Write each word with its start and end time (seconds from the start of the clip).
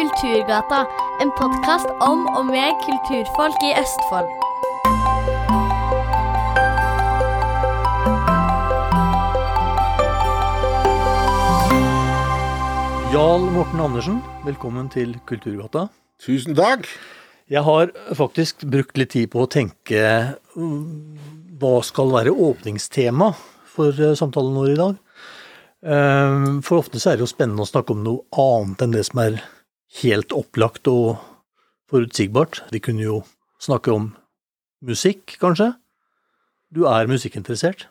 Kulturgata, 0.00 0.86
en 1.20 1.28
podkast 1.36 1.90
om 2.00 2.22
og 2.38 2.46
med 2.48 2.78
kulturfolk 2.86 3.64
i 3.68 3.72
Østfold. 3.76 4.30
Jarl 13.12 13.44
Morten 13.52 13.84
Andersen, 13.84 14.22
velkommen 14.46 14.88
til 14.88 15.18
Kulturgata. 15.28 15.90
Tusen 16.24 16.56
takk. 16.56 16.88
Jeg 17.52 17.66
har 17.68 17.92
faktisk 18.16 18.64
brukt 18.72 18.96
litt 18.96 19.12
tid 19.18 19.28
på 19.28 19.44
å 19.44 19.52
tenke 19.52 20.08
hva 20.56 21.76
skal 21.84 22.16
være 22.16 22.32
åpningstema 22.32 23.34
for 23.68 23.92
eh, 23.92 24.16
samtalen 24.16 24.56
vår 24.56 24.72
i 24.72 24.80
dag. 24.80 24.98
Eh, 25.84 26.42
For 26.64 26.80
ofte 26.80 26.96
så 26.96 27.12
er 27.12 27.20
det 27.20 27.28
jo 27.28 27.34
spennende 27.36 27.68
å 27.68 27.74
snakke 27.76 27.92
om 27.92 28.06
noe 28.08 28.24
annet 28.32 28.88
enn 28.88 28.96
det 28.96 29.04
som 29.12 29.26
er 29.28 29.42
helt 29.98 30.32
opplagt 30.32 30.88
og 30.90 31.18
forutsigbart. 31.90 32.62
Vi 32.70 32.82
kunne 32.82 33.02
jo 33.02 33.22
snakke 33.62 33.92
om 33.92 34.12
musikk, 34.86 35.36
kanskje. 35.42 35.72
Du 36.70 36.84
er 36.86 37.10
musikkinteressert. 37.10 37.88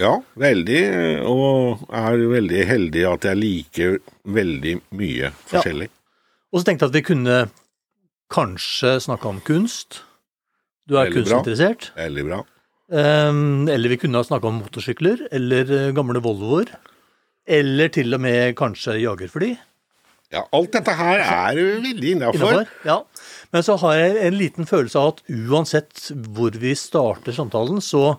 Ja, 0.00 0.14
veldig. 0.38 0.82
Og 1.28 1.82
er 1.92 2.22
veldig 2.30 2.62
heldig 2.68 3.02
at 3.10 3.26
jeg 3.28 3.40
liker 3.40 3.98
veldig 4.24 4.78
mye 4.96 5.32
forskjellig. 5.50 5.90
Og 6.52 6.60
så 6.60 6.68
tenkte 6.68 6.86
jeg 6.86 6.92
at 6.92 6.96
vi 6.96 7.04
kunne 7.10 7.36
kanskje 8.32 8.96
snakke 9.04 9.28
om 9.28 9.42
kunst. 9.44 10.02
Du 10.88 10.96
er 10.96 11.10
Veldig 11.10 11.26
bra. 11.28 11.68
Veldig 11.98 12.24
bra. 12.30 12.40
Um, 12.92 13.68
eller 13.72 13.92
vi 13.92 13.98
kunne 14.02 14.20
ha 14.20 14.26
snakka 14.26 14.50
om 14.50 14.58
motorsykler, 14.60 15.28
eller 15.32 15.92
gamle 15.96 16.20
Volvoer. 16.24 16.72
Eller 17.48 17.88
til 17.92 18.14
og 18.14 18.20
med 18.22 18.56
kanskje 18.58 18.98
jagerfly. 19.02 19.54
Ja, 20.32 20.46
alt 20.56 20.72
dette 20.72 20.94
her 20.96 21.20
er 21.20 21.58
veldig 21.84 22.14
innafor. 22.16 22.62
Ja. 22.88 23.02
Men 23.52 23.64
så 23.66 23.76
har 23.82 23.98
jeg 23.98 24.20
en 24.26 24.38
liten 24.40 24.68
følelse 24.68 25.00
av 25.00 25.10
at 25.12 25.24
uansett 25.28 26.06
hvor 26.32 26.56
vi 26.56 26.72
starter 26.78 27.36
samtalen, 27.36 27.82
så 27.84 28.16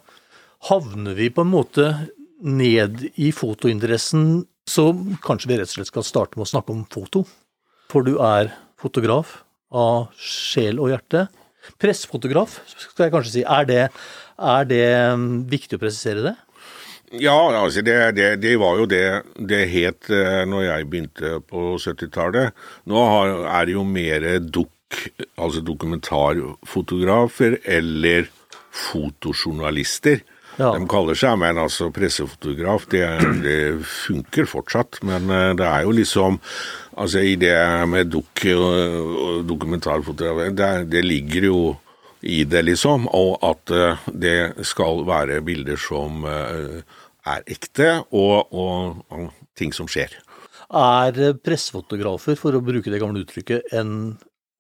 havner 0.70 1.18
vi 1.18 1.32
på 1.34 1.42
en 1.42 1.54
måte 1.56 1.88
ned 2.44 3.08
i 3.18 3.32
fotointeressen, 3.34 4.44
så 4.70 4.92
kanskje 5.26 5.50
vi 5.50 5.58
rett 5.60 5.72
og 5.72 5.80
slett 5.80 5.90
skal 5.90 6.06
starte 6.06 6.38
med 6.38 6.46
å 6.46 6.52
snakke 6.54 6.76
om 6.76 6.86
foto. 6.94 7.24
For 7.92 8.06
du 8.06 8.20
er 8.22 8.54
fotograf 8.80 9.40
av 9.74 10.12
sjel 10.20 10.80
og 10.84 10.94
hjerte. 10.94 11.26
Pressfotograf, 11.82 12.60
skal 12.70 13.08
jeg 13.08 13.14
kanskje 13.16 13.34
si. 13.40 13.44
Er 13.48 13.68
det, 13.68 13.84
er 14.38 14.70
det 14.70 14.86
mm, 15.18 15.30
viktig 15.50 15.80
å 15.80 15.82
presisere 15.82 16.26
det? 16.30 16.36
Ja, 17.22 17.38
altså 17.54 17.84
det, 17.86 17.98
det, 18.18 18.30
det 18.42 18.56
var 18.62 18.80
jo 18.82 18.86
det 18.90 19.06
det 19.38 19.64
het 19.70 20.10
eh, 20.10 20.44
når 20.50 20.64
jeg 20.66 20.90
begynte 20.90 21.40
på 21.46 21.76
70-tallet. 21.78 22.54
Nå 22.90 23.04
har, 23.06 23.34
er 23.60 23.68
det 23.70 23.76
jo 23.76 23.84
mer 23.86 24.26
dukk, 24.42 24.72
altså 25.38 25.62
dokumentarfotografer 25.66 27.60
eller 27.66 28.30
fotojournalister. 28.74 30.24
Ja. 30.58 30.70
De 30.78 30.86
kaller 30.90 31.18
seg 31.18 31.38
men 31.42 31.58
altså 31.62 31.90
pressefotograf. 31.94 32.86
Det, 32.90 33.06
det 33.46 33.60
funker 33.90 34.50
fortsatt, 34.50 35.02
men 35.06 35.30
eh, 35.30 35.52
det 35.60 35.70
er 35.70 35.86
jo 35.88 36.00
liksom 36.02 36.42
Altså 36.94 37.24
i 37.26 37.32
det 37.42 37.56
med 37.90 38.12
dukk 38.14 38.44
og, 38.54 38.76
og 39.26 39.38
dokumentarfotograf, 39.50 40.52
det, 40.54 40.68
det 40.94 41.02
ligger 41.02 41.48
jo 41.48 41.62
i 42.24 42.44
det, 42.48 42.62
liksom. 42.70 43.08
Og 43.12 43.38
at 43.44 43.74
eh, 43.74 44.04
det 44.14 44.66
skal 44.68 45.04
være 45.08 45.42
bilder 45.42 45.80
som 45.80 46.24
eh, 46.30 46.84
er 47.30 47.44
ekte, 47.52 47.90
og, 48.12 48.54
og, 48.54 49.02
og 49.14 49.32
ting 49.60 49.74
som 49.76 49.90
skjer. 49.92 50.16
Er 50.74 51.36
pressefotografer, 51.44 52.38
for 52.40 52.56
å 52.56 52.64
bruke 52.66 52.92
det 52.92 53.02
gamle 53.02 53.24
uttrykket, 53.24 53.74
en, 53.78 54.16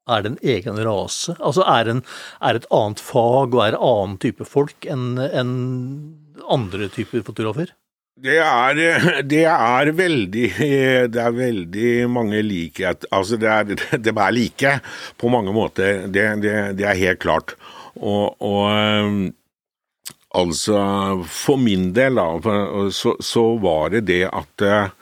er 0.10 0.24
det 0.24 0.34
en 0.34 0.42
egen 0.56 0.82
rase? 0.86 1.36
Altså 1.40 1.66
er, 1.68 1.92
en, 1.94 2.04
er 2.44 2.60
et 2.60 2.68
annet 2.74 3.04
fag 3.04 3.56
og 3.56 3.64
er 3.66 3.78
en 3.78 3.88
annen 3.92 4.20
type 4.24 4.48
folk 4.48 4.88
enn 4.90 5.16
en 5.30 5.54
andre 6.52 6.90
typer 6.94 7.24
fotografer? 7.26 7.74
Det 8.24 8.36
er, 8.38 8.78
det 9.26 9.46
er 9.50 9.90
veldig 9.98 10.50
Det 11.10 11.18
er 11.18 11.32
veldig 11.34 11.94
mange 12.14 12.44
likhet 12.46 13.08
Altså, 13.10 13.40
det 13.42 13.50
er, 13.50 13.72
det 14.06 14.14
er 14.14 14.36
like 14.36 14.76
på 15.18 15.32
mange 15.34 15.56
måter. 15.56 16.06
Det, 16.06 16.28
det, 16.44 16.54
det 16.78 16.86
er 16.86 17.00
helt 17.00 17.24
klart. 17.24 17.56
Og, 17.98 18.38
og 18.38 19.34
altså 20.34 20.78
For 21.30 21.62
min 21.62 21.92
del, 21.94 22.18
da, 22.18 22.90
så, 22.92 23.16
så 23.22 23.44
var 23.62 23.94
det 23.94 24.06
det 24.10 24.24
at 24.30 24.66
øh, 24.66 24.94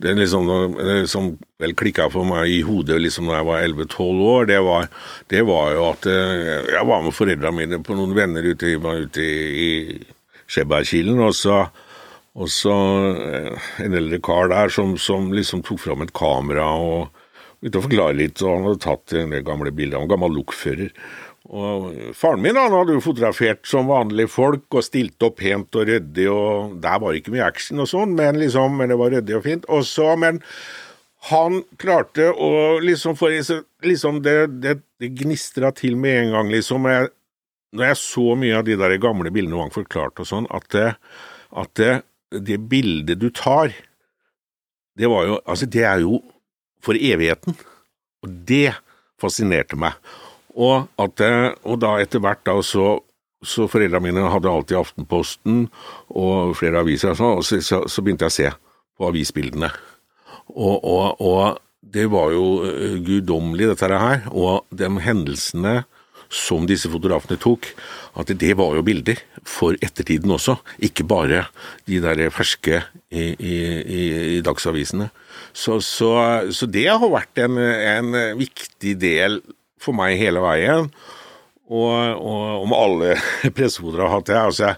det 0.00 0.14
liksom, 0.16 0.46
det 0.78 1.10
som 1.12 1.34
vel 1.60 1.74
klikka 1.76 2.06
for 2.08 2.24
meg 2.24 2.48
i 2.48 2.62
hodet 2.64 2.96
liksom 3.02 3.28
da 3.28 3.36
jeg 3.36 3.48
var 3.50 3.66
11-12 3.66 4.22
år, 4.30 4.46
det 4.48 4.60
var, 4.64 4.88
det 5.28 5.42
var 5.44 5.74
jo 5.74 5.84
at 5.90 6.08
øh, 6.08 6.72
jeg 6.72 6.86
var 6.88 7.04
med 7.04 7.16
foreldrene 7.16 7.56
mine 7.58 7.82
på 7.84 7.98
noen 7.98 8.16
venner 8.16 8.48
ute, 8.48 8.72
ute 8.80 9.26
i, 9.26 9.66
i 9.66 9.70
Skjebergkilen, 10.50 11.20
og 11.20 11.36
så 11.36 11.66
og 12.40 12.46
så 12.48 12.74
eh, 13.26 13.70
en 13.84 13.96
eldre 13.98 14.20
kar 14.22 14.48
der 14.52 14.70
som, 14.72 14.94
som 14.96 15.32
liksom 15.34 15.64
tok 15.66 15.80
fram 15.82 16.04
et 16.04 16.12
kamera 16.16 16.68
og 16.78 17.10
begynte 17.60 17.80
å 17.80 17.84
forklare 17.84 18.16
litt, 18.16 18.40
og 18.44 18.54
han 18.54 18.68
hadde 18.68 18.84
tatt 18.84 19.16
del 19.34 19.42
gamle 19.44 19.72
bilder. 19.74 19.98
av 19.98 20.06
en 20.06 20.12
gammel 20.14 20.36
lokfører. 20.38 20.94
Og 21.50 22.12
faren 22.14 22.42
min 22.44 22.58
han 22.58 22.70
hadde 22.70 22.94
jo 22.94 23.02
fotografert 23.02 23.64
som 23.66 23.88
vanlige 23.90 24.30
folk 24.30 24.70
og 24.70 24.84
stilt 24.86 25.22
opp 25.26 25.40
pent 25.40 25.74
og 25.74 25.88
ryddig, 25.88 26.28
og 26.30 26.76
der 26.82 27.00
var 27.02 27.16
ikke 27.16 27.34
mye 27.34 27.48
action 27.48 27.82
og 27.82 27.90
sånn, 27.90 28.14
men 28.18 28.38
liksom, 28.38 28.76
men 28.78 28.92
det 28.92 28.98
var 29.00 29.10
ryddig 29.16 29.34
og 29.40 29.42
fint. 29.48 29.66
Og 29.66 29.82
så, 29.88 30.12
men 30.20 30.38
han 31.28 31.60
klarte 31.80 32.30
å 32.30 32.78
liksom 32.84 33.18
få 33.18 33.32
liksom 33.84 34.22
det, 34.24 34.36
det, 34.62 34.76
det 35.02 35.10
gnistra 35.18 35.72
til 35.76 35.98
med 35.98 36.22
en 36.22 36.36
gang, 36.36 36.54
liksom. 36.54 36.86
Jeg, 36.86 37.10
når 37.74 37.90
jeg 37.90 38.00
så 38.04 38.28
mye 38.38 38.60
av 38.60 38.64
de 38.66 38.78
der 38.78 38.96
gamle 39.02 39.34
bildene 39.34 39.58
Wang 39.58 39.74
forklarte 39.74 40.22
og 40.22 40.30
sånn, 40.30 40.46
at, 40.54 40.78
at 41.50 41.74
det, 41.78 41.92
det 42.30 42.60
bildet 42.70 43.18
du 43.20 43.28
tar, 43.34 43.74
det 44.98 45.08
var 45.10 45.26
jo 45.26 45.36
Altså, 45.48 45.66
det 45.70 45.84
er 45.86 46.02
jo 46.02 46.22
for 46.84 46.98
evigheten. 46.98 47.58
Og 48.24 48.32
det 48.48 48.74
fascinerte 49.20 49.78
meg. 49.78 49.96
Og, 50.60 50.90
at, 51.00 51.22
og 51.64 51.80
da 51.80 51.94
etter 52.02 52.22
hvert 52.22 52.44
da 52.44 52.58
så 52.64 52.98
så 53.40 53.66
foreldrene 53.70 54.10
mine 54.10 54.30
hadde 54.32 54.50
alltid 54.50 54.80
Aftenposten 54.80 55.62
og 56.12 56.54
flere 56.58 56.82
aviser, 56.84 57.14
og, 57.14 57.20
sånn, 57.20 57.38
og 57.38 57.46
så, 57.46 57.60
så, 57.64 57.82
så 57.88 58.04
begynte 58.04 58.28
jeg 58.28 58.32
å 58.32 58.36
se 58.36 58.50
på 59.00 59.08
avisbildene. 59.08 59.70
Og, 60.50 60.76
og, 60.76 61.22
og 61.24 61.60
det 61.80 62.04
var 62.12 62.34
jo 62.34 62.44
eh, 62.66 62.98
guddommelig, 63.06 63.70
dette 63.72 64.02
her. 64.02 64.26
Og 64.34 64.66
de 64.76 64.90
hendelsene 65.02 65.80
som 66.30 66.66
disse 66.68 66.90
fotografene 66.90 67.40
tok, 67.40 67.72
at 68.20 68.28
det 68.38 68.52
var 68.58 68.76
jo 68.76 68.84
bilder 68.86 69.18
for 69.48 69.78
ettertiden 69.82 70.30
også. 70.36 70.58
Ikke 70.86 71.06
bare 71.08 71.46
de 71.90 71.98
der 72.04 72.28
ferske 72.34 72.82
i, 73.08 73.32
i, 73.32 73.56
i, 73.80 74.02
i 74.36 74.42
dagsavisene. 74.46 75.08
Så, 75.56 75.80
så 75.82 76.68
det 76.70 76.86
har 76.92 77.08
vært 77.10 77.40
en, 77.42 77.58
en 77.58 78.20
viktig 78.38 78.94
del 79.00 79.40
for 79.80 79.96
meg 79.96 80.20
hele 80.20 80.42
veien. 80.44 80.90
Og, 81.70 81.94
og 82.18 82.66
om 82.66 82.74
alle 82.74 83.14
pressehoder 83.56 84.04
har 84.04 84.16
hatt 84.16 84.28
det. 84.30 84.38
Altså, 84.40 84.74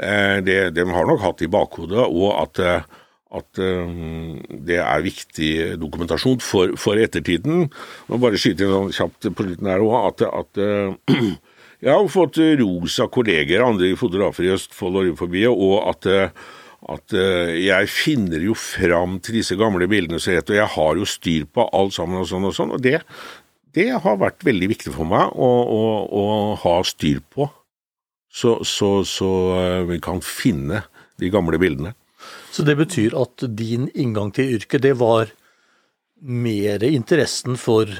eh, 0.00 0.40
det 0.44 0.58
de 0.76 0.88
har 0.88 1.08
nok 1.08 1.22
hatt 1.26 1.44
i 1.44 1.50
bakhodet, 1.52 2.06
og 2.08 2.28
at, 2.40 2.62
eh, 2.62 2.88
at 3.36 3.62
eh, 3.62 3.94
det 4.70 4.80
er 4.80 5.04
viktig 5.04 5.52
dokumentasjon 5.82 6.40
for, 6.44 6.74
for 6.80 7.00
ettertiden. 7.00 7.68
Må 8.08 8.20
bare 8.22 8.40
skyte 8.40 8.64
inn 8.64 8.76
sånn 8.76 8.96
kjapt 8.96 9.32
på 9.36 9.48
slutten 9.48 9.72
her 9.74 9.84
òg, 9.84 9.98
at, 10.08 10.26
at 10.40 10.64
jeg 11.84 11.92
har 11.92 12.10
fått 12.16 12.40
ros 12.62 12.98
av 13.04 13.12
kolleger, 13.12 13.66
andre 13.66 13.92
fotografer 14.00 14.48
i 14.48 14.56
Østfold 14.56 14.98
og 14.98 15.08
rundt 15.10 15.22
forbi, 15.22 15.46
og 15.52 15.78
at 15.92 16.12
at 16.90 17.12
jeg 17.14 17.86
finner 17.94 18.42
jo 18.42 18.56
fram 18.58 19.12
til 19.22 19.36
disse 19.38 19.54
gamle 19.54 19.86
bildene 19.86 20.18
så 20.18 20.32
rett, 20.34 20.48
og 20.50 20.56
jeg 20.56 20.70
har 20.72 20.98
jo 20.98 21.04
styr 21.06 21.44
på 21.46 21.68
alt 21.78 21.94
sammen 21.94 22.18
og 22.18 22.26
sånn 22.26 22.48
og 22.48 22.56
sånn, 22.56 22.72
og 22.74 22.82
det, 22.82 22.96
det 23.76 23.88
har 24.04 24.20
vært 24.20 24.44
veldig 24.44 24.68
viktig 24.74 24.92
for 24.94 25.08
meg 25.08 25.32
å, 25.32 25.48
å, 25.48 25.82
å 26.12 26.24
ha 26.62 26.76
styr 26.86 27.22
på, 27.32 27.48
så, 28.32 28.58
så, 28.64 29.02
så 29.08 29.30
eh, 29.58 29.80
vi 29.88 29.98
kan 30.02 30.22
finne 30.24 30.84
de 31.20 31.30
gamle 31.32 31.60
bildene. 31.60 31.94
Så 32.52 32.64
det 32.64 32.76
betyr 32.78 33.16
at 33.18 33.44
din 33.56 33.88
inngang 33.98 34.32
til 34.34 34.56
yrket, 34.58 34.84
det 34.84 34.94
var 35.00 35.32
mer 36.22 36.84
interessen 36.86 37.58
for, 37.58 37.90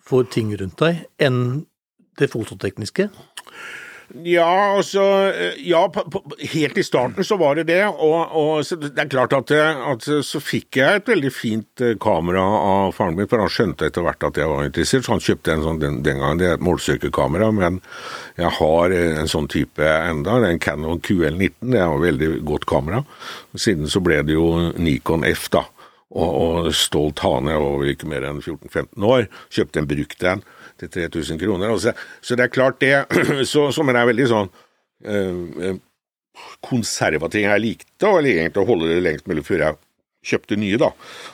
for 0.00 0.26
ting 0.30 0.54
rundt 0.56 0.80
deg 0.80 1.04
enn 1.20 1.66
det 2.18 2.30
fototekniske? 2.32 3.10
Ja, 4.10 4.74
altså 4.76 5.02
eh, 5.30 5.58
Ja, 5.68 5.84
på, 5.88 6.02
på, 6.10 6.22
helt 6.52 6.78
i 6.78 6.82
starten 6.82 7.24
så 7.24 7.36
var 7.38 7.54
det 7.54 7.68
det. 7.68 7.82
Og, 7.86 8.32
og 8.36 8.82
det 8.82 8.98
er 8.98 9.10
klart 9.10 9.34
at, 9.36 9.52
at 9.54 10.08
så 10.26 10.42
fikk 10.42 10.80
jeg 10.80 11.00
et 11.00 11.10
veldig 11.10 11.30
fint 11.34 11.84
eh, 11.84 11.94
kamera 12.00 12.42
av 12.42 12.94
faren 12.96 13.18
min, 13.18 13.28
for 13.30 13.42
han 13.42 13.52
skjønte 13.52 13.86
etter 13.86 14.04
hvert 14.06 14.26
at 14.26 14.40
jeg 14.40 14.50
var 14.50 14.66
interessert, 14.66 15.06
så 15.06 15.14
han 15.14 15.24
kjøpte 15.24 15.54
en 15.54 15.66
sånn 15.66 15.82
den, 15.82 16.00
den 16.06 16.22
gangen, 16.22 16.42
det 16.42 16.48
er 16.48 16.58
et 16.58 16.66
målsøkerkamera, 16.66 17.50
men 17.54 17.80
jeg 18.40 18.54
har 18.58 18.96
eh, 18.96 19.18
en 19.22 19.30
sånn 19.30 19.50
type 19.52 19.86
enda, 19.86 20.40
det 20.42 20.50
er 20.50 20.56
en 20.56 20.64
Canon 20.66 21.02
QL19, 21.06 21.52
det 21.70 21.82
er 21.82 21.90
et 21.90 22.06
veldig 22.08 22.30
godt 22.50 22.66
kamera. 22.70 23.04
Siden 23.54 23.90
så 23.90 24.02
ble 24.02 24.22
det 24.26 24.34
jo 24.34 24.72
Nikon 24.80 25.26
F, 25.28 25.46
da. 25.54 25.66
og, 26.10 26.30
og 26.30 26.72
stolt 26.74 27.22
hane, 27.22 27.54
jeg 27.54 27.62
var 27.62 27.92
ikke 27.94 28.10
mer 28.10 28.26
enn 28.26 28.42
14-15 28.42 29.12
år, 29.14 29.30
kjøpte 29.54 29.84
en 29.84 29.90
brukt 29.94 30.26
en 30.26 30.42
til 30.80 30.90
3000 30.96 31.40
kroner. 31.42 31.74
Altså, 31.74 31.94
så, 32.20 32.36
det 32.36 32.46
er 32.46 32.56
klart 32.56 32.80
det, 32.82 32.94
så, 33.52 33.68
men 33.86 33.98
er 33.98 34.10
veldig 34.10 34.26
sånn 34.30 34.50
øh, 35.04 35.78
konservativ. 36.64 37.46
Jeg 37.46 37.64
likte 37.66 38.10
å, 38.10 38.18
egentlig, 38.22 38.64
å 38.64 38.68
holde 38.68 38.90
det 38.90 39.04
lengst 39.04 39.30
mulig 39.30 39.46
før 39.46 39.66
jeg 39.66 39.80
kjøpte 40.30 40.56
nye, 40.60 40.76
da. 40.80 40.90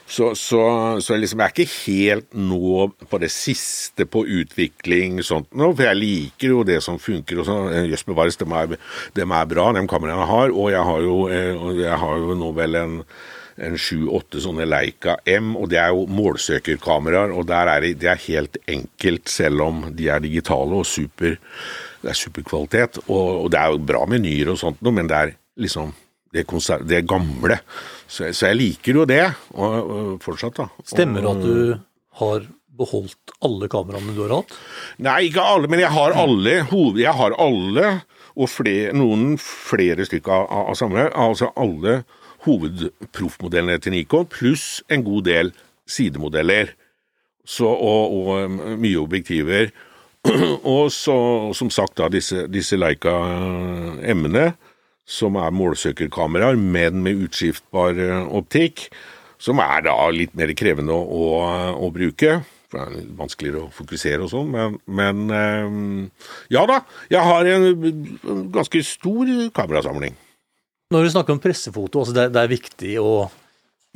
Så, 0.06 0.30
så, 0.38 0.60
så 1.02 1.16
liksom, 1.18 1.40
jeg 1.42 1.46
er 1.46 1.54
ikke 1.54 1.78
helt 1.86 2.36
nå 2.38 2.86
på 3.10 3.18
det 3.22 3.32
siste 3.34 4.06
på 4.06 4.22
utvikling 4.22 5.18
sånt 5.26 5.50
nå, 5.58 5.72
for 5.72 5.88
jeg 5.88 5.98
liker 5.98 6.54
jo 6.54 6.60
det 6.66 6.78
som 6.84 7.00
funker 7.02 7.42
og 7.42 7.48
sånn. 7.48 7.72
Jøss 7.90 8.06
bevares, 8.06 8.38
dem 8.38 8.54
er, 8.54 8.76
dem 9.18 9.34
er 9.34 9.48
bra, 9.50 9.72
de 9.74 9.82
kameraene 9.90 10.22
jeg 10.22 10.32
har. 10.32 10.54
Og 10.54 10.70
jeg 10.74 10.84
har 10.90 11.08
jo, 11.08 11.16
jeg 11.80 11.98
har 12.04 12.22
jo 12.22 12.38
nå 12.38 12.52
vel 12.56 12.78
en 12.82 13.00
en 13.56 13.76
sju-åtte 13.80 14.40
sånne 14.44 14.66
Leica 14.68 15.16
M, 15.28 15.54
og 15.56 15.70
det 15.72 15.80
er 15.80 15.92
jo 15.94 16.06
målsøkerkameraer. 16.12 17.32
Og 17.36 17.46
der 17.48 17.70
er 17.72 17.84
det, 17.84 17.92
det 18.02 18.10
er 18.12 18.24
helt 18.26 18.58
enkelt, 18.68 19.30
selv 19.32 19.64
om 19.66 19.84
de 19.96 20.10
er 20.12 20.24
digitale 20.24 20.80
og 20.80 20.88
super, 20.88 21.38
det 22.02 22.12
er 22.12 22.18
superkvalitet. 22.18 23.00
Og, 23.06 23.46
og 23.46 23.52
det 23.54 23.62
er 23.62 23.72
jo 23.72 23.86
bra 23.92 24.04
menyer 24.10 24.52
og 24.52 24.60
sånt 24.60 24.82
men 24.86 25.08
det 25.08 25.16
er 25.16 25.32
liksom 25.62 25.94
det, 26.34 26.44
det 26.88 27.06
gamle. 27.08 27.60
Så, 28.06 28.28
så, 28.32 28.50
jeg 28.50 28.60
liker 28.60 29.00
jo 29.00 29.08
det 29.08 29.24
og, 29.54 29.72
og 29.80 30.12
fortsatt, 30.24 30.60
da. 30.60 30.68
Stemmer 30.86 31.24
det 31.24 31.32
at 31.32 31.44
du 31.46 31.56
har 32.20 32.46
beholdt 32.76 33.32
alle 33.44 33.70
kameraene 33.72 34.12
du 34.12 34.20
har 34.26 34.34
hatt? 34.36 34.52
Nei, 35.00 35.30
ikke 35.30 35.44
alle, 35.44 35.70
men 35.72 35.80
jeg 35.80 35.92
har 35.94 36.12
alle. 36.20 36.58
Jeg 37.00 37.16
har 37.16 37.36
alle, 37.40 37.88
og 38.36 38.50
flere, 38.52 38.92
noen 38.96 39.38
flere 39.40 40.04
stykker 40.04 40.34
av, 40.34 40.68
av 40.72 40.76
samme. 40.76 41.08
Altså 41.16 41.48
alle 41.56 42.02
hovedproffmodellene 42.46 43.80
til 43.82 43.94
Nikon, 43.96 44.28
pluss 44.30 44.80
en 44.92 45.04
god 45.06 45.26
del 45.26 45.52
sidemodeller. 45.86 46.72
Så, 47.46 47.66
og, 47.66 48.14
og 48.16 48.46
um, 48.46 48.56
mye 48.82 48.98
objektiver. 48.98 49.70
og 50.76 50.90
så, 50.94 51.18
som 51.54 51.70
sagt, 51.70 51.96
da, 52.00 52.08
disse, 52.10 52.46
disse 52.50 52.78
Leica 52.78 53.14
uh, 53.14 54.00
M-ene, 54.14 54.48
som 55.06 55.38
er 55.38 55.54
målsøkerkameraer, 55.54 56.58
men 56.58 57.04
med 57.04 57.22
utskiftbar 57.28 58.00
uh, 58.00 58.34
optikk. 58.34 58.88
Som 59.38 59.60
er 59.62 59.84
da 59.84 59.94
litt 60.10 60.34
mer 60.34 60.50
krevende 60.56 60.96
å, 60.96 61.06
å, 61.06 61.24
å 61.86 61.90
bruke. 61.94 62.40
For 62.66 62.80
det 62.80 62.86
er 62.86 62.94
litt 62.96 63.16
vanskeligere 63.18 63.66
å 63.66 63.74
fokusere 63.74 64.24
og 64.24 64.32
sånn, 64.32 64.48
men, 64.50 64.78
men 64.88 66.08
ja 66.50 66.64
da. 66.66 66.80
Jeg 67.12 67.22
har 67.22 67.50
en 67.52 68.48
ganske 68.54 68.80
stor 68.82 69.30
kamerasamling. 69.54 70.16
Når 70.94 71.02
du 71.02 71.10
snakker 71.10 71.34
om 71.34 71.42
pressefoto, 71.42 72.04
altså 72.04 72.14
det, 72.14 72.28
det, 72.36 72.42
er 72.44 72.52
viktig 72.52 72.92
å 73.02 73.14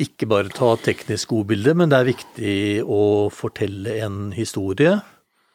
ikke 0.00 0.26
bare 0.30 0.50
ta 0.50 0.72
teknisk 0.80 1.30
gode 1.30 1.52
bilder, 1.52 1.76
men 1.78 1.92
det 1.92 2.00
er 2.00 2.08
viktig 2.08 2.54
å 2.82 3.02
fortelle 3.30 4.00
en 4.02 4.32
historie. 4.34 4.96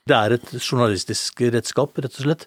Det 0.07 0.15
er 0.15 0.37
et 0.37 0.53
journalistisk 0.61 1.43
redskap, 1.51 1.97
rett 1.99 2.15
og 2.21 2.27
slett. 2.27 2.45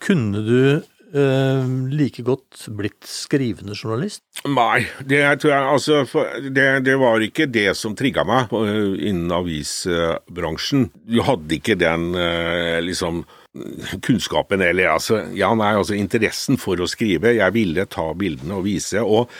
Kunne 0.00 0.40
du 0.46 0.60
eh, 0.78 1.68
like 1.92 2.24
godt 2.24 2.64
blitt 2.78 3.04
skrivende 3.10 3.76
journalist? 3.76 4.22
Nei, 4.48 4.86
det 5.04 5.20
jeg 5.20 5.52
altså 5.58 6.04
det, 6.46 6.68
det 6.86 6.96
var 7.02 7.20
ikke 7.26 7.50
det 7.50 7.74
som 7.76 7.98
trigga 7.98 8.24
meg 8.24 8.54
innen 8.56 9.36
avisbransjen. 9.36 10.88
Du 11.04 11.20
hadde 11.28 11.58
ikke 11.58 11.76
den 11.76 12.14
eh, 12.16 12.78
liksom 12.86 13.26
kunnskapen, 14.02 14.62
eller 14.62 14.92
altså, 14.92 15.24
ja, 15.34 15.50
nei, 15.58 15.72
altså 15.74 15.96
interessen 15.98 16.58
for 16.60 16.80
å 16.80 16.88
skrive. 16.90 17.34
Jeg 17.38 17.56
ville 17.56 17.86
ta 17.90 18.10
bildene 18.14 18.60
og 18.60 18.66
vise. 18.68 19.02
Og, 19.02 19.32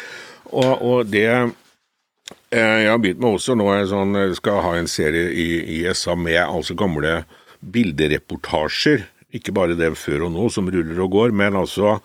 og, 0.50 0.72
og 0.82 1.12
det 1.12 1.28
eh, 1.30 2.80
jeg 2.84 2.90
har 2.90 2.98
begynt 3.02 3.22
med 3.22 3.36
også 3.36 3.56
nå, 3.58 3.68
jeg 3.76 3.92
sånn, 3.92 4.18
skal 4.38 4.64
ha 4.66 4.74
en 4.80 4.90
serie 4.90 5.30
i, 5.30 5.48
i 5.78 5.80
SA 5.94 6.18
med 6.18 6.40
altså 6.42 6.76
gamle 6.78 7.22
bildereportasjer. 7.60 9.06
Ikke 9.36 9.54
bare 9.54 9.78
det 9.78 9.92
før 10.00 10.26
og 10.26 10.34
nå 10.34 10.50
som 10.50 10.70
ruller 10.72 10.98
og 11.04 11.14
går, 11.14 11.36
men 11.36 11.58
altså 11.58 12.00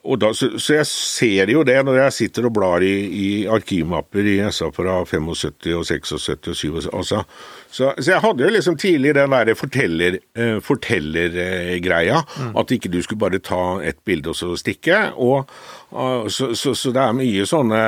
da, 0.00 0.30
så, 0.34 0.48
så, 0.56 0.74
jeg 0.78 0.86
ser 0.88 1.50
jo 1.52 1.62
det 1.66 1.76
når 1.84 1.98
jeg 1.98 2.12
sitter 2.16 2.46
og 2.48 2.54
blar 2.56 2.80
i, 2.84 2.92
i 3.04 3.46
arkivmapper 3.50 4.24
i 4.32 4.36
SA 4.48 4.70
fra 4.72 4.94
75 5.04 5.74
og 5.76 5.84
76 5.84 6.12
og 6.16 6.20
77. 6.24 6.88
Altså. 6.88 7.22
Så, 7.68 7.92
så, 7.98 8.08
jeg 8.08 8.22
hadde 8.24 8.44
jo 8.46 8.52
liksom 8.54 8.78
tidlig 8.80 9.14
den 9.18 9.34
derre 9.34 9.54
fortellergreia. 9.58 10.60
Forteller, 10.64 11.36
uh, 11.36 12.22
mm. 12.46 12.54
At 12.62 12.72
ikke 12.76 12.92
du 12.92 13.02
skulle 13.04 13.20
bare 13.20 13.42
ta 13.44 13.80
et 13.84 14.00
bilde 14.04 14.32
og 14.32 14.38
så 14.38 14.54
stikke. 14.56 15.02
Og, 15.20 15.50
uh, 15.92 16.28
så, 16.32 16.54
så, 16.54 16.74
så, 16.74 16.94
det 16.96 17.02
er 17.04 17.18
mye 17.20 17.46
sånne 17.48 17.82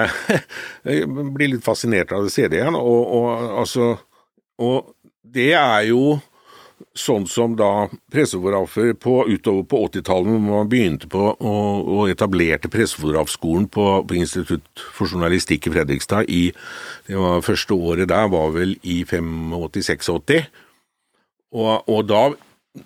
Jeg 0.93 1.09
blir 1.09 1.55
litt 1.55 1.65
fascinert 1.65 2.13
av 2.13 2.27
det 2.27 2.35
CD-en. 2.35 2.77
Og, 2.77 3.03
og, 3.17 3.29
altså, 3.65 3.95
og 4.61 4.93
det 5.33 5.55
er 5.57 5.89
jo 5.89 6.21
sånn 6.99 7.25
som 7.31 7.55
da 7.57 7.89
pressefotografer 8.13 8.93
på, 9.01 9.15
utover 9.29 9.65
på 9.69 9.81
80-tallet, 9.89 10.33
hvor 10.35 10.43
man 10.45 10.71
begynte 10.71 11.09
på 11.13 11.25
og, 11.33 12.03
etablerte 12.13 12.71
pressefotografskolen 12.73 13.69
på, 13.73 13.87
på, 14.09 14.19
Institutt 14.19 14.85
for 14.93 15.09
journalistikk 15.09 15.69
i 15.69 15.75
Fredrikstad 15.77 16.29
i 16.29 16.43
det 17.09 17.19
var 17.19 17.45
Første 17.45 17.75
året 17.75 18.11
der 18.13 18.29
var 18.33 18.53
vel 18.55 18.77
i 18.83 19.03
85-86. 19.09 20.51
Og, 21.53 21.89
og 21.89 22.05
da 22.09 22.23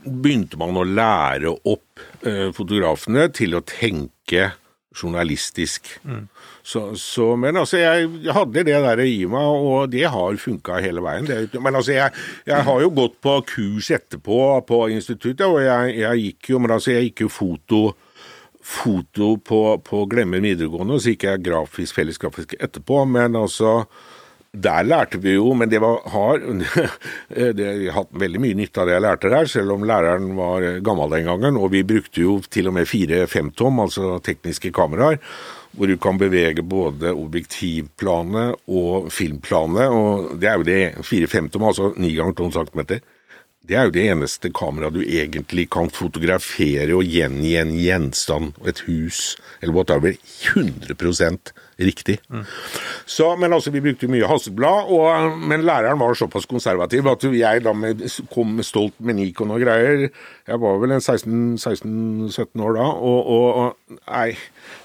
begynte 0.07 0.59
man 0.59 0.79
å 0.79 0.87
lære 0.87 1.53
opp 1.69 2.03
eh, 2.27 2.49
fotografene 2.55 3.29
til 3.35 3.59
å 3.59 3.65
tenke 3.67 4.53
journalistisk. 4.97 5.91
Mm. 6.07 6.27
Så, 6.67 6.81
så, 6.99 7.29
men 7.39 7.55
altså, 7.61 7.79
jeg, 7.79 8.09
hadde 8.35 8.65
det 8.67 8.81
der 8.83 9.03
i 9.05 9.21
meg, 9.31 9.67
og 9.69 9.93
det 9.93 10.09
har 10.11 10.41
funka 10.43 10.81
hele 10.83 11.05
veien. 11.05 11.29
Det, 11.29 11.61
men 11.63 11.79
altså, 11.79 11.95
jeg, 11.95 12.25
jeg, 12.49 12.65
har 12.67 12.81
jo 12.83 12.91
gått 12.97 13.21
på 13.23 13.37
kurs 13.53 13.91
etterpå 13.95 14.41
på 14.67 14.81
instituttet, 14.97 15.47
og 15.47 15.61
jeg, 15.63 15.95
jeg 16.01 16.25
gikk 16.25 16.51
jo 16.51 16.61
Men 16.65 16.75
altså, 16.75 16.97
jeg 16.97 17.11
gikk 17.11 17.27
jo 17.27 17.31
foto 17.31 17.81
foto 18.67 19.37
på, 19.39 19.61
på 19.87 20.03
Glemmer 20.11 20.43
videregående, 20.43 20.97
og 20.97 21.03
så 21.03 21.13
gikk 21.15 21.29
jeg 21.29 21.45
grafisk, 21.47 21.95
fellesgrafisk 22.01 22.57
etterpå. 22.59 23.05
Men 23.07 23.39
altså 23.39 23.85
der 24.57 24.87
lærte 24.89 25.21
vi 25.23 25.37
jo, 25.37 25.53
men 25.55 25.71
det 25.71 25.79
var 25.85 26.01
har 26.11 26.41
det, 27.29 27.63
Jeg 27.63 27.93
har 27.93 28.01
hatt 28.01 28.17
veldig 28.25 28.41
mye 28.43 28.57
nytte 28.59 28.83
av 28.83 28.89
det 28.89 28.97
jeg 28.97 29.05
lærte 29.05 29.31
der, 29.33 29.51
selv 29.53 29.77
om 29.77 29.87
læreren 29.87 30.33
var 30.39 30.67
gammel 30.83 31.15
den 31.15 31.31
gangen. 31.31 31.61
Og 31.61 31.71
vi 31.77 31.85
brukte 31.87 32.25
jo 32.25 32.41
til 32.51 32.73
og 32.73 32.75
med 32.79 32.91
fire 32.91 33.27
femtom, 33.31 33.79
altså 33.85 34.17
tekniske 34.25 34.73
kameraer 34.75 35.21
hvor 35.77 35.91
du 35.91 35.97
kan 36.01 36.19
bevege 36.21 36.65
både 36.65 37.13
objektivplanet 37.13 38.57
og 38.67 39.11
filmplanet. 39.13 39.93
og 39.93 40.41
Det 40.41 40.49
er 40.49 40.57
jo 40.57 40.67
det 40.67 41.07
fire 41.07 41.29
femtom, 41.31 41.67
altså 41.69 41.93
ni 41.97 42.15
ganger 42.17 42.37
tolv 42.39 42.57
centimeter. 42.57 43.05
Det 43.67 43.75
er 43.75 43.89
jo 43.89 43.95
det 43.97 44.05
eneste 44.13 44.53
kameraet 44.55 44.95
du 44.95 45.03
egentlig 45.03 45.67
kan 45.75 45.91
fotografere 45.91 46.95
og 46.95 47.09
gjengi 47.11 47.57
en 47.59 47.73
gjenstand, 47.75 48.53
et 48.63 48.85
hus 48.87 49.35
eller 49.61 49.75
whatever, 49.75 50.15
100 50.55 50.95
riktig. 51.79 52.19
Mm. 52.33 52.45
Så, 53.07 53.29
men 53.37 53.53
altså, 53.53 53.71
vi 53.75 53.83
brukte 53.85 54.09
mye 54.11 54.29
Hasselblad, 54.29 54.91
og, 54.93 55.39
men 55.39 55.65
læreren 55.67 56.01
var 56.01 56.17
såpass 56.17 56.49
konservativ 56.49 57.09
at 57.11 57.27
jeg 57.29 57.65
da 57.65 57.75
med, 57.77 58.05
kom 58.33 58.61
stolt 58.65 58.97
med 58.99 59.19
Nikon 59.19 59.53
og 59.55 59.65
greier. 59.65 60.07
Jeg 60.47 60.61
var 60.63 60.79
vel 60.83 60.97
en 60.97 61.05
16-17 61.05 62.65
år 62.65 62.79
da, 62.79 62.87
og, 62.87 63.33
og 63.33 63.99
nei, 64.07 64.31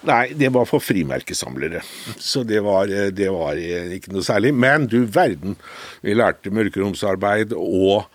nei, 0.08 0.24
det 0.38 0.52
var 0.54 0.68
for 0.70 0.84
frimerkesamlere. 0.84 1.84
Så 2.18 2.44
det 2.48 2.64
var, 2.66 2.92
det 2.92 3.30
var 3.32 3.60
ikke 3.60 4.16
noe 4.16 4.26
særlig. 4.28 4.54
Men 4.56 4.90
du 4.92 5.04
verden, 5.06 5.56
vi 6.04 6.18
lærte 6.18 6.54
mørkeromsarbeid 6.54 7.56
og 7.58 8.10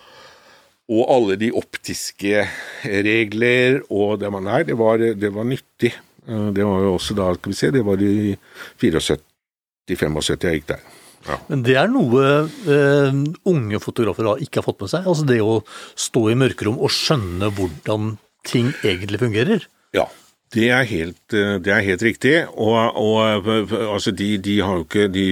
og 0.87 1.09
alle 1.11 1.35
de 1.41 1.49
optiske 1.51 2.45
regler 2.85 3.81
og 3.91 4.21
det 4.21 4.31
man 4.31 4.47
er. 4.47 4.63
det 4.63 4.77
var, 4.79 5.03
det 5.03 5.33
var 5.35 5.49
nyttig. 5.49 5.91
Eh, 6.27 6.49
det 6.57 6.67
var 6.67 6.85
jo 6.85 6.95
også 6.97 7.17
da, 7.19 7.31
skal 7.39 7.53
vi 7.53 7.59
se, 7.59 7.73
det 7.75 7.85
var 7.87 8.03
i 8.03 8.37
74-75 8.83 10.47
jeg 10.47 10.61
gikk 10.61 10.71
der. 10.75 10.85
Ja. 11.27 11.41
Men 11.51 11.65
det 11.67 11.75
er 11.75 11.89
noe 11.91 12.27
uh, 12.47 13.17
unge 13.51 13.81
fotografer 13.83 14.29
ikke 14.45 14.61
har 14.61 14.67
fått 14.69 14.85
med 14.85 14.93
seg? 14.93 15.09
Altså 15.11 15.25
det 15.27 15.41
å 15.43 15.57
stå 15.99 16.29
i 16.31 16.37
mørkerom 16.39 16.79
og 16.79 16.93
skjønne 16.95 17.51
hvordan 17.57 18.13
ting 18.47 18.71
egentlig 18.87 19.19
fungerer? 19.25 19.67
Ja, 19.97 20.07
det 20.55 20.69
er 20.71 20.87
helt, 20.87 21.25
eh, 21.35 21.57
det 21.59 21.73
er 21.75 21.83
helt 21.83 22.05
riktig. 22.07 22.35
Og, 22.55 22.79
og 22.95 23.51
altså 23.91 24.15
de, 24.15 24.37
de, 24.39 24.61
har 24.63 24.79
jo 24.79 24.87
ikke 24.87 25.09
de, 25.11 25.27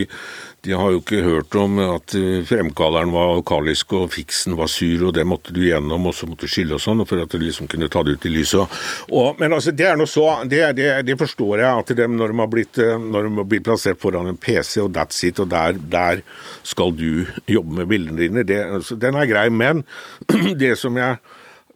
de 0.64 0.72
har 0.72 0.94
jo 0.94 1.00
ikke 1.02 1.22
hørt 1.24 1.54
om 1.60 1.78
at 1.82 2.14
fremkalleren 2.48 3.12
var 3.12 3.34
alkalisk 3.34 3.92
og 3.98 4.12
fiksen 4.14 4.56
var 4.58 4.70
sur, 4.72 5.08
og 5.08 5.14
det 5.16 5.26
måtte 5.28 5.52
du 5.54 5.60
gjennom, 5.66 6.08
og 6.08 6.16
så 6.16 6.28
måtte 6.28 6.48
du 6.48 6.52
skille 6.52 6.76
og 6.76 6.82
sånn, 6.82 7.04
for 7.08 7.20
at 7.20 7.32
du 7.32 7.42
liksom 7.42 7.68
kunne 7.70 7.90
ta 7.92 8.02
det 8.04 8.16
ut 8.16 8.26
i 8.28 8.32
lyset. 8.32 8.78
Og, 9.10 9.36
men 9.40 9.52
altså, 9.56 9.74
det 9.76 9.88
er 9.90 10.00
noe 10.00 10.10
så 10.10 10.26
det, 10.48 10.62
det, 10.78 10.88
det, 11.08 11.18
forstår 11.20 11.62
jeg 11.62 11.84
at 11.84 11.94
de, 11.98 12.08
når, 12.10 12.32
de 12.32 12.42
har 12.42 12.50
blitt, 12.50 12.80
eh, 12.82 12.96
når 13.00 13.28
de 13.28 13.32
har 13.40 13.48
blitt 13.52 13.66
plassert 13.68 14.00
foran 14.02 14.30
en 14.30 14.40
PC, 14.40 14.78
og 14.82 14.92
that's 14.96 15.20
it, 15.26 15.40
og 15.42 15.50
der, 15.52 15.78
der 15.78 16.24
skal 16.66 16.94
du 16.96 17.24
jobbe 17.50 17.80
med 17.80 17.90
bildene 17.90 18.20
dine, 18.24 18.46
det, 18.48 18.60
altså, 18.78 18.98
den 19.00 19.18
er 19.20 19.30
grei. 19.30 19.48
Men 19.52 19.84
det 20.62 20.74
som 20.80 20.96
jeg 21.00 21.20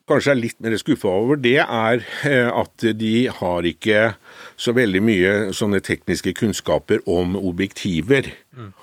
kanskje 0.09 0.33
er 0.33 0.40
litt 0.40 0.61
mer 0.64 0.78
skuffa 0.80 1.11
over, 1.12 1.40
det 1.40 1.59
er 1.61 2.04
eh, 2.28 2.49
at 2.49 2.88
de 2.97 3.14
har 3.40 3.68
ikke 3.68 4.12
så 4.59 4.75
veldig 4.77 5.03
mye 5.05 5.33
sånne 5.57 5.81
tekniske 5.85 6.35
kunnskaper 6.38 7.05
om 7.11 7.37
objektiver. 7.38 8.33
Mm. 8.57 8.75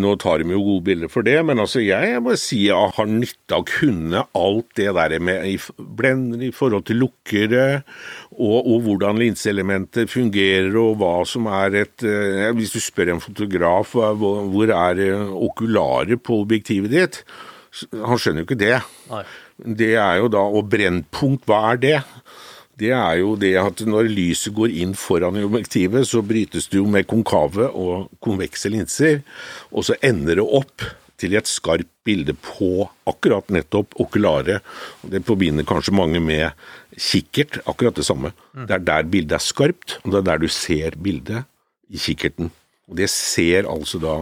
Nå 0.00 0.14
tar 0.16 0.40
de 0.40 0.54
jo 0.54 0.62
gode 0.64 0.84
bilder 0.86 1.10
for 1.12 1.26
det, 1.26 1.36
men 1.44 1.60
altså 1.60 1.82
jeg 1.82 2.20
må 2.24 2.36
si 2.40 2.62
jeg 2.70 2.92
har 2.96 3.08
nytte 3.10 3.56
av 3.56 3.64
å 3.64 3.68
kunne 3.68 4.22
alt 4.38 4.68
det 4.78 4.86
der 4.96 5.14
med 5.20 5.48
i 5.50 5.56
blender 5.76 6.44
i 6.46 6.52
forhold 6.54 6.86
til 6.88 7.02
lukkere, 7.02 7.64
og, 8.32 8.58
og 8.62 8.86
hvordan 8.86 9.20
linseelementet 9.20 10.12
fungerer, 10.12 10.70
og 10.80 11.02
hva 11.02 11.12
som 11.28 11.50
er 11.50 11.80
et 11.82 12.06
eh, 12.06 12.48
Hvis 12.56 12.72
du 12.76 12.80
spør 12.80 13.12
en 13.12 13.24
fotograf 13.24 13.92
hvor, 13.92 14.46
hvor 14.54 14.72
er 14.72 15.02
okularet 15.34 16.22
på 16.22 16.40
objektivet 16.46 16.94
ditt, 16.94 17.20
han 17.92 18.20
skjønner 18.20 18.44
jo 18.44 18.48
ikke 18.48 18.62
det. 18.62 18.78
Nei. 19.10 19.24
Det 19.82 19.94
er 20.00 20.18
jo 20.22 20.30
da 20.32 20.42
Og 20.48 20.66
brennpunkt, 20.70 21.44
hva 21.50 21.74
er 21.74 21.82
det? 21.82 21.98
Det 22.80 22.90
er 22.96 23.20
jo 23.20 23.34
det 23.38 23.54
at 23.60 23.84
når 23.86 24.10
lyset 24.10 24.54
går 24.56 24.74
inn 24.82 24.96
foran 24.98 25.38
i 25.38 25.44
objektivet, 25.46 26.06
så 26.08 26.24
brytes 26.26 26.66
det 26.72 26.80
jo 26.80 26.88
med 26.90 27.06
konkave 27.10 27.68
og 27.70 28.10
konvekse 28.24 28.72
linser, 28.72 29.22
og 29.70 29.86
så 29.86 29.98
ender 30.02 30.40
det 30.40 30.46
opp 30.46 30.86
til 31.20 31.36
et 31.38 31.48
skarpt 31.48 31.90
bilde 32.04 32.34
på 32.36 32.88
akkurat 33.08 33.46
nettopp 33.54 33.94
okularet. 34.02 34.64
Det 35.06 35.22
forbinder 35.24 35.66
kanskje 35.68 35.94
mange 35.94 36.20
med 36.20 36.50
kikkert, 36.98 37.60
akkurat 37.70 37.96
det 37.96 38.06
samme. 38.06 38.34
Mm. 38.52 38.66
Det 38.66 38.76
er 38.76 38.84
der 38.90 39.08
bildet 39.12 39.38
er 39.38 39.44
skarpt, 39.44 39.98
og 40.02 40.10
det 40.10 40.20
er 40.20 40.28
der 40.32 40.42
du 40.42 40.50
ser 40.50 40.98
bildet 41.00 41.46
i 41.94 42.00
kikkerten. 42.00 42.50
Og 42.90 42.98
Det 42.98 43.08
ser 43.08 43.70
altså 43.70 44.00
da 44.02 44.16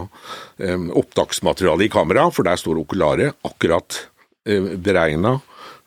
eh, 0.63 0.85
opptaksmaterialet 1.01 1.89
i 1.89 1.91
kamera, 1.91 2.29
for 2.31 2.47
der 2.47 2.59
står 2.59 2.79
okularet 2.79 3.35
akkurat 3.43 4.05
eh, 4.47 4.77
beregna 4.79 5.39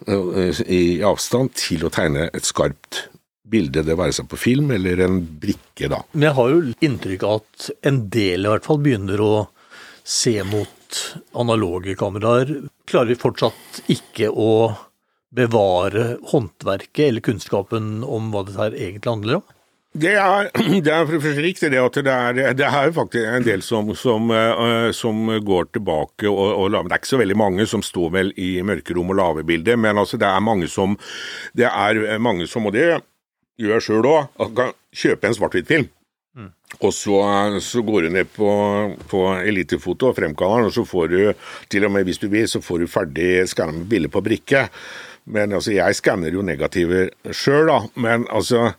i 0.04 1.02
avstand 1.06 1.54
til 1.56 1.86
å 1.86 1.92
tegne 1.92 2.28
et 2.36 2.46
skarpt 2.46 3.06
bilde, 3.46 3.84
det 3.86 3.96
være 3.98 4.14
seg 4.16 4.28
på 4.30 4.38
film 4.40 4.72
eller 4.74 5.00
en 5.06 5.20
brikke, 5.40 5.88
da. 5.92 6.02
Men 6.12 6.28
jeg 6.28 6.36
har 6.38 6.52
jo 6.52 6.62
inntrykk 6.88 7.26
av 7.26 7.38
at 7.40 7.68
en 7.88 8.00
del 8.12 8.46
i 8.46 8.50
hvert 8.50 8.66
fall 8.66 8.80
begynner 8.82 9.22
å 9.22 9.32
se 10.06 10.34
mot 10.46 11.00
analoge 11.38 11.96
kameraer. 11.98 12.52
Klarer 12.86 13.12
vi 13.12 13.18
fortsatt 13.18 13.80
ikke 13.92 14.30
å 14.30 14.50
bevare 15.36 16.16
håndverket 16.30 17.08
eller 17.08 17.24
kunnskapen 17.24 18.00
om 18.06 18.30
hva 18.32 18.44
dette 18.46 18.62
her 18.62 18.76
egentlig 18.78 19.12
handler 19.12 19.40
om? 19.40 19.46
Det 19.96 20.12
er, 20.20 20.50
det 20.84 20.92
er 20.92 21.40
riktig 21.40 21.70
det 21.72 21.80
at 21.80 21.98
det 22.04 22.12
er, 22.12 22.54
det 22.56 22.68
er 22.68 22.92
faktisk 22.94 23.24
en 23.24 23.46
del 23.46 23.64
som, 23.64 23.92
som, 23.96 24.30
uh, 24.30 24.90
som 24.96 25.30
går 25.40 25.70
tilbake 25.76 26.28
og, 26.28 26.46
og, 26.52 26.70
lager 26.74 26.90
Det 26.90 26.96
er 26.96 27.02
ikke 27.02 27.14
så 27.14 27.20
veldig 27.22 27.38
mange 27.40 27.66
som 27.70 27.84
står 27.84 28.12
vel 28.18 28.32
i 28.36 28.50
mørkerom 28.66 29.12
og 29.14 29.20
lager 29.20 29.48
bilder, 29.48 29.80
men 29.80 29.98
altså 29.98 30.20
det 30.20 30.28
er 30.28 30.44
mange 30.44 30.68
som 30.68 30.98
Det 31.56 31.68
er 31.68 32.18
mange 32.18 32.48
som, 32.50 32.68
og 32.68 32.76
det 32.76 32.88
gjør 33.56 33.78
jeg 33.78 33.86
sjøl 33.86 34.08
òg, 34.10 34.48
kan 34.56 34.74
kjøpe 34.92 35.28
en 35.28 35.36
svart-hvitt-film. 35.36 35.86
Mm. 36.36 36.50
Og 36.84 36.92
så, 36.92 37.16
så, 37.64 37.80
går 37.80 38.04
du 38.04 38.10
ned 38.12 38.28
på, 38.36 38.50
på 39.08 39.22
Elitefoto 39.40 40.10
og 40.10 40.18
fremkaller 40.18 40.60
den, 40.60 40.68
og 40.68 40.76
så 40.76 40.84
får 40.84 41.08
du, 41.12 41.20
til 41.72 41.86
og 41.88 41.94
med 41.94 42.04
hvis 42.04 42.20
du 42.20 42.28
vil, 42.32 42.44
så 42.50 42.60
får 42.60 42.82
du 42.82 42.90
ferdig 42.90 43.46
skanna 43.48 43.78
med 43.78 43.88
bilde 43.88 44.12
på 44.12 44.20
brikke. 44.24 44.66
Men 45.32 45.56
altså, 45.56 45.72
jeg 45.72 45.96
skanner 45.96 46.36
jo 46.36 46.44
negativer 46.44 47.08
sjøl, 47.32 47.72
da. 47.72 47.80
Men 47.96 48.28
altså 48.28 48.74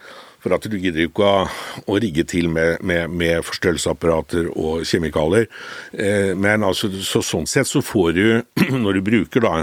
for 0.47 0.55
at 0.55 0.67
du 0.71 0.77
gidder 0.79 1.07
ikke 1.07 1.27
å, 1.27 1.47
å 1.91 1.97
rigge 1.99 2.23
til 2.27 2.47
med, 2.51 2.79
med, 2.85 3.11
med 3.11 3.43
forstørrelsesapparater 3.47 4.49
og 4.53 4.85
kjemikalier. 4.87 5.49
Eh, 5.91 6.31
men 6.37 6.63
altså, 6.67 6.89
så, 7.03 7.23
sånn 7.25 7.49
sett 7.49 7.69
så 7.69 7.83
får 7.83 8.13
du, 8.15 8.23
når 8.83 8.99
du 8.99 9.03
bruker 9.09 9.43
da 9.43 9.53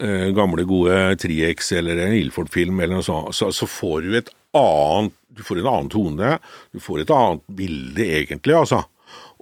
eh, 0.00 0.30
gamle, 0.36 0.64
gode 0.68 1.18
3X 1.20 1.74
eller 1.80 2.06
en 2.06 2.16
Ilford-film 2.16 2.80
så, 3.04 3.20
så, 3.34 3.68
får 3.68 4.08
du 4.08 4.18
et 4.18 4.32
annet 4.56 5.14
du 5.34 5.42
får 5.42 5.58
en 5.60 5.66
annen 5.66 5.88
tone, 5.90 6.36
du 6.70 6.78
får 6.78 7.00
et 7.02 7.10
annet 7.10 7.40
bilde, 7.58 8.04
egentlig, 8.20 8.54
altså. 8.54 8.84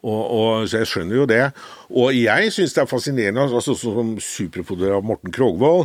Og, 0.00 0.22
og, 0.24 0.62
så 0.64 0.80
jeg 0.80 0.88
skjønner 0.88 1.18
jo 1.18 1.26
det. 1.28 1.42
Og 1.92 2.16
jeg 2.16 2.48
syns 2.54 2.72
det 2.72 2.80
er 2.80 2.88
fascinerende, 2.88 3.44
altså 3.44 3.76
som 3.76 4.14
superfotograf 4.16 5.04
Morten 5.04 5.34
Krogvold, 5.36 5.84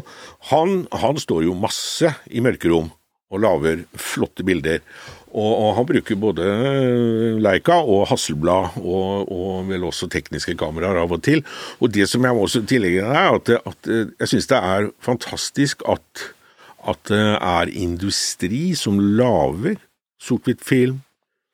han, 0.53 0.85
han 0.95 1.19
står 1.19 1.43
jo 1.49 1.57
masse 1.59 2.13
i 2.31 2.39
mørkerom 2.41 2.87
og 3.33 3.41
lager 3.43 3.83
flotte 3.99 4.45
bilder. 4.47 4.79
Og, 5.27 5.49
og, 5.51 5.71
han 5.75 5.87
bruker 5.89 6.19
både 6.19 6.45
Leica 7.43 7.75
og 7.83 8.07
Hasselblad, 8.09 8.77
og, 8.79 9.27
og, 9.27 9.67
vel 9.67 9.83
også 9.89 10.07
tekniske 10.11 10.55
kameraer 10.57 11.01
av 11.01 11.11
og 11.13 11.21
til. 11.25 11.43
Og 11.83 11.91
det 11.93 12.07
som 12.09 12.23
jeg 12.23 12.37
må 12.37 12.45
også 12.47 12.63
tillegge 12.67 13.03
er 13.03 13.35
at, 13.35 13.51
at 13.59 13.91
jeg 13.91 14.31
syns 14.31 14.49
det 14.49 14.61
er 14.71 14.89
fantastisk 15.03 15.83
at, 15.89 16.23
at 16.87 17.03
det 17.11 17.25
er 17.35 17.73
industri 17.75 18.71
som 18.79 19.01
lager 19.19 19.75
sort-hvitt-film, 20.23 21.01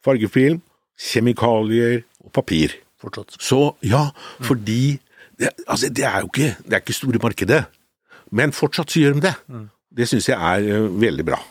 fargefilm, 0.05 0.61
kjemikalier 0.99 2.03
og 2.23 2.31
papir. 2.35 2.77
Fortsatt. 3.01 3.35
Så 3.41 3.73
ja, 3.83 4.05
fordi 4.39 4.99
det, 5.39 5.49
altså, 5.67 5.89
det 5.89 6.05
er 6.07 6.21
jo 6.21 6.29
ikke, 6.31 6.53
det 6.63 6.77
er 6.77 6.83
ikke 6.85 6.95
store 6.95 7.19
markedet, 7.23 7.63
men 8.31 8.53
fortsatt 8.55 8.93
så 8.93 9.01
gjør 9.01 9.17
de 9.17 9.25
det. 9.27 9.33
Mm. 9.49 9.65
Det 9.97 10.07
syns 10.09 10.29
jeg 10.29 10.37
er 10.37 10.85
uh, 10.85 11.01
veldig 11.01 11.25
bra. 11.27 11.41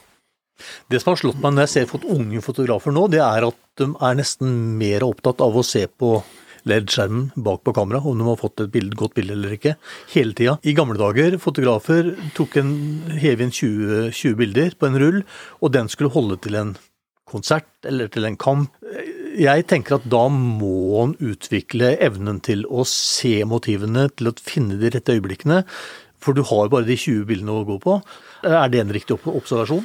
Det 0.91 1.01
som 1.03 1.13
har 1.13 1.21
slått 1.21 1.41
meg 1.43 1.57
når 1.57 1.67
jeg 1.67 1.75
ser 1.75 1.91
fått 1.91 2.07
unge 2.11 2.43
fotografer 2.45 2.95
nå, 2.95 3.09
det 3.13 3.23
er 3.25 3.49
at 3.49 3.59
de 3.81 3.91
er 3.93 4.19
nesten 4.19 4.55
mer 4.79 5.05
opptatt 5.07 5.43
av 5.45 5.57
å 5.57 5.67
se 5.67 5.87
på 5.89 6.19
LED-skjermen 6.69 7.33
bak 7.43 7.65
på 7.67 7.75
kamera, 7.75 7.99
om 8.07 8.19
de 8.19 8.27
har 8.29 8.39
fått 8.39 8.63
et 8.63 8.71
bild, 8.73 8.95
godt 8.99 9.17
bilde 9.17 9.35
eller 9.35 9.57
ikke, 9.57 9.75
hele 10.15 10.37
tida. 10.39 10.57
I 10.63 10.77
gamle 10.79 10.99
dager, 11.01 11.35
fotografer 11.43 12.13
tok 12.37 12.59
en, 12.61 12.73
hev 13.19 13.43
inn 13.43 13.51
20, 13.51 14.13
20 14.15 14.39
bilder 14.39 14.77
på 14.79 14.89
en 14.89 15.01
rull, 15.03 15.21
og 15.61 15.75
den 15.75 15.91
skulle 15.91 16.13
holde 16.15 16.39
til 16.45 16.59
en 16.61 16.75
konsert 17.33 17.89
eller 17.89 18.11
til 18.13 18.29
en 18.29 18.39
kamp. 18.39 18.79
Jeg 19.39 19.67
tenker 19.71 19.97
at 19.97 20.07
da 20.13 20.27
må 20.33 21.03
en 21.07 21.17
utvikle 21.25 21.95
evnen 22.05 22.43
til 22.45 22.67
å 22.69 22.85
se 22.89 23.41
motivene, 23.49 24.09
til 24.13 24.31
å 24.31 24.37
finne 24.39 24.79
de 24.81 24.93
rette 24.93 25.17
øyeblikkene. 25.17 25.63
For 26.23 26.37
du 26.37 26.45
har 26.47 26.71
bare 26.71 26.87
de 26.87 26.95
20 26.95 27.25
bildene 27.27 27.55
å 27.57 27.67
gå 27.67 27.81
på. 27.83 27.97
Er 28.47 28.69
det 28.71 28.83
en 28.83 28.93
riktig 28.95 29.17
observasjon? 29.19 29.83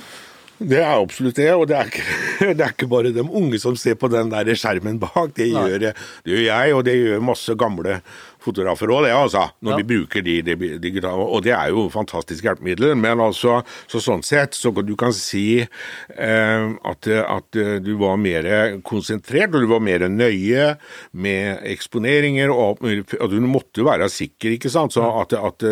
Det 0.58 0.80
er 0.82 0.96
absolutt 0.96 1.38
det, 1.38 1.52
og 1.54 1.68
det 1.70 1.76
er, 1.78 1.90
ikke, 1.92 2.06
det 2.58 2.64
er 2.66 2.72
ikke 2.74 2.90
bare 2.90 3.12
de 3.14 3.22
unge 3.22 3.60
som 3.62 3.76
ser 3.78 3.98
på 4.00 4.10
den 4.10 4.32
der 4.34 4.50
skjermen 4.58 4.98
bak. 5.02 5.36
Det 5.38 5.52
gjør, 5.52 5.78
det 5.84 5.94
gjør 6.26 6.44
jeg, 6.48 6.74
og 6.74 6.86
det 6.88 6.96
gjør 6.98 7.28
masse 7.30 7.58
gamle 7.60 8.00
fotografer 8.48 8.94
òg, 8.94 9.06
det, 9.08 9.14
altså. 9.16 9.48
Når 9.66 9.76
ja. 9.76 9.80
vi 9.80 9.88
bruker 9.92 10.26
de, 10.26 10.38
de, 10.48 10.72
digitale. 10.82 11.28
Og 11.28 11.44
det 11.46 11.54
er 11.56 11.72
jo 11.74 11.88
fantastisk 11.94 12.48
hjelpemidler. 12.48 12.96
Men 13.00 13.22
altså, 13.24 13.62
så 13.92 14.02
sånn 14.04 14.26
sett, 14.26 14.58
så 14.58 14.74
du 14.78 14.96
kan 15.00 15.14
si 15.16 15.62
eh, 15.62 16.68
at, 16.92 17.10
at, 17.10 17.62
du 17.84 17.94
var 18.00 18.18
mer 18.22 18.48
konsentrert, 18.88 19.56
og 19.56 19.64
du 19.64 19.70
var 19.72 19.84
mer 19.84 20.08
nøye 20.12 20.74
med 21.18 21.64
eksponeringer, 21.68 22.52
og, 22.54 22.84
og 22.84 23.32
du 23.32 23.40
måtte 23.48 23.86
være 23.88 24.10
sikker, 24.12 24.56
ikke 24.58 24.72
sant. 24.74 24.96
Så 24.96 25.06
at, 25.22 25.36
at 25.38 25.68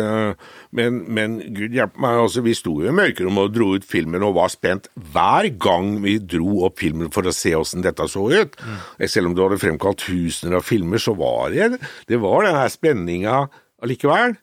men, 0.76 1.02
men, 1.12 1.38
gud 1.56 1.74
hjelpe 1.76 2.00
meg, 2.02 2.20
altså, 2.26 2.42
vi 2.44 2.54
sto 2.56 2.74
jo 2.82 2.90
i 2.90 2.94
mørkerommet 2.96 3.48
og 3.48 3.54
dro 3.54 3.70
ut 3.76 3.86
filmen 3.86 4.24
og 4.26 4.36
var 4.38 4.52
spent 4.52 4.90
hver 5.12 5.48
gang 5.62 5.96
vi 6.04 6.16
dro 6.20 6.66
opp 6.66 6.80
filmen 6.82 7.10
for 7.14 7.26
å 7.26 7.34
se 7.34 7.54
åssen 7.56 7.84
dette 7.84 8.06
så 8.10 8.26
ut. 8.32 8.56
Mm. 8.60 8.78
Selv 9.08 9.30
om 9.30 9.36
du 9.36 9.42
hadde 9.44 9.60
fremkalt 9.62 10.02
tusener 10.04 10.58
av 10.58 10.66
filmer, 10.66 11.00
så 11.02 11.14
var 11.16 11.54
det, 11.54 11.80
det 12.10 12.20
var 12.22 12.46
den 12.46 12.58
her 12.58 12.65
spenninga 12.72 13.44
allikevel. 13.84 14.36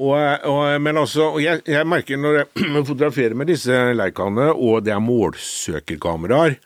Og, 0.00 0.16
og, 0.48 0.60
men 0.80 0.96
altså, 0.96 1.34
jeg, 1.42 1.60
jeg, 1.68 1.88
merker 1.88 2.20
når 2.20 2.38
jeg 2.38 2.84
fotograferer 2.90 3.36
med 3.36 3.50
disse 3.52 3.80
Leikaene, 3.96 4.48
og 4.54 4.86
det 4.86 4.94
er 4.94 5.02
målsøkerkameraer, 5.04 6.56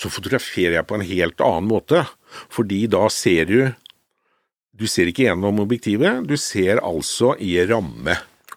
så 0.00 0.10
fotograferer 0.10 0.78
jeg 0.78 0.88
på 0.88 0.96
en 0.96 1.06
helt 1.06 1.44
annen 1.44 1.70
måte. 1.70 2.02
Fordi 2.50 2.84
da 2.90 3.06
ser 3.12 3.46
du 3.50 3.60
Du 4.80 4.86
ser 4.88 5.10
ikke 5.10 5.26
gjennom 5.26 5.58
objektivet, 5.60 6.22
du 6.24 6.38
ser 6.40 6.78
altså 6.80 7.34
i 7.36 7.50
ramme 7.68 8.14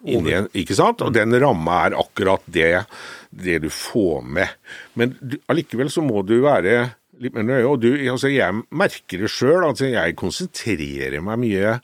inni 0.08 0.38
ikke 0.56 0.76
sant? 0.76 1.02
Og 1.04 1.12
den 1.12 1.34
ramma 1.40 1.82
er 1.84 1.96
akkurat 2.00 2.40
det, 2.48 2.84
det 3.28 3.58
du 3.64 3.68
får 3.68 4.22
med. 4.24 4.54
Men 4.96 5.12
allikevel 5.52 5.90
så 5.92 6.04
må 6.04 6.22
du 6.24 6.38
være 6.44 6.94
litt 7.22 7.34
mer 7.36 7.46
nøye. 7.46 7.66
Og 7.68 7.82
du, 7.82 7.90
altså 8.10 8.30
jeg 8.32 8.64
merker 8.74 9.24
det 9.24 9.30
sjøl. 9.32 9.62
Altså 9.66 9.90
jeg 9.92 10.16
konsentrerer 10.20 11.20
meg 11.24 11.40
mye, 11.42 11.76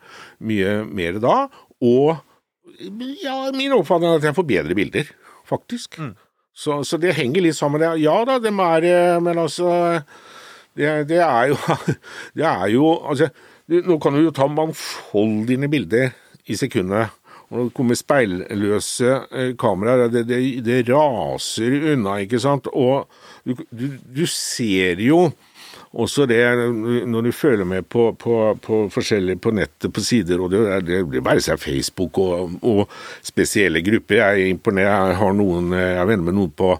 mye 0.46 0.74
mer 0.88 1.20
da. 1.22 1.36
Og 1.84 2.16
ja, 3.20 3.36
min 3.56 3.76
oppfatning 3.76 4.10
er 4.10 4.20
at 4.20 4.28
jeg 4.30 4.36
får 4.38 4.48
bedre 4.48 4.76
bilder, 4.78 5.14
faktisk. 5.48 6.00
Mm. 6.00 6.14
Så, 6.60 6.80
så, 6.84 6.98
det 7.00 7.16
henger 7.16 7.44
litt 7.44 7.58
sammen. 7.58 7.84
Ja 8.00 8.18
da, 8.28 8.40
dem 8.42 8.58
er 8.60 9.20
Men 9.22 9.38
altså 9.38 9.70
det, 10.76 11.08
det 11.08 11.20
er 11.22 11.52
jo 11.52 11.56
Det 12.36 12.44
er 12.46 12.66
jo 12.74 12.90
Altså, 13.06 13.30
nå 13.70 13.96
kan 14.02 14.16
du 14.16 14.24
jo 14.24 14.34
ta 14.34 14.48
mangfoldige 14.50 15.70
bilder 15.70 16.10
i 16.50 16.56
sekundet. 16.58 17.14
Og 17.50 17.66
det 17.66 17.74
kommer 17.74 17.98
speilløse 17.98 19.14
eh, 19.34 19.52
kameraer, 19.58 20.10
det, 20.12 20.26
det, 20.28 20.40
det, 20.62 20.84
raser 20.86 21.94
unna, 21.96 22.20
ikke 22.22 22.38
sant. 22.42 22.68
Og 22.70 23.08
du, 23.42 23.56
du, 23.74 23.88
du, 24.06 24.22
ser 24.30 25.02
jo 25.02 25.24
også 25.90 26.28
det 26.30 26.38
når 27.10 27.26
du 27.26 27.32
følger 27.34 27.66
med 27.66 27.88
på, 27.90 28.12
på, 28.14 28.36
på 28.62 28.78
forskjellige 28.94 29.40
på 29.42 29.50
nettet, 29.58 29.90
på 29.90 30.04
sider, 30.06 30.38
og 30.38 30.54
det, 30.54 30.62
det 30.86 31.02
blir 31.10 31.26
bare 31.26 31.42
seg 31.42 31.58
Facebook 31.58 32.22
og, 32.22 32.54
og, 32.62 32.84
spesielle 33.26 33.82
grupper. 33.82 34.20
Jeg 34.20 34.46
er 34.46 34.54
imponert. 34.54 34.86
Jeg 34.86 35.20
har 35.24 35.34
noen, 35.34 35.74
jeg 35.74 35.98
er 35.98 36.06
venner 36.06 36.30
med 36.30 36.38
noen 36.38 36.54
på, 36.54 36.76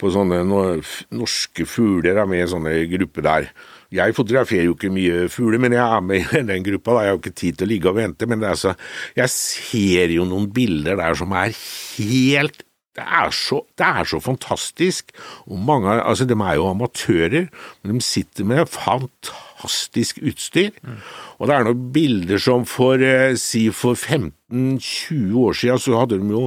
på 0.00 0.14
sånne 0.16 0.40
norske 0.48 1.68
fugler, 1.68 2.16
er 2.16 2.32
med 2.32 2.46
i 2.46 2.52
sånne 2.56 2.78
grupper 2.96 3.28
der 3.28 3.52
Jeg 3.94 4.16
fotograferer 4.16 4.68
jo 4.68 4.74
ikke 4.76 4.92
mye 4.92 5.24
fugler, 5.32 5.60
men 5.62 5.76
jeg 5.76 5.84
er 5.84 6.04
med 6.04 6.34
i 6.34 6.44
den 6.50 6.66
gruppa. 6.66 6.96
Da. 6.96 7.00
Jeg 7.00 7.12
har 7.12 7.16
jo 7.16 7.22
ikke 7.22 7.40
tid 7.40 7.58
til 7.58 7.66
å 7.66 7.70
ligge 7.72 7.90
og 7.92 7.98
vente, 7.98 8.28
men 8.30 8.44
så, 8.58 8.74
jeg 9.16 9.32
ser 9.32 10.14
jo 10.14 10.26
noen 10.28 10.48
bilder 10.54 10.98
der 11.00 11.18
som 11.18 11.34
er 11.38 11.54
helt 11.54 12.64
det 12.94 13.02
er, 13.02 13.32
så, 13.34 13.56
det 13.74 13.86
er 13.86 14.06
så 14.06 14.20
fantastisk. 14.22 15.08
Og 15.50 15.58
mange, 15.58 15.96
altså 15.98 16.24
De 16.30 16.34
er 16.38 16.54
jo 16.54 16.68
amatører, 16.70 17.48
men 17.82 17.96
de 17.98 18.04
sitter 18.06 18.46
med 18.46 18.70
fantastisk 18.70 20.20
utstyr. 20.22 20.70
Mm. 20.82 21.00
Og 21.38 21.50
det 21.50 21.56
er 21.56 21.66
noen 21.66 21.88
bilder 21.96 22.38
som 22.38 22.62
for 22.70 23.02
eh, 23.02 23.34
si 23.34 23.66
for 23.74 23.98
15-20 23.98 25.34
år 25.42 25.58
siden 25.58 25.82
så 25.82 25.98
hadde 25.98 26.20
de 26.22 26.30
jo 26.36 26.46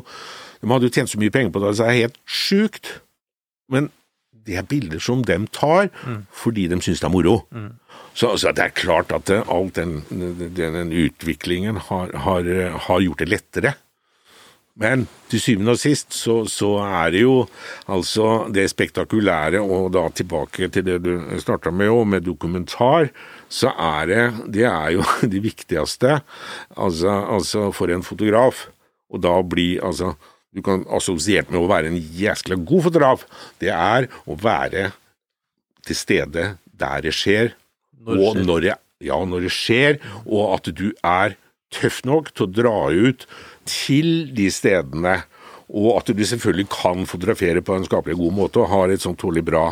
de 0.62 0.72
hadde 0.72 0.88
jo 0.88 0.94
tjent 0.96 1.12
så 1.12 1.20
mye 1.22 1.34
penger 1.34 1.52
på 1.54 1.62
det, 1.62 1.76
så 1.76 1.84
det 1.84 1.90
er 1.92 2.02
helt 2.02 2.18
sjukt. 2.26 2.94
Men 3.70 3.92
det 4.48 4.58
er 4.60 4.68
bilder 4.68 5.02
som 5.04 5.24
de 5.28 5.38
tar 5.54 5.90
mm. 5.92 6.22
fordi 6.32 6.68
de 6.72 6.80
syns 6.84 7.04
det 7.04 7.10
er 7.10 7.14
moro. 7.14 7.42
Mm. 7.52 7.74
Så, 8.18 8.32
så, 8.42 8.54
det 8.56 8.64
er 8.64 8.78
klart 8.78 9.12
at 9.14 9.28
det, 9.30 9.44
all 9.54 9.70
den, 9.76 10.00
den, 10.10 10.94
utviklingen 10.94 11.78
har, 11.90 12.16
har, 12.26 12.48
har, 12.88 13.04
gjort 13.04 13.22
det 13.22 13.30
lettere. 13.30 13.74
Men 14.78 15.08
til 15.30 15.42
syvende 15.42 15.74
og 15.74 15.82
sist 15.82 16.14
så, 16.14 16.40
så, 16.50 16.70
er 16.86 17.12
det 17.14 17.24
jo 17.24 17.36
altså 17.90 18.48
det 18.54 18.68
spektakulære, 18.70 19.62
og 19.62 19.92
da 19.94 20.06
tilbake 20.14 20.70
til 20.74 20.86
det 20.86 20.98
du 21.06 21.14
starta 21.42 21.74
med 21.74 21.90
òg, 21.94 22.04
med 22.14 22.26
dokumentar, 22.26 23.10
så 23.50 23.74
er 23.74 24.10
det 24.10 24.24
Det 24.54 24.66
er 24.70 24.98
jo 24.98 25.06
det 25.34 25.44
viktigste 25.44 26.20
altså, 26.78 27.22
altså 27.38 27.72
for 27.72 27.94
en 27.94 28.06
fotograf. 28.06 28.68
Og 29.10 29.22
da 29.24 29.38
blir 29.42 29.86
altså 29.86 30.16
du 30.58 30.64
kan 30.66 30.84
assosiert 30.90 31.52
med 31.54 31.62
å 31.62 31.70
være 31.70 31.92
en 31.92 32.00
jæskla 32.18 32.58
god 32.66 32.88
fotograf, 32.90 33.26
det 33.62 33.70
er 33.74 34.10
å 34.26 34.38
være 34.42 34.90
til 35.86 35.98
stede 35.98 36.48
der 36.78 37.04
det 37.06 37.14
skjer, 37.16 37.54
når 38.02 38.16
det 38.16 38.18
og 38.18 38.34
skjer. 38.34 38.48
Når 38.48 38.64
det, 38.66 38.76
ja, 39.06 39.18
når 39.30 39.46
det 39.46 39.54
skjer, 39.54 40.00
og 40.26 40.56
at 40.56 40.72
du 40.74 40.88
er 41.06 41.38
tøff 41.74 42.02
nok 42.08 42.32
til 42.34 42.48
å 42.48 42.54
dra 42.58 42.78
ut 42.90 43.28
til 43.70 44.32
de 44.36 44.48
stedene, 44.54 45.20
og 45.68 45.90
at 46.00 46.10
du 46.16 46.24
selvfølgelig 46.24 46.70
kan 46.72 47.06
fotografere 47.10 47.62
på 47.62 47.76
en 47.76 47.86
skapelig 47.86 48.16
god 48.18 48.36
måte 48.38 48.64
og 48.64 48.72
har 48.72 48.94
et 48.94 49.04
sånt 49.04 49.20
tålelig 49.20 49.44
bra 49.50 49.66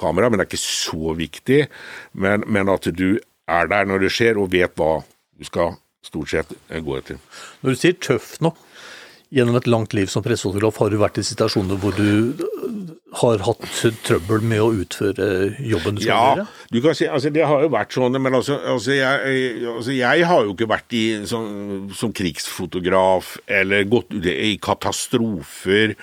kamera, 0.00 0.30
men 0.30 0.40
det 0.40 0.46
er 0.46 0.50
ikke 0.50 0.62
så 0.64 1.16
viktig. 1.16 1.60
Men, 2.16 2.44
men 2.48 2.72
at 2.72 2.88
du 2.96 3.18
er 3.46 3.68
der 3.70 3.88
når 3.88 4.06
det 4.06 4.14
skjer, 4.16 4.40
og 4.40 4.50
vet 4.54 4.74
hva 4.80 5.02
du 5.36 5.46
skal 5.46 5.76
stort 6.06 6.32
sett 6.32 6.54
gå 6.70 6.96
etter. 6.98 7.20
Når 7.60 7.74
du 7.74 7.80
sier 7.80 7.98
tøff 8.00 8.36
nok, 8.44 8.58
gjennom 9.34 9.56
et 9.58 9.66
langt 9.66 9.94
liv 9.96 10.10
som 10.10 10.24
pressefotograf 10.24 10.78
har 10.82 10.92
du 10.92 11.00
vært 11.00 11.18
i 11.20 11.26
situasjoner 11.26 11.80
hvor 11.82 11.96
du 11.96 12.46
har 13.16 13.42
hatt 13.46 13.64
trøbbel 14.04 14.44
med 14.44 14.62
å 14.62 14.70
utføre 14.82 15.26
jobben 15.64 15.96
du 15.96 16.02
skal 16.04 16.12
ja, 16.12 16.22
gjøre? 16.36 16.46
Du 16.74 16.80
kan 16.84 16.96
si, 16.98 17.08
altså 17.08 17.32
Det 17.34 17.44
har 17.48 17.64
jo 17.64 17.72
vært 17.72 17.96
sånn, 17.96 18.18
men 18.22 18.38
altså, 18.38 18.58
altså, 18.74 18.94
jeg, 18.96 19.60
altså 19.72 19.96
jeg, 19.96 20.26
har 20.30 20.46
jo 20.46 20.54
ikke 20.54 20.70
vært 20.70 20.96
i, 20.96 21.04
som, 21.28 21.86
som 21.96 22.14
krigsfotograf 22.16 23.36
eller 23.46 23.86
gått 23.90 24.14
i 24.20 24.56
katastrofer 24.62 25.96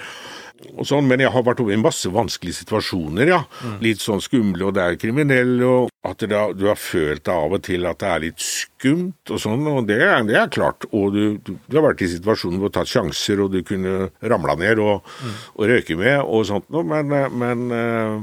og 0.71 0.87
sånn, 0.87 1.07
men 1.09 1.21
jeg 1.23 1.31
har 1.33 1.43
vært 1.45 1.61
over 1.63 1.75
i 1.75 1.79
masse 1.81 2.09
vanskelige 2.11 2.61
situasjoner, 2.61 3.29
ja. 3.29 3.39
Mm. 3.63 3.75
Litt 3.83 4.03
sånn 4.03 4.21
skumle, 4.23 4.67
og 4.67 4.75
det 4.77 4.83
er 4.83 4.99
kriminell, 5.01 5.55
og 5.67 5.91
at 6.07 6.23
det, 6.27 6.39
du 6.59 6.67
har 6.69 6.79
følt 6.79 7.29
av 7.31 7.55
og 7.55 7.63
til 7.67 7.87
at 7.89 7.99
det 8.01 8.11
er 8.11 8.23
litt 8.25 8.43
skumt 8.43 9.33
og 9.33 9.41
sånn, 9.43 9.67
og 9.71 9.87
det, 9.89 9.99
det 10.29 10.37
er 10.39 10.53
klart. 10.53 10.87
Og 10.91 11.13
du, 11.15 11.23
du, 11.43 11.55
du, 11.55 11.77
har 11.77 11.87
vært 11.89 12.05
i 12.05 12.11
situasjoner 12.15 12.59
hvor 12.59 12.71
du 12.71 12.73
har 12.73 12.77
tatt 12.81 12.93
sjanser, 12.93 13.43
og 13.43 13.53
du 13.53 13.61
kunne 13.67 14.09
ramla 14.21 14.57
ned 14.59 14.81
og, 14.83 15.03
mm. 15.03 15.35
og, 15.55 15.67
røyke 15.73 15.99
med 15.99 16.17
og 16.23 16.47
sånt 16.49 16.69
noe, 16.73 16.87
men, 16.87 17.13
men, 17.39 17.67
eh, 17.77 18.17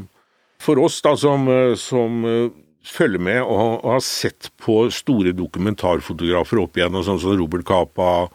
for 0.60 0.80
oss 0.82 1.00
da 1.04 1.14
som, 1.16 1.48
som 1.80 2.24
eh, 2.28 2.50
følger 2.86 3.20
med 3.22 3.42
og, 3.42 3.82
har 3.84 4.02
sett 4.04 4.48
på 4.60 4.82
store 4.94 5.34
dokumentarfotografer 5.36 6.62
opp 6.62 6.78
igjen, 6.78 6.96
sånn 7.04 7.20
som 7.20 7.36
Robert 7.36 7.66
Capa, 7.68 8.28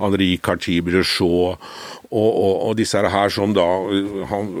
Henri 0.00 0.34
Cartier-Brechot 0.42 1.58
og, 2.10 2.30
og, 2.32 2.54
og, 2.68 2.72
disse 2.78 2.98
her 2.98 3.32
som 3.32 3.54
da 3.56 3.66
han, 4.32 4.52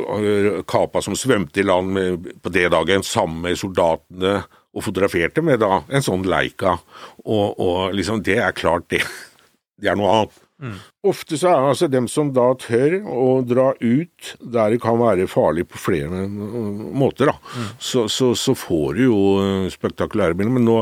Kapa 0.68 1.02
som 1.04 1.18
svømte 1.18 1.62
i 1.62 1.66
land 1.66 1.92
med, 1.96 2.30
på 2.42 2.52
det 2.54 2.68
dagen 2.72 3.04
sammen 3.06 3.42
med 3.44 3.58
soldatene 3.60 4.38
og 4.72 4.86
fotograferte 4.86 5.44
med 5.44 5.60
da 5.60 5.82
en 5.92 6.04
sånn 6.04 6.24
Leica. 6.24 6.78
Og, 7.26 7.58
og 7.60 7.96
liksom, 7.96 8.22
det 8.24 8.38
er 8.40 8.56
klart, 8.56 8.88
det, 8.92 9.02
det 9.82 9.92
er 9.92 9.98
noe 10.00 10.14
annet. 10.14 10.38
Mm. 10.62 10.76
Ofte 11.10 11.38
så 11.40 11.48
er 11.50 11.56
det 11.58 11.70
altså 11.72 11.88
dem 11.90 12.06
som 12.10 12.28
da 12.34 12.44
tør 12.62 13.00
å 13.10 13.26
dra 13.42 13.72
ut 13.80 14.28
der 14.38 14.74
det 14.74 14.78
kan 14.84 15.00
være 15.00 15.26
farlig 15.30 15.66
på 15.72 15.80
flere 15.88 16.22
måter, 16.30 17.32
da. 17.32 17.34
Mm. 17.56 17.68
Så, 17.82 18.06
så, 18.12 18.30
så, 18.38 18.54
får 18.58 18.98
du 18.98 19.02
jo 19.08 19.18
spektakulære 19.74 20.38
bilder. 20.38 20.54
Men 20.54 20.68
nå, 20.68 20.78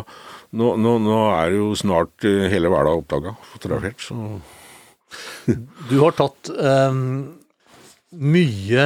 nå, 0.60 0.74
nå, 0.76 0.94
nå 1.06 1.18
er 1.32 1.54
det 1.54 1.62
jo 1.62 1.70
snart 1.80 2.28
eh, 2.28 2.48
hele 2.52 2.72
hverdag 2.72 3.00
oppdaga 3.00 3.36
fotografert, 3.54 4.04
så 4.04 4.18
du 5.90 5.96
har 6.04 6.14
tatt 6.14 6.52
um, 6.54 7.00
mye, 8.10 8.84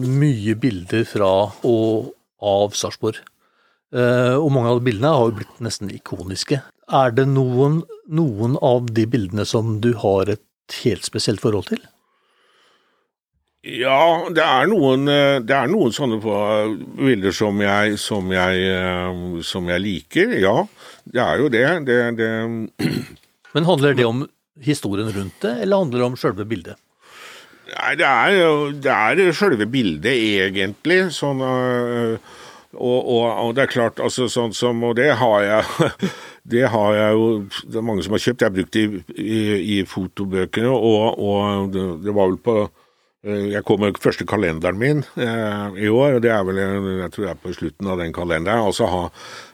mye 0.00 0.56
bilder 0.58 1.04
fra 1.06 1.30
og 1.68 2.12
av 2.42 2.74
Sarpsborg. 2.74 3.20
Uh, 3.92 4.40
og 4.40 4.48
mange 4.54 4.72
av 4.72 4.80
bildene 4.82 5.12
har 5.12 5.28
jo 5.28 5.36
blitt 5.42 5.60
nesten 5.62 5.92
ikoniske. 5.92 6.62
Er 6.92 7.14
det 7.16 7.24
noen, 7.30 7.80
noen 8.12 8.58
av 8.60 8.90
de 8.92 9.06
bildene 9.08 9.46
som 9.48 9.78
du 9.80 9.92
har 10.02 10.28
et 10.32 10.78
helt 10.82 11.06
spesielt 11.08 11.40
forhold 11.40 11.70
til? 11.70 11.80
Ja, 13.62 14.26
det 14.34 14.42
er 14.42 14.66
noen, 14.66 15.06
det 15.06 15.54
er 15.54 15.70
noen 15.70 15.94
sånne 15.94 16.18
bilder 16.98 17.34
som 17.36 17.60
jeg, 17.62 17.98
som, 18.02 18.32
jeg, 18.34 19.42
som 19.46 19.70
jeg, 19.70 19.84
liker. 19.84 20.34
Ja, 20.42 20.56
det 21.06 21.22
er 21.22 21.42
jo 21.44 21.50
det. 21.52 21.66
det, 21.86 21.98
det 22.18 22.30
Men 23.54 23.68
handler 23.68 23.94
det 23.94 24.08
om 24.08 24.24
historien 24.60 25.12
rundt 25.14 25.38
det, 25.44 25.54
eller 25.62 25.84
handler 25.84 26.02
det 26.02 26.08
om 26.10 26.18
sjølve 26.18 26.48
bildet? 26.50 26.80
Nei, 27.72 27.94
det 27.96 28.08
er 28.08 28.34
jo 28.36 28.54
det 28.84 28.92
er 28.92 29.36
sjølve 29.36 29.68
bildet, 29.70 30.10
egentlig. 30.10 30.98
Sånn, 31.14 31.40
øh, 31.46 32.18
og, 32.72 33.08
og, 33.08 33.24
og, 33.28 33.50
det 33.56 33.66
er 33.66 33.72
klart, 33.72 34.00
altså 34.00 34.28
sånn 34.32 34.54
som 34.56 34.80
Og 34.88 34.94
det 34.96 35.10
har 35.20 35.42
jeg 35.44 35.88
det 36.54 36.62
har 36.72 36.94
jeg 36.96 37.18
jo 37.18 37.26
Det 37.68 37.80
er 37.80 37.84
mange 37.84 38.04
som 38.04 38.16
har 38.16 38.22
kjøpt. 38.24 38.42
Jeg 38.42 38.48
har 38.48 38.54
brukt 38.56 38.76
det 38.76 38.84
i, 38.84 39.02
i, 39.20 39.40
i 39.76 39.82
fotobøkene, 39.88 40.72
og, 40.72 41.18
og 41.20 41.68
det, 41.74 41.84
det, 42.06 42.14
var 42.16 42.32
vel 42.32 42.40
på 42.40 42.56
jeg 43.22 43.62
kom 43.62 43.78
med 43.78 43.98
første 44.02 44.24
kalenderen 44.26 44.78
min 44.80 45.00
eh, 45.14 45.76
i 45.84 45.86
år, 45.86 46.16
og 46.16 46.24
det 46.24 46.32
er 46.34 46.40
vel 46.42 46.56
jeg 46.58 47.10
tror 47.14 47.26
jeg 47.28 47.30
er 47.30 47.38
på 47.38 47.52
slutten 47.54 47.90
av 47.92 48.00
den 48.00 48.10
kalenderen. 48.14 48.66
Altså 48.66 48.88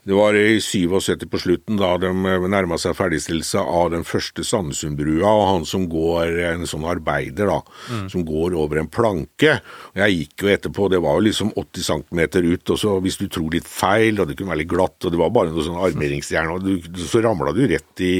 det 0.09 0.17
var 0.17 0.39
i 0.41 0.57
77 0.57 1.27
på 1.29 1.41
slutten, 1.43 1.77
da 1.77 1.91
de 2.01 2.09
eh, 2.09 2.47
nærma 2.49 2.79
seg 2.81 2.97
ferdigstillelse 2.97 3.61
av 3.61 3.91
den 3.93 4.09
første 4.09 4.47
Sandesundbrua, 4.49 5.29
og 5.29 5.45
han 5.51 5.69
som 5.69 5.85
går, 5.93 6.41
en 6.49 6.65
sånn 6.71 6.89
arbeider, 6.89 7.53
da, 7.53 7.61
mm. 7.93 8.09
som 8.15 8.25
går 8.25 8.57
over 8.57 8.81
en 8.81 8.89
planke. 8.89 9.59
Og 9.93 10.01
Jeg 10.01 10.17
gikk 10.17 10.47
jo 10.47 10.53
etterpå, 10.55 10.89
det 10.89 11.05
var 11.05 11.19
jo 11.19 11.29
liksom 11.29 11.53
80 11.53 11.89
cm 11.93 12.25
ut, 12.39 12.73
og 12.73 12.81
så 12.81 12.99
hvis 13.05 13.21
du 13.21 13.29
tror 13.29 13.53
litt 13.53 13.69
feil, 13.69 14.17
og 14.17 14.31
det 14.31 14.39
kunne 14.39 14.55
være 14.55 14.65
litt 14.65 14.73
glatt, 14.73 14.97
og 15.05 15.13
det 15.13 15.21
var 15.21 15.35
bare 15.37 15.53
noe 15.53 15.69
sånn 15.69 15.83
armeringsjern, 15.91 16.57
og 16.57 17.05
så 17.05 17.21
ramla 17.21 17.53
du 17.53 17.67
rett 17.69 18.01
i, 18.01 18.15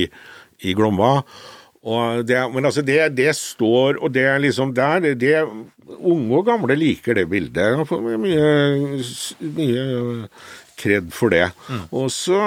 i 0.69 0.77
Glomma. 0.77 1.23
Det, 2.27 2.39
men 2.53 2.67
altså, 2.67 2.83
det, 2.83 2.99
det, 3.17 3.31
står, 3.37 4.01
og 4.03 4.11
det 4.13 4.25
er 4.27 4.41
liksom 4.43 4.75
der 4.75 5.15
det, 5.15 5.35
Unge 5.89 6.37
og 6.37 6.45
gamle 6.45 6.75
liker 6.77 7.17
det 7.17 7.29
bildet. 7.31 7.79
Jeg 7.79 7.87
får 7.89 8.03
mye, 8.21 8.49
mye 9.57 9.85
kred 10.77 11.13
for 11.17 11.33
det. 11.33 11.47
Mm. 11.69 11.87
Og 11.97 12.11
så 12.13 12.41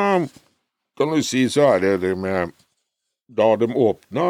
kan 0.99 1.15
du 1.15 1.23
si, 1.25 1.47
så 1.49 1.71
er 1.71 1.81
det 1.81 1.95
det 2.03 2.11
med 2.19 2.51
da 3.31 3.47
de 3.55 3.67
åpna 3.71 4.23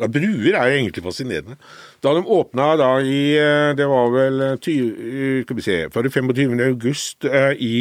ja, 0.00 0.08
Bruer 0.10 0.56
er 0.58 0.70
jo 0.72 0.78
egentlig 0.80 1.04
fascinerende. 1.04 1.56
Da 2.02 2.12
de 2.16 2.24
åpna 2.26 2.72
da 2.80 2.90
i 3.00 3.38
Det 3.78 3.86
var 3.86 4.10
vel 4.14 4.44
20, 4.58 5.44
skal 5.46 5.58
vi 5.58 5.66
se, 5.66 5.76
fra 5.94 6.02
25. 6.02 6.58
august 6.66 7.24
eh, 7.24 7.52
i 7.62 7.76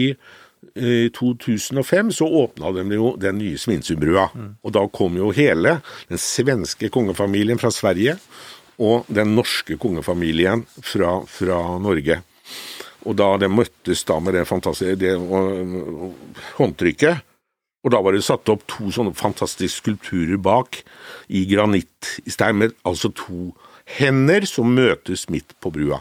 i 0.75 1.09
2005 1.15 2.11
så 2.17 2.27
åpna 2.27 2.71
de 2.75 2.85
jo 2.97 3.13
den 3.19 3.39
nye 3.39 3.59
Svinesundbrua. 3.59 4.29
Mm. 4.33 4.51
Og 4.63 4.75
da 4.75 4.85
kom 4.91 5.17
jo 5.19 5.31
hele 5.35 5.79
den 6.09 6.21
svenske 6.21 6.89
kongefamilien 6.93 7.61
fra 7.61 7.71
Sverige 7.73 8.17
og 8.83 9.07
den 9.07 9.35
norske 9.37 9.77
kongefamilien 9.79 10.65
fra, 10.83 11.19
fra 11.29 11.59
Norge. 11.79 12.19
Og 13.05 13.15
da 13.17 13.29
de 13.39 13.49
møttes 13.51 14.03
da 14.07 14.17
med 14.19 14.35
det 14.35 14.47
fantastiske 14.49 14.97
det, 15.01 15.13
og, 15.15 15.51
og, 16.09 16.37
håndtrykket 16.57 17.23
Og 17.85 17.91
da 17.93 17.99
var 18.01 18.15
det 18.15 18.23
satt 18.25 18.49
opp 18.49 18.63
to 18.65 18.89
sånne 18.89 19.13
fantastiske 19.13 19.83
skulpturer 19.83 20.39
bak, 20.41 20.79
i 21.29 21.43
granitt 21.45 22.15
i 22.25 22.31
stein, 22.33 22.57
med 22.57 22.73
altså 22.81 23.11
to 23.13 23.51
hender 23.99 24.47
som 24.49 24.71
møtes 24.73 25.27
midt 25.29 25.53
på 25.61 25.69
brua. 25.69 25.99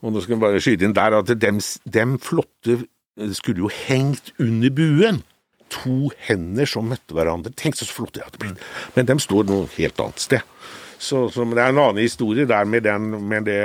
Og 0.00 0.14
nå 0.14 0.22
skal 0.22 0.34
jeg 0.34 0.42
bare 0.42 0.62
skyte 0.62 0.88
inn 0.88 0.96
der 0.96 1.18
at 1.18 1.34
dem, 1.36 1.60
dem 1.84 2.16
flotte 2.22 2.78
det 3.20 3.36
skulle 3.36 3.66
jo 3.66 3.70
hengt 3.86 4.32
under 4.40 4.72
buen. 4.72 5.22
To 5.72 6.10
hender 6.26 6.68
som 6.68 6.90
møtte 6.92 7.16
hverandre. 7.16 7.52
Tenk 7.56 7.78
så 7.78 7.88
flott 7.88 8.14
det 8.16 8.24
hadde 8.24 8.40
blitt. 8.40 8.66
Men 8.96 9.08
de 9.08 9.16
står 9.20 9.48
noe 9.48 9.70
helt 9.76 10.00
annet 10.00 10.24
sted. 10.24 10.50
Så, 11.02 11.26
så 11.34 11.44
det 11.48 11.58
er 11.58 11.72
en 11.72 11.80
annen 11.82 12.02
historie 12.04 12.46
der 12.48 12.68
med, 12.68 12.84
den, 12.86 13.08
med 13.26 13.48
det 13.48 13.58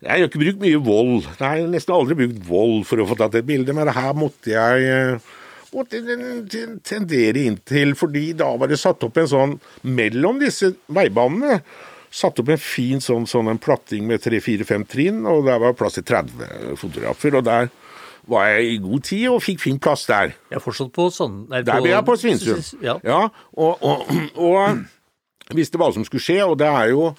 Jeg 0.00 0.08
har 0.10 0.24
ikke 0.26 0.42
brukt 0.42 0.64
mye 0.64 0.80
vold. 0.82 1.28
Jeg 1.36 1.44
har 1.44 1.68
nesten 1.70 1.94
aldri 1.94 2.16
brukt 2.22 2.40
vold 2.48 2.82
for 2.88 3.02
å 3.02 3.06
få 3.10 3.18
tatt 3.20 3.36
et 3.38 3.46
bilde, 3.46 3.76
men 3.76 3.92
her 3.94 4.16
måtte 4.18 4.52
jeg 4.52 4.88
eh, 4.88 5.28
måtte 5.70 6.00
tendere 6.82 7.44
inntil, 7.46 7.94
fordi 7.98 8.32
da 8.38 8.48
var 8.58 8.72
det 8.72 8.80
satt 8.80 9.04
opp 9.06 9.20
en 9.20 9.30
sånn 9.30 9.54
mellom 9.86 10.40
disse 10.42 10.72
veibanene. 10.90 11.60
Satt 12.10 12.40
opp 12.42 12.50
en 12.50 12.58
fin 12.58 13.04
sånn, 13.04 13.28
sånn 13.30 13.52
en 13.52 13.60
platting 13.62 14.08
med 14.08 14.24
tre-fire-fem 14.24 14.88
trinn, 14.90 15.22
og 15.30 15.44
der 15.46 15.60
var 15.62 15.76
plass 15.78 16.00
til 16.00 16.08
30 16.10 16.74
fotografer. 16.80 17.38
og 17.38 17.46
der 17.46 17.70
var 18.28 18.48
jeg 18.52 18.72
i 18.74 18.78
god 18.82 19.04
tid 19.08 19.26
og 19.32 19.42
fikk 19.44 19.60
fin 19.64 19.78
plass 19.82 20.06
der. 20.10 20.34
Jeg 20.50 20.60
er 20.60 20.64
fortsatt 20.64 20.92
på 20.96 21.08
sånn 21.14 21.44
Der, 21.50 21.64
Der 21.66 21.80
ble 21.80 21.92
jeg 21.94 22.06
på 22.06 22.16
Svinesund. 22.20 22.72
Ja. 22.84 22.98
Ja, 23.06 23.20
og, 23.54 23.82
og, 23.82 24.10
og 24.36 25.56
visste 25.56 25.80
hva 25.80 25.90
som 25.94 26.04
skulle 26.06 26.22
skje, 26.22 26.42
og 26.46 26.58
det 26.60 26.68
er 26.70 26.92
jo 26.92 27.10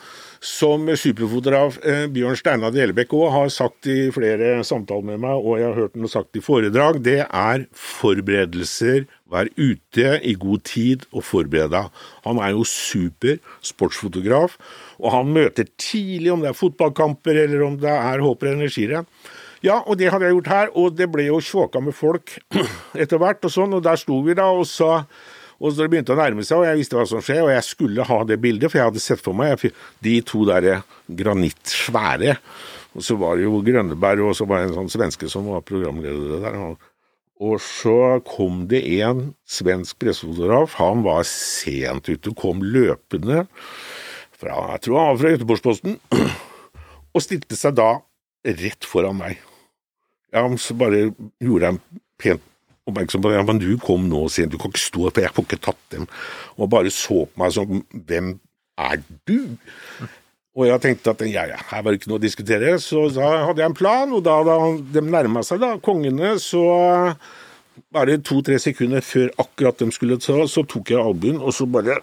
som 0.42 0.88
superfotograf 0.98 1.76
eh, 1.86 2.08
Bjørn 2.10 2.38
Steinar 2.40 2.72
Delebekk 2.74 3.12
òg 3.14 3.28
har 3.36 3.52
sagt 3.54 3.86
i 3.92 4.08
flere 4.14 4.64
samtaler 4.66 5.12
med 5.12 5.22
meg, 5.22 5.38
og 5.38 5.60
jeg 5.60 5.68
har 5.68 5.78
hørt 5.78 5.98
ham 6.00 6.08
sagt 6.10 6.40
i 6.40 6.42
foredrag, 6.42 6.98
det 7.06 7.20
er 7.28 7.68
forberedelser. 7.78 9.06
Vær 9.32 9.52
ute 9.56 10.16
i 10.28 10.34
god 10.36 10.64
tid 10.68 11.06
og 11.14 11.24
forbered 11.24 11.72
deg. 11.72 12.02
Han 12.26 12.42
er 12.42 12.56
jo 12.56 12.66
super 12.68 13.38
sportsfotograf, 13.64 14.58
og 14.98 15.14
han 15.14 15.30
møter 15.38 15.70
tidlig, 15.78 16.34
om 16.34 16.42
det 16.42 16.50
er 16.52 16.58
fotballkamper 16.58 17.44
eller 17.46 17.68
om 17.68 17.78
det 17.80 17.94
er 17.94 18.26
håp 18.26 18.42
og 18.42 18.52
energirenn. 18.56 19.08
Ja, 19.62 19.78
og 19.86 20.00
det 20.00 20.10
hadde 20.10 20.26
jeg 20.26 20.40
gjort 20.40 20.50
her, 20.50 20.72
og 20.74 20.96
det 20.98 21.06
ble 21.14 21.28
jo 21.28 21.38
tjåka 21.44 21.82
med 21.86 21.94
folk 21.94 22.34
etter 23.02 23.22
hvert, 23.22 23.44
og 23.46 23.54
sånn, 23.54 23.78
og 23.78 23.86
der 23.86 24.00
sto 24.00 24.18
vi 24.26 24.38
da, 24.38 24.50
og 24.50 24.66
så 24.70 24.98
og 25.62 25.70
så 25.70 25.84
det 25.84 25.92
begynte 25.94 26.16
å 26.16 26.18
nærme 26.18 26.42
seg, 26.42 26.58
og 26.58 26.66
jeg 26.66 26.80
visste 26.80 26.98
hva 26.98 27.04
som 27.06 27.22
skjedde, 27.22 27.44
og 27.46 27.52
jeg 27.54 27.66
skulle 27.68 28.06
ha 28.10 28.16
det 28.26 28.40
bildet, 28.42 28.72
for 28.72 28.80
jeg 28.80 28.90
hadde 28.90 29.04
sett 29.04 29.22
for 29.22 29.38
meg 29.38 29.62
de 30.02 30.14
to 30.26 30.42
der 30.50 30.82
granittsvære. 31.06 32.34
Og 32.98 33.06
så 33.06 33.18
var 33.22 33.38
det 33.38 33.46
jo 33.46 33.60
Grønneberg, 33.64 34.24
og 34.26 34.34
så 34.40 34.48
var 34.50 34.64
det 34.64 34.72
en 34.72 34.80
sånn 34.80 34.90
svenske 34.90 35.30
som 35.30 35.46
var 35.54 35.62
programleder 35.68 36.42
der. 36.42 36.58
Og 37.42 37.62
så 37.62 37.94
kom 38.26 38.66
det 38.74 38.82
en 39.06 39.36
svensk 39.46 40.02
pressefotograf, 40.02 40.80
han 40.82 41.06
var 41.06 41.30
sent 41.30 42.10
ute, 42.10 42.34
kom 42.38 42.66
løpende 42.66 43.46
fra, 44.34 44.74
jeg 44.74 44.88
tror 44.88 44.98
han 44.98 45.14
var 45.14 45.22
fra 45.22 45.36
Göteborgsposten, 45.36 45.98
og 47.14 47.22
stilte 47.22 47.58
seg 47.60 47.78
da 47.78 47.92
rett 48.66 48.90
foran 48.90 49.22
meg. 49.22 49.51
Ja, 50.32 50.46
så 50.58 50.78
bare 50.80 51.10
gjorde 51.44 51.68
jeg 51.68 52.02
pent 52.22 52.48
oppmerksom 52.90 53.24
på 53.24 53.34
det. 53.34 53.44
Men 53.48 53.62
du 53.62 53.70
kom 53.82 54.08
nå 54.10 54.26
sent, 54.32 54.54
du 54.54 54.60
kan 54.62 54.72
ikke 54.74 54.84
stå 54.86 55.06
her, 55.06 55.14
for 55.14 55.26
jeg 55.26 55.36
får 55.36 55.48
ikke 55.48 55.62
tatt 55.68 55.84
dem. 55.94 56.08
Og 56.58 56.72
bare 56.72 56.94
så 56.94 57.26
på 57.28 57.42
meg 57.42 57.54
som 57.56 57.84
Hvem 57.92 58.34
er 58.82 59.04
du? 59.30 59.38
Og 60.52 60.66
jeg 60.68 60.84
tenkte 60.84 61.14
at 61.14 61.22
ja, 61.32 61.46
ja, 61.48 61.60
her 61.70 61.84
var 61.84 61.94
det 61.94 62.02
ikke 62.02 62.10
noe 62.12 62.20
å 62.20 62.24
diskutere, 62.26 62.74
så 62.84 63.06
da 63.16 63.30
hadde 63.48 63.64
jeg 63.64 63.72
en 63.72 63.78
plan. 63.78 64.12
Og 64.12 64.24
da, 64.26 64.42
da 64.48 64.58
de 64.96 65.04
nærma 65.06 65.44
seg, 65.48 65.62
da, 65.64 65.78
kongene, 65.84 66.34
så 66.44 66.64
bare 67.96 68.18
to-tre 68.24 68.58
sekunder 68.60 69.04
før 69.06 69.32
akkurat 69.40 69.80
de 69.80 69.88
skulle 69.96 70.20
ta, 70.20 70.42
så 70.52 70.66
tok 70.68 70.92
jeg 70.92 71.00
albuen, 71.00 71.40
og 71.40 71.56
så 71.56 71.68
bare 71.72 72.02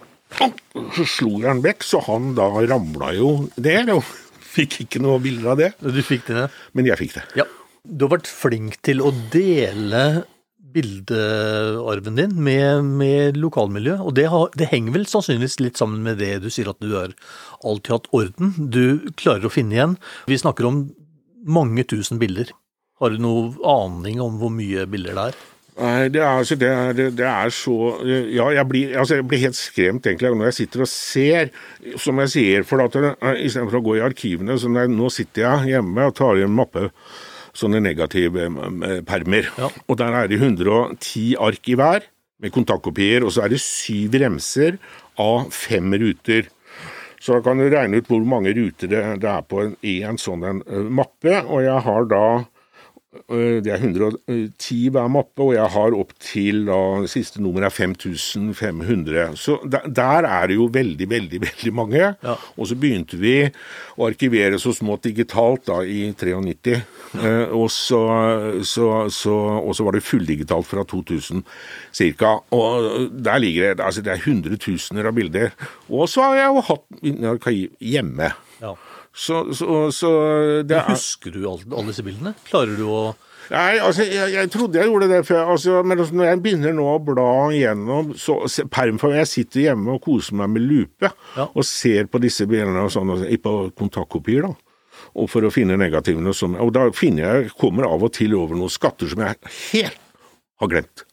så 0.95 1.05
slo 1.09 1.39
jeg 1.39 1.49
han 1.49 1.61
vekk, 1.65 1.85
så 1.85 2.01
han 2.05 2.33
da 2.37 2.49
ramla 2.69 3.13
jo 3.17 3.31
der. 3.57 3.89
Og 3.95 4.05
fikk 4.49 4.81
ikke 4.85 5.01
noe 5.03 5.21
bilder 5.21 5.53
av 5.53 5.61
det. 5.61 5.71
Du 5.81 6.01
fikk 6.05 6.29
det? 6.29 6.49
Men 6.77 6.89
jeg 6.89 7.01
fikk 7.01 7.15
det. 7.19 7.25
Ja. 7.43 7.47
Du 7.83 8.05
har 8.05 8.17
vært 8.17 8.29
flink 8.29 8.79
til 8.85 9.01
å 9.03 9.13
dele 9.33 10.25
bildearven 10.73 12.17
din 12.19 12.35
med, 12.43 12.85
med 12.99 13.37
lokalmiljøet. 13.39 14.03
Og 14.05 14.15
det, 14.17 14.27
har, 14.31 14.49
det, 14.59 14.69
henger 14.73 14.97
vel 14.99 15.07
sannsynligvis 15.09 15.59
litt 15.63 15.79
sammen 15.81 16.03
med 16.05 16.19
det 16.21 16.35
du 16.43 16.49
sier 16.53 16.69
at 16.71 16.81
du 16.83 16.93
har 16.93 17.15
alltid 17.63 17.95
hatt 17.95 18.09
orden. 18.15 18.55
Du 18.71 19.11
klarer 19.19 19.49
å 19.49 19.53
finne 19.53 19.77
igjen. 19.77 19.95
Vi 20.29 20.39
snakker 20.39 20.69
om 20.69 20.83
mange 21.47 21.85
tusen 21.89 22.19
bilder. 22.21 22.51
Har 22.99 23.15
du 23.15 23.23
noe 23.23 23.53
aning 23.63 24.19
om 24.21 24.37
hvor 24.41 24.51
mye 24.53 24.83
bilder 24.91 25.15
det 25.15 25.29
er? 25.31 25.39
Nei, 25.79 26.09
det 26.11 26.19
er, 26.19 26.41
altså, 26.41 26.57
det, 26.59 26.67
er, 26.67 26.97
det 27.15 27.23
er, 27.23 27.51
så 27.55 27.73
Ja, 28.03 28.49
jeg 28.51 28.67
blir, 28.67 28.97
altså, 28.99 29.15
jeg 29.15 29.27
blir, 29.31 29.39
helt 29.45 29.55
skremt 29.55 30.09
egentlig 30.09 30.33
når 30.35 30.49
jeg 30.49 30.57
sitter 30.57 30.83
og 30.83 30.89
ser, 30.91 31.53
som 32.03 32.19
jeg 32.25 32.33
sier. 32.33 32.65
For 32.67 32.83
at 32.83 32.97
istedenfor 33.39 33.79
å 33.79 33.85
gå 33.85 33.95
i 33.95 34.03
arkivene 34.03 34.59
så 34.59 34.67
Nå 34.69 35.11
sitter 35.13 35.45
jeg 35.45 35.77
hjemme 35.77 36.09
og 36.09 36.17
tar 36.19 36.35
i 36.35 36.43
en 36.43 36.57
mappe 36.57 36.89
sånne 37.57 37.81
negative 37.83 38.47
eh, 38.47 39.01
permer. 39.07 39.49
Ja. 39.57 39.69
Og 39.87 39.99
der 39.99 40.15
er 40.21 40.29
det 40.31 40.39
110 40.41 41.35
ark 41.41 41.69
i 41.69 41.77
hver, 41.79 42.07
med 42.39 42.53
kontaktkopier, 42.55 43.25
og 43.25 43.33
så 43.35 43.43
er 43.43 43.53
det 43.53 43.59
syv 43.63 44.15
remser 44.21 44.79
av 45.19 45.49
fem 45.51 45.91
ruter. 45.99 46.47
Så 47.19 47.35
da 47.35 47.43
kan 47.43 47.59
du 47.59 47.67
regne 47.67 47.99
ut 47.99 48.07
hvor 48.07 48.23
mange 48.23 48.53
ruter 48.55 48.87
det, 48.87 49.01
det 49.19 49.27
er 49.27 49.43
på 49.43 49.65
en, 49.65 49.73
en 49.83 50.19
sånn 50.19 50.45
en, 50.47 50.61
uh, 50.69 50.85
mappe. 50.87 51.35
Og 51.43 51.65
jeg 51.65 51.83
har 51.83 52.07
da 52.07 52.23
Det 53.09 53.71
er 53.73 53.81
110 53.81 54.75
hver 54.93 55.07
mappe, 55.09 55.41
og 55.41 55.55
jeg 55.55 55.71
har 55.73 55.95
opp 55.97 56.11
til 56.21 56.67
da 56.67 56.77
Siste 57.09 57.41
nummer 57.41 57.63
er 57.65 57.73
5500. 57.73 59.31
Så 59.33 59.55
der, 59.65 59.87
der, 59.89 60.27
er 60.29 60.51
det 60.51 60.57
jo 60.59 60.67
veldig, 60.69 61.07
veldig, 61.09 61.39
veldig 61.47 61.73
mange. 61.73 62.03
Ja. 62.21 62.35
Og 62.53 62.69
så 62.69 62.77
begynte 62.77 63.17
vi 63.17 63.33
å 63.97 64.05
arkivere 64.05 64.59
så 64.61 64.75
smått 64.77 65.07
digitalt 65.09 65.65
da 65.71 65.79
i 65.81 66.11
93. 66.13 66.75
Eh, 67.17 67.49
og 67.49 67.71
så, 67.73 68.03
så, 68.61 68.91
så, 69.09 69.37
og 69.57 69.73
så 69.73 69.87
var 69.87 69.97
det 69.97 70.05
fulldigitalt 70.05 70.69
fra 70.69 70.85
2000 70.85 71.41
ca. 72.13 72.35
Og 72.53 73.09
der 73.09 73.41
ligger 73.41 73.73
det 73.73 73.87
altså 73.87 74.05
det 74.05 74.13
er 74.13 74.25
hundretusener 74.27 75.09
av 75.09 75.17
bilder. 75.17 75.49
Og 75.89 76.05
så 76.13 76.27
har 76.27 76.43
jeg 76.43 76.53
jo 76.53 76.67
hatt 76.69 77.33
arkiv 77.33 77.73
hjemme. 77.81 78.29
Ja. 78.61 78.75
Så, 79.15 79.41
så, 79.55 80.11
det 80.63 80.77
er 80.77 80.91
Husker 80.91 81.33
du 81.33 81.41
alle, 81.49 81.65
alle 81.73 81.89
disse 81.89 82.05
bildene? 82.05 82.35
Klarer 82.49 82.77
du 82.77 82.85
å 82.87 83.01
Nei, 83.49 83.79
altså, 83.81 84.03
jeg, 84.05 84.29
jeg, 84.35 84.49
trodde 84.53 84.77
jeg 84.77 84.91
gjorde 84.91 85.07
det 85.09 85.23
før. 85.25 85.47
Altså, 85.55 85.79
men 85.81 85.97
altså, 85.97 86.13
når 86.19 86.27
jeg 86.27 86.41
begynner 86.45 86.75
nå 86.77 86.83
å 86.85 86.99
bla 87.01 87.31
gjennom 87.49 88.11
så, 88.13 88.35
perm 88.69 88.99
for 89.01 89.15
Jeg 89.17 89.25
sitter 89.25 89.63
hjemme 89.63 89.95
og 89.95 90.03
koser 90.05 90.37
meg 90.37 90.51
med 90.53 90.67
lupe 90.69 91.09
ja. 91.09 91.47
og 91.47 91.65
ser 91.65 92.05
på 92.13 92.21
disse 92.21 92.45
bildene 92.45 92.83
og 92.85 92.93
sånn, 92.93 93.15
på 93.41 93.55
kontaktkopier. 93.73 94.45
da 94.45 94.53
og 95.17 95.29
for 95.31 95.45
å 95.45 95.51
finne 95.53 95.77
negativene. 95.79 96.33
Som, 96.35 96.57
og 96.61 96.73
da 96.75 96.85
finner 96.95 97.25
jeg, 97.25 97.53
kommer 97.59 97.87
av 97.89 98.03
og 98.05 98.13
til 98.15 98.35
over 98.37 98.57
noen 98.57 98.73
skatter 98.73 99.09
som 99.09 99.23
jeg 99.25 99.39
helt 99.71 100.01
har 100.59 100.71
glemt. 100.71 101.05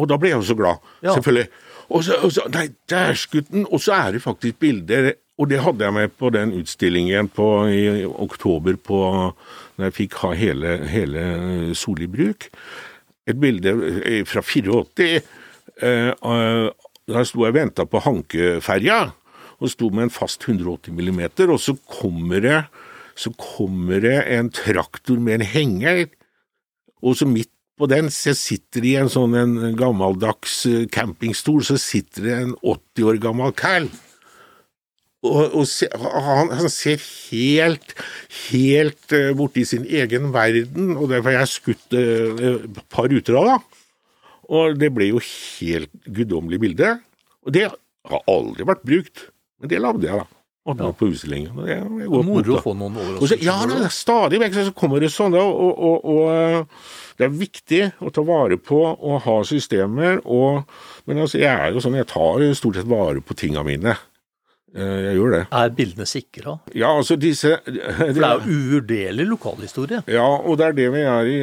Og 0.00 0.06
da 0.08 0.16
blir 0.20 0.34
jeg 0.34 0.40
jo 0.40 0.48
så 0.52 0.56
glad, 0.58 0.86
ja. 1.04 1.14
selvfølgelig. 1.16 1.48
Og 1.90 2.04
så, 2.06 2.16
og 2.22 2.32
så 2.32 2.44
Nei, 2.54 2.68
dæsgutten! 2.88 3.66
Og 3.66 3.82
så 3.82 3.96
er 3.96 4.14
det 4.14 4.22
faktisk 4.22 4.60
bilder, 4.62 5.10
og 5.40 5.48
det 5.48 5.62
hadde 5.64 5.86
jeg 5.86 5.96
med 5.96 6.12
på 6.20 6.28
den 6.34 6.52
utstillingen 6.58 7.30
på, 7.32 7.46
i 7.72 8.04
oktober 8.04 8.76
på 8.76 9.00
når 9.78 9.86
jeg 9.86 9.96
fikk 9.96 10.18
ha 10.20 10.34
hele, 10.36 10.74
hele 10.90 11.22
Solli 11.78 12.08
Bruk. 12.10 12.50
Et 13.24 13.38
bilde 13.40 13.72
eh, 14.04 14.20
fra 14.28 14.42
84. 14.44 15.08
Eh, 15.80 16.10
da 17.10 17.24
sto 17.24 17.46
jeg 17.46 17.54
og 17.54 17.56
venta 17.56 17.86
på 17.88 18.02
Hankeferja, 18.04 19.00
og 19.60 19.72
sto 19.72 19.88
med 19.88 20.08
en 20.08 20.12
fast 20.12 20.44
180 20.44 20.92
mm, 20.92 21.24
og 21.48 21.58
så 21.60 21.76
kommer 21.88 22.44
det 22.44 22.60
så 23.20 23.32
kommer 23.36 24.00
det 24.00 24.18
en 24.32 24.48
traktor 24.54 25.18
med 25.20 25.40
en 25.40 25.46
henger, 25.46 26.06
og 27.04 27.16
så 27.18 27.26
midt 27.28 27.50
på 27.80 27.88
den 27.88 28.10
så 28.12 28.34
sitter 28.36 28.84
det 28.84 28.92
i 28.92 28.98
en 29.00 29.10
sånn 29.12 29.34
en 29.36 29.54
gammeldags 29.76 30.62
eh, 30.68 30.86
campingstol, 30.92 31.62
så 31.64 31.78
sitter 31.80 32.26
det 32.26 32.36
en 32.36 32.54
80 32.60 33.08
år 33.08 33.20
gammel 33.24 33.54
kall. 33.56 33.88
Og, 35.20 35.52
og 35.60 35.66
se, 35.68 35.84
han, 35.92 36.48
han, 36.56 36.70
ser 36.72 36.96
helt, 37.28 37.92
helt 38.48 39.12
uh, 39.12 39.34
borti 39.36 39.66
sin 39.68 39.84
egen 39.84 40.30
verden, 40.32 40.94
og 40.96 41.10
derfor 41.12 41.34
har 41.34 41.42
jeg 41.42 41.52
skutt 41.52 41.96
uh, 41.98 42.40
et 42.54 42.80
par 42.88 43.10
ruter 43.12 43.36
av, 43.36 43.50
da. 43.50 43.86
Og 44.50 44.80
det 44.80 44.88
ble 44.96 45.10
jo 45.12 45.20
helt 45.22 45.92
guddommelig 46.08 46.58
bilde. 46.62 46.94
Og 47.44 47.54
det 47.54 47.68
har 47.68 48.24
aldri 48.32 48.66
vært 48.66 48.86
brukt, 48.88 49.26
men 49.60 49.70
det 49.70 49.82
lagde 49.84 50.08
jeg, 50.08 50.24
da 50.24 50.40
og 50.68 50.76
ja. 50.76 50.90
på 50.92 51.08
utstillingen. 51.08 51.56
Det 51.64 51.76
er, 51.78 51.84
Moro 52.24 52.58
å 52.58 52.62
få 52.62 52.74
noen 52.76 52.98
overraskelser. 53.00 53.40
Ja, 53.46 53.56
det 53.68 53.78
er 53.86 53.94
stadig 53.94 54.40
vekk 54.42 54.58
så 54.58 54.74
kommer 54.76 55.00
det 55.00 55.08
sånne, 55.14 55.40
og, 55.40 55.70
og, 55.88 56.04
og, 56.04 56.24
eh, 56.34 56.98
det 57.16 57.26
er 57.26 57.38
viktig 57.40 57.80
å 58.04 58.12
ta 58.14 58.24
vare 58.28 58.58
på 58.60 58.80
og 58.92 59.22
ha 59.24 59.38
systemer. 59.48 60.20
Og, 60.28 60.68
men 61.08 61.22
altså, 61.24 61.40
jeg 61.40 61.50
er 61.52 61.72
jo 61.72 61.84
sånn, 61.84 61.96
jeg 62.00 62.10
tar 62.12 62.44
stort 62.58 62.80
sett 62.80 62.90
vare 62.90 63.24
på 63.24 63.36
tinga 63.40 63.64
mine. 63.66 63.96
Eh, 64.76 64.98
jeg 65.06 65.16
gjør 65.18 65.32
det. 65.34 65.44
Er 65.60 65.72
bildene 65.74 66.06
sikra? 66.06 66.58
Ja, 66.74 66.92
altså 66.96 67.16
disse 67.18 67.56
For 67.64 68.12
det 68.14 68.26
er 68.26 68.44
jo 68.44 68.58
uvurderlig 68.58 69.26
lokalhistorie. 69.32 70.04
Ja, 70.10 70.26
og 70.26 70.60
det 70.60 70.68
er 70.68 70.78
det 70.78 70.92
vi 70.94 71.08
er 71.08 71.30
i 71.30 71.40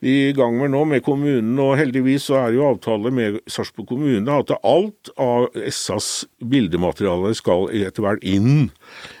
i 0.00 0.32
gang 0.32 0.54
med 0.56 0.70
nå 0.72 0.86
med 0.88 1.02
kommunen, 1.04 1.58
og 1.60 1.74
heldigvis 1.76 2.30
så 2.30 2.38
er 2.38 2.54
jo 2.54 2.64
avtale 2.70 3.10
med 3.12 3.34
Sarpsborg 3.44 3.90
kommune 3.90 4.32
at 4.32 4.52
alt 4.64 5.10
av 5.20 5.50
SAs 5.68 6.24
bildemateriale 6.40 7.34
skal 7.36 7.68
etter 7.76 8.06
hvert 8.06 8.24
inn 8.24 8.70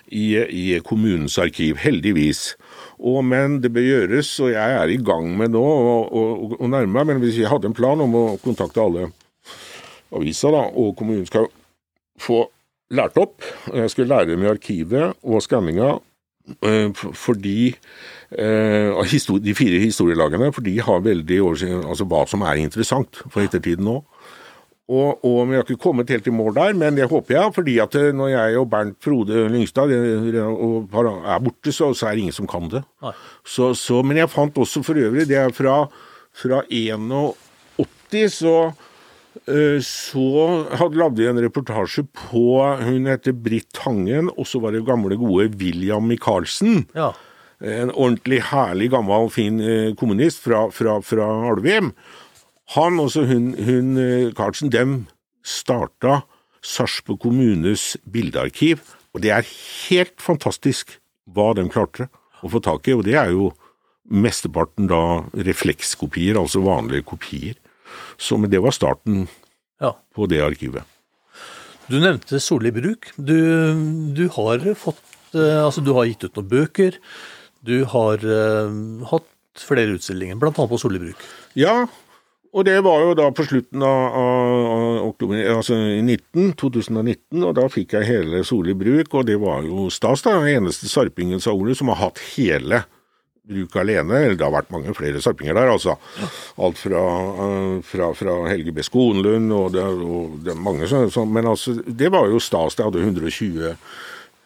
i, 0.08 0.40
i 0.40 0.78
kommunens 0.80 1.36
arkiv. 1.42 1.76
Heldigvis. 1.84 2.54
Og, 2.96 3.20
men 3.28 3.58
det 3.60 3.74
bør 3.76 3.84
gjøres, 3.84 4.32
og 4.40 4.54
jeg 4.54 4.78
er 4.78 4.94
i 4.94 4.96
gang 5.04 5.28
med 5.36 5.52
nå 5.52 5.60
å 5.60 6.64
nærme 6.64 6.94
meg. 6.96 7.10
Men 7.12 7.20
hvis 7.26 7.42
jeg 7.42 7.52
hadde 7.52 7.68
en 7.68 7.76
plan 7.76 8.00
om 8.00 8.16
å 8.16 8.24
kontakte 8.40 8.80
alle 8.80 9.10
aviser, 10.16 10.56
da, 10.56 10.64
og 10.64 10.96
kommunen 10.96 11.28
skal 11.28 11.52
få 12.20 12.46
lært 12.90 13.18
opp 13.20 13.44
Jeg 13.72 13.90
skulle 13.92 14.10
lære 14.10 14.32
dem 14.32 14.44
i 14.44 14.50
arkivet 14.50 15.16
og 15.22 15.42
skanninga 15.44 15.92
eh, 16.66 16.90
fordi 16.94 17.74
eh, 18.34 19.16
De 19.44 19.54
fire 19.56 19.82
historielagene 19.84 20.52
for 20.54 20.66
de 20.66 20.78
har 20.80 21.06
veldig 21.06 21.42
oversikt 21.42 21.84
altså 21.84 22.08
hva 22.10 22.24
som 22.30 22.46
er 22.46 22.62
interessant 22.62 23.22
for 23.28 23.44
ettertiden 23.44 23.86
nå. 23.86 24.00
Og, 24.90 25.22
og, 25.22 25.44
Vi 25.46 25.54
har 25.54 25.62
ikke 25.62 25.78
kommet 25.78 26.10
helt 26.10 26.26
i 26.26 26.34
mål 26.34 26.56
der, 26.56 26.72
men 26.74 26.96
det 26.96 27.06
håper 27.06 27.36
jeg. 27.36 27.54
fordi 27.54 27.78
at 27.78 27.94
når 27.94 28.28
jeg 28.28 28.58
og 28.58 28.70
Bernt 28.70 28.96
Frode 28.98 29.44
Lyngstad 29.48 29.92
er 29.94 31.38
borte, 31.44 31.70
så, 31.72 31.92
så 31.94 32.08
er 32.08 32.16
det 32.16 32.24
ingen 32.24 32.34
som 32.34 32.48
kan 32.50 32.66
det. 32.72 32.82
Så, 33.46 33.74
så, 33.74 34.02
men 34.02 34.18
jeg 34.18 34.30
fant 34.30 34.58
også 34.58 34.82
for 34.82 34.98
øvrig 34.98 35.28
det 35.28 35.38
er 35.38 35.54
fra, 35.54 35.84
fra 36.34 36.64
81 36.66 38.34
så 38.34 38.56
Eh, 38.68 38.89
så 39.84 40.26
hadde 40.78 40.98
lagde 41.00 41.24
jeg 41.24 41.32
en 41.32 41.42
reportasje 41.42 42.04
på 42.14 42.42
Hun 42.84 43.08
heter 43.08 43.34
Britt 43.34 43.70
Tangen, 43.74 44.30
og 44.36 44.46
så 44.46 44.60
var 44.62 44.74
det 44.76 44.84
gamle, 44.86 45.16
gode 45.18 45.50
William 45.60 46.06
Michaelsen. 46.06 46.86
Ja. 46.94 47.12
En 47.60 47.90
ordentlig 47.90 48.40
herlig, 48.48 48.90
gammel, 48.94 49.28
fin 49.32 49.60
eh, 49.60 49.92
kommunist 49.98 50.40
fra, 50.44 50.68
fra, 50.72 51.00
fra 51.04 51.26
Alvim. 51.50 51.92
Han 52.76 53.00
og 53.02 53.12
hun, 53.28 53.52
hun 53.58 53.98
eh, 54.00 54.30
Karlsen, 54.36 54.70
dem 54.72 55.06
starta 55.44 56.22
Sarpsborg 56.62 57.20
kommunes 57.20 57.96
bildearkiv. 58.08 58.80
Og 59.12 59.24
det 59.24 59.32
er 59.34 59.48
helt 59.88 60.16
fantastisk 60.22 60.96
hva 61.30 61.50
de 61.56 61.66
klarte 61.68 62.08
å 62.40 62.50
få 62.52 62.62
tak 62.64 62.88
i, 62.88 62.94
og 62.96 63.04
det 63.04 63.16
er 63.20 63.32
jo 63.34 63.50
mesteparten 64.10 64.88
da 64.90 65.26
reflekskopier, 65.34 66.38
altså 66.40 66.62
vanlige 66.64 67.06
kopier. 67.12 67.59
Så 68.20 68.38
men 68.40 68.52
det 68.52 68.62
var 68.62 68.74
starten 68.76 69.26
ja. 69.80 69.94
på 70.14 70.28
det 70.30 70.42
arkivet. 70.44 70.86
Du 71.90 71.98
nevnte 71.98 72.38
Solli 72.42 72.70
Bruk. 72.74 73.10
Du, 73.16 73.38
du, 74.14 74.28
har 74.36 74.62
fått 74.78 75.02
eh, 75.34 75.58
Altså, 75.58 75.82
du 75.82 75.90
har 75.96 76.06
gitt 76.06 76.28
ut 76.28 76.36
noen 76.38 76.50
bøker. 76.52 77.00
Du 77.66 77.82
har 77.92 78.22
uh, 78.24 78.70
hatt 79.10 79.26
flere 79.60 79.98
utstillinger, 79.98 80.38
bl.a. 80.40 80.52
på 80.54 80.78
Solli 80.80 81.00
Bruk. 81.02 81.24
Ja, 81.58 81.82
og 82.50 82.64
det 82.66 82.78
var 82.82 83.02
jo 83.04 83.16
da 83.18 83.28
på 83.34 83.44
slutten 83.46 83.82
av, 83.86 84.14
av 84.20 85.04
oktober, 85.04 85.38
altså 85.52 85.76
19, 85.76 86.54
2019, 86.58 87.44
og 87.44 87.52
da 87.58 87.66
fikk 87.70 87.94
jeg 87.98 88.08
hele 88.08 88.40
Solli 88.46 88.74
Bruk, 88.78 89.12
og 89.14 89.28
det 89.28 89.36
var 89.42 89.66
jo 89.66 89.86
stas, 89.92 90.24
da. 90.26 90.38
Den 90.40 90.62
eneste 90.62 90.90
sarpingen, 90.90 91.42
sa 91.42 91.54
Ole, 91.54 91.76
som 91.78 91.92
har 91.92 92.00
hatt 92.06 92.22
hele 92.32 92.82
bruk 93.50 93.76
alene. 93.82 94.22
Det 94.34 94.44
har 94.44 94.54
vært 94.54 94.72
mange 94.74 94.94
flere 94.96 95.22
sarpinger 95.22 95.58
der, 95.58 95.72
altså. 95.74 95.96
Alt 96.60 96.80
fra, 96.80 97.04
eh, 97.46 97.74
fra, 97.86 98.12
fra 98.16 98.38
Helge 98.50 98.74
B. 98.76 98.84
Skonlund 98.86 99.52
og 99.56 99.74
det, 99.74 99.84
og 99.84 100.38
det 100.44 100.54
er 100.54 100.64
mange 100.68 100.88
sånne. 100.90 101.28
Men 101.34 101.50
altså, 101.50 101.76
det 101.84 102.10
var 102.14 102.30
jo 102.30 102.40
stas. 102.42 102.78
Det 102.78 102.86
hadde 102.86 103.04
120, 103.04 103.76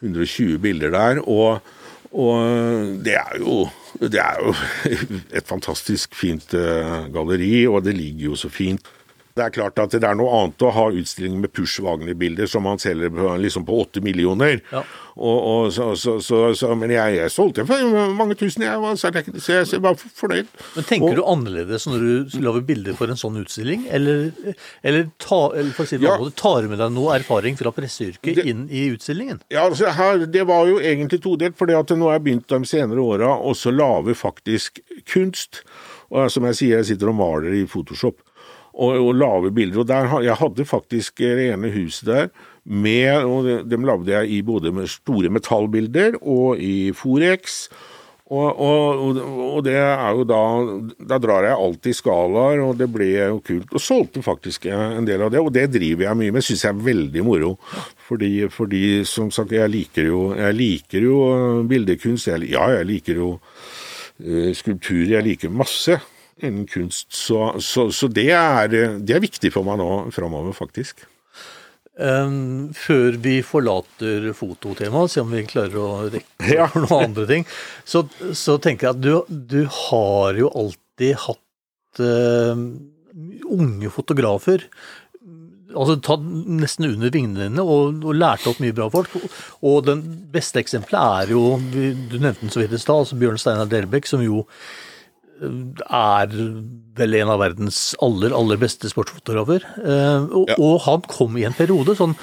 120 0.03 0.61
bilder 0.65 0.95
der. 0.95 1.23
og 1.25 1.73
og 2.15 3.01
det 3.03 3.17
er, 3.19 3.33
jo, 3.43 3.65
det 3.99 4.21
er 4.21 4.37
jo 4.39 4.53
et 5.37 5.47
fantastisk 5.49 6.13
fint 6.15 6.53
uh, 6.55 7.09
galleri, 7.11 7.65
og 7.67 7.81
det 7.83 7.91
ligger 7.97 8.29
jo 8.29 8.37
så 8.39 8.47
fint 8.47 8.87
det 9.35 9.43
er 9.43 9.51
klart 9.51 9.79
at 9.83 9.91
det 9.91 10.07
er 10.07 10.15
noe 10.15 10.31
annet 10.31 10.63
å 10.63 10.69
ha 10.71 10.85
utstilling 10.95 11.41
med 11.43 11.51
Push 11.51 11.81
Wagner-bilder 11.83 12.47
som 12.47 12.63
man 12.63 12.79
selger 12.79 13.11
på, 13.11 13.33
liksom 13.43 13.65
på 13.67 13.81
millioner. 14.03 14.61
Ja. 14.71 14.83
Og, 15.15 15.39
og 15.47 15.73
så, 15.75 15.89
så, 15.95 16.37
så, 16.55 16.69
men 16.75 16.93
jeg, 16.93 17.17
jeg 17.17 17.31
solgte 17.31 17.65
for 17.67 18.11
mange 18.15 18.37
tusen, 18.39 18.63
jeg 18.63 18.79
var, 18.79 18.95
så, 18.99 19.11
jeg, 19.11 19.81
var 19.83 19.97
fornøyd. 19.99 20.47
Men 20.75 20.87
Tenker 20.87 21.09
og, 21.09 21.19
du 21.19 21.23
annerledes 21.33 21.87
når 21.87 22.05
du 22.05 22.37
lager 22.45 22.63
bilder 22.67 22.95
for 22.95 23.11
en 23.11 23.19
sånn 23.19 23.41
utstilling, 23.41 23.83
eller, 23.91 24.29
eller, 24.87 25.09
ta, 25.19 25.41
eller 25.55 25.87
si 25.87 25.99
det 25.99 26.07
ja. 26.07 26.15
måte, 26.19 26.35
tar 26.39 26.63
du 26.63 26.71
med 26.71 26.79
deg 26.83 26.93
noe 26.95 27.17
erfaring 27.19 27.59
fra 27.59 27.73
presseyrket 27.75 28.39
inn 28.43 28.69
i 28.71 28.85
utstillingen? 28.93 29.41
Ja, 29.51 29.65
altså 29.67 29.91
her, 29.95 30.23
Det 30.31 30.45
var 30.47 30.67
jo 30.71 30.79
egentlig 30.79 31.19
todelt, 31.23 31.59
for 31.59 31.67
nå 31.67 32.07
har 32.07 32.21
jeg 32.21 32.25
begynt 32.29 32.55
de 32.55 32.71
senere 32.71 33.03
åra 33.03 33.35
å 33.35 33.55
lage 33.75 34.15
faktisk 34.15 34.79
kunst. 35.11 35.65
Og 36.13 36.31
som 36.31 36.47
jeg 36.47 36.59
sier, 36.59 36.79
jeg 36.79 36.93
sitter 36.93 37.11
og 37.11 37.19
maler 37.19 37.55
i 37.59 37.65
Photoshop 37.67 38.21
og, 38.75 38.99
og 38.99 39.15
lave 39.15 39.51
bilder. 39.55 39.79
Og 39.83 39.87
der, 39.87 40.21
Jeg 40.25 40.35
hadde 40.41 40.65
faktisk 40.65 41.21
rene 41.21 41.71
hus 41.71 42.01
der, 42.05 42.29
med, 42.65 43.23
og 43.23 43.69
dem 43.69 43.85
lagde 43.85 44.11
jeg 44.11 44.29
i 44.29 44.41
både 44.41 44.71
med 44.73 44.89
store 44.89 45.29
metallbilder 45.29 46.17
og 46.21 46.59
i 46.59 46.91
Forex. 46.97 47.67
Og, 48.25 48.57
og, 48.57 49.17
og, 49.21 49.59
det 49.67 49.75
er 49.77 50.15
jo 50.17 50.23
da 50.25 50.39
Da 50.97 51.19
drar 51.21 51.45
jeg 51.45 51.59
alltid 51.61 51.93
skalaer, 51.93 52.63
og 52.65 52.79
det 52.79 52.87
ble 52.89 53.11
jo 53.11 53.37
kult. 53.45 53.69
Og 53.69 53.83
solgte 53.83 54.23
faktisk 54.25 54.65
en 54.65 55.05
del 55.05 55.21
av 55.21 55.29
det, 55.29 55.43
og 55.45 55.53
det 55.53 55.67
driver 55.75 56.07
jeg 56.07 56.19
mye 56.23 56.33
med. 56.33 56.45
Syns 56.45 56.65
jeg 56.65 56.73
er 56.73 56.87
veldig 56.87 57.25
moro. 57.27 57.53
Fordi, 58.07 58.47
fordi, 58.49 59.03
som 59.05 59.29
sagt, 59.29 59.53
jeg 59.53 59.69
liker 59.69 60.09
jo, 60.09 60.23
jeg 60.33 60.57
liker 60.57 61.05
jo 61.05 61.19
bildekunst. 61.69 62.31
Jeg, 62.31 62.49
ja, 62.49 62.65
jeg 62.79 62.89
liker 62.89 63.21
jo 63.21 63.29
uh, 63.37 64.51
skulpturer. 64.57 65.19
Jeg 65.19 65.27
liker 65.29 65.53
masse 65.53 65.99
innen 66.41 66.65
kunst. 66.67 67.13
Så, 67.13 67.55
så, 67.63 67.89
så 67.91 68.09
det, 68.11 68.29
er, 68.35 68.71
det, 68.71 69.13
er, 69.15 69.23
viktig 69.23 69.51
for 69.53 69.67
meg 69.67 69.79
nå 69.81 69.89
framover, 70.15 70.55
faktisk. 70.57 71.05
Um, 71.95 72.73
før 72.75 73.15
vi 73.23 73.37
forlater 73.45 74.33
fototemaet, 74.35 75.13
se 75.13 75.23
om 75.23 75.31
vi 75.31 75.45
klarer 75.47 75.79
å 75.79 75.91
rekke 76.11 76.57
ja. 76.57 76.67
for 76.73 76.83
noen 76.83 77.07
andre 77.11 77.29
ting, 77.29 77.47
så, 77.87 78.03
så, 78.35 78.57
tenker 78.59 78.89
jeg 78.89 78.97
at 78.97 79.05
du, 79.05 79.37
du 79.55 79.61
har 79.71 80.35
jo 80.41 80.51
alltid 80.51 81.15
hatt 81.23 82.03
uh, 82.03 82.67
unge 83.55 83.91
fotografer 83.95 84.67
altså 85.75 85.97
tatt 86.03 86.23
nesten 86.23 86.87
under 86.87 87.11
vingene 87.11 87.47
dine 87.47 87.63
og, 87.63 88.01
og 88.05 88.17
lærte 88.17 88.47
opp 88.51 88.61
mye 88.63 88.75
bra 88.75 88.87
folk. 88.91 89.13
Og 89.65 89.85
den 89.87 90.03
beste 90.31 90.61
eksempelet 90.61 91.25
er 91.25 91.33
jo, 91.35 91.57
du 91.59 92.17
nevnte 92.19 92.45
den 92.45 92.53
så 92.53 92.61
vidt 92.61 92.75
i 92.75 92.81
stad, 92.81 93.03
altså 93.03 93.19
Bjørn 93.19 93.39
Steinar 93.41 93.69
Delbekk, 93.71 94.09
som 94.09 94.23
jo 94.23 94.45
er 95.43 96.35
vel 96.95 97.17
en 97.19 97.31
av 97.33 97.41
verdens 97.41 97.79
aller, 98.03 98.33
aller 98.35 98.59
beste 98.61 98.89
sportsfotografer. 98.91 99.65
Eh, 99.83 100.27
og, 100.29 100.51
ja. 100.51 100.57
og 100.59 100.83
han 100.85 101.03
kom 101.11 101.35
i 101.39 101.45
en 101.47 101.55
periode, 101.57 101.97
sånn 101.97 102.15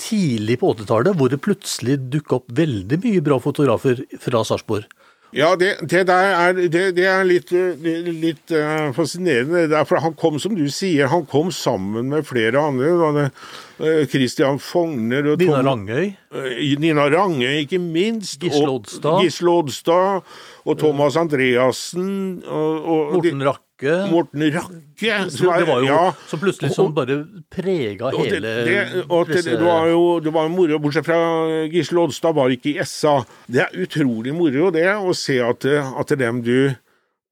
tidlig 0.00 0.58
på 0.60 0.72
80-tallet, 0.74 1.16
hvor 1.18 1.30
det 1.30 1.42
plutselig 1.44 1.98
dukka 2.10 2.40
opp 2.40 2.50
veldig 2.56 2.98
mye 3.04 3.22
bra 3.24 3.38
fotografer 3.42 4.02
fra 4.22 4.42
Sarpsborg. 4.46 4.88
Ja, 5.36 5.52
det, 5.54 5.76
det 5.86 6.08
der 6.08 6.32
er, 6.34 6.56
det, 6.58 6.84
det 6.96 7.06
er 7.06 7.26
litt, 7.26 7.52
litt 7.54 8.50
uh, 8.50 8.90
fascinerende. 8.96 9.68
Derfor 9.70 10.02
han 10.02 10.16
kom, 10.18 10.40
som 10.42 10.56
du 10.58 10.64
sier, 10.74 11.10
han 11.12 11.22
kom 11.30 11.52
sammen 11.54 12.10
med 12.10 12.26
flere 12.26 12.58
andre. 12.58 13.28
Uh, 13.30 13.68
Christian 14.10 14.60
Fogner 14.60 15.32
og 15.32 15.40
Nina 15.40 15.62
Rangøy. 15.64 16.12
Uh, 16.34 16.52
Nina 16.80 17.08
Rangøy, 17.12 17.62
ikke 17.64 17.80
minst. 17.82 18.38
Gisle 18.42 18.68
Odstad. 18.68 19.22
Gisle 19.24 19.56
Odstad 19.62 20.22
og 20.64 20.78
Thomas 20.78 21.16
Andreassen. 21.16 22.42
Og, 22.44 22.84
og 22.84 23.14
Morten 23.18 23.44
Rakke. 23.48 23.96
Morten 24.10 24.44
Rakke. 24.54 25.16
Som, 25.32 25.52
det 25.56 25.68
var 25.68 25.80
jo 25.80 25.88
ja, 25.88 26.02
som 26.28 26.42
plutselig 26.42 26.74
som 26.74 26.92
bare 26.94 27.22
prega 27.48 28.10
hele 28.18 28.40
det, 28.44 28.66
det, 28.68 29.04
og 29.08 29.30
det, 29.30 29.40
det, 29.46 29.56
var 29.64 29.88
jo 29.88 30.02
det 30.20 30.34
var 30.34 30.50
moro, 30.52 30.76
bortsett 30.82 31.08
fra 31.08 31.20
Gisle 31.72 32.04
Odstad 32.04 32.36
var 32.36 32.52
ikke 32.52 32.74
i 32.74 32.84
SA. 32.84 33.22
Det 33.48 33.64
er 33.64 33.80
utrolig 33.80 34.36
moro 34.36 34.68
det 34.74 34.84
å 34.92 35.16
se 35.16 35.40
at, 35.40 35.64
at 35.64 36.16
dem 36.20 36.44
du 36.44 36.56
eh, 36.68 36.78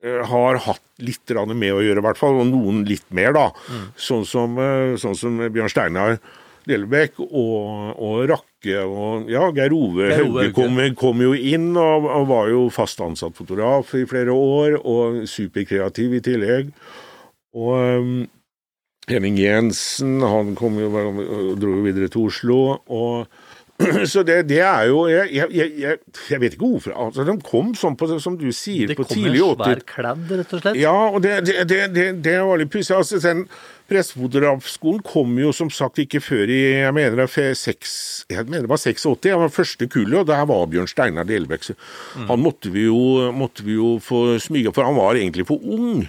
har 0.02 0.60
hatt 0.62 0.84
litt 1.02 1.32
med 1.54 1.72
å 1.74 1.80
gjøre, 1.82 1.98
i 1.98 2.06
hvert 2.06 2.18
fall, 2.18 2.38
og 2.38 2.46
noen 2.46 2.84
litt 2.86 3.06
mer, 3.10 3.32
da. 3.34 3.48
Mm. 3.66 3.86
Sånn, 3.96 4.26
som, 4.26 4.58
eh, 4.58 4.96
sånn 4.96 5.16
som 5.18 5.40
Bjørn 5.50 5.72
Steinar 5.72 6.18
Delbekk 6.68 7.18
og, 7.24 7.96
og 7.96 8.16
Rakke 8.28 8.82
og 8.84 9.30
ja, 9.32 9.46
Geir 9.56 9.72
Ove 9.72 10.10
Hauge 10.12 10.50
kom, 10.56 10.80
kom, 10.98 11.22
jo 11.24 11.32
inn 11.32 11.70
og, 11.72 12.04
og, 12.04 12.26
var 12.28 12.50
jo 12.52 12.66
fast 12.74 13.00
ansatt 13.00 13.36
fotograf 13.38 13.94
i 13.96 14.04
flere 14.08 14.34
år, 14.34 14.78
og 14.84 15.22
superkreativ 15.30 16.18
i 16.18 16.24
tillegg. 16.24 16.72
Og 17.56 18.02
um, 18.02 18.18
Henning 19.08 19.38
Jensen, 19.40 20.18
han 20.20 20.52
kom 20.58 20.76
jo, 20.82 20.90
dro 21.56 21.78
jo 21.78 21.84
videre 21.86 22.10
til 22.12 22.28
Oslo. 22.28 22.60
og 22.86 23.26
så 24.12 24.24
det, 24.26 24.40
det, 24.50 24.58
er 24.58 24.88
jo 24.90 25.04
Jeg, 25.06 25.30
jeg, 25.30 25.70
jeg, 25.78 25.98
jeg 26.32 26.40
vet 26.42 26.54
ikke 26.56 26.66
hvorfor. 26.66 26.94
Altså, 27.06 27.24
de 27.28 27.34
kom 27.46 27.72
sånn 27.78 27.96
på, 27.98 28.10
som 28.18 28.34
du 28.38 28.48
sier, 28.50 28.90
på 28.98 29.06
tidlig 29.06 29.38
80 29.38 29.38
Det 29.38 29.42
kom 29.42 29.62
en 29.62 29.66
svær 29.68 29.82
kladd, 29.92 30.30
rett 30.40 30.54
og 30.54 30.62
slett? 30.64 30.78
Ja, 30.80 30.94
og 31.08 31.22
det, 31.22 31.34
det, 31.46 31.82
det, 31.94 32.06
det 32.24 32.38
var 32.42 32.58
litt 32.58 32.72
pussig. 32.74 32.96
Altså, 32.98 33.20
den 33.22 33.46
Pressefotografskolen 33.88 35.00
kom 35.00 35.38
jo 35.40 35.48
som 35.56 35.70
sagt 35.72 36.02
ikke 36.02 36.20
før 36.20 36.50
i 36.52 36.58
jeg 36.82 36.92
mener 36.92 37.14
det, 37.16 37.24
var 37.24 37.54
6, 37.56 37.94
jeg 38.28 38.44
mener 38.44 38.66
det 38.66 38.72
var 38.74 38.82
86. 38.82 39.30
Jeg 39.30 39.40
var 39.40 39.54
første 39.54 39.88
kullet, 39.88 40.18
og 40.20 40.26
der 40.28 40.44
var 40.50 40.66
Bjørn 40.68 40.90
Steinar 40.90 41.24
Delbekk. 41.28 41.70
Mm. 41.72 42.26
Han 42.28 42.42
måtte 42.44 42.72
vi, 42.74 42.84
jo, 42.90 43.30
måtte 43.32 43.64
vi 43.64 43.78
jo 43.78 43.94
få 44.04 44.36
smyge, 44.44 44.74
for 44.76 44.84
han 44.84 44.98
var 44.98 45.16
egentlig 45.16 45.48
for 45.48 45.64
ung. 45.64 46.04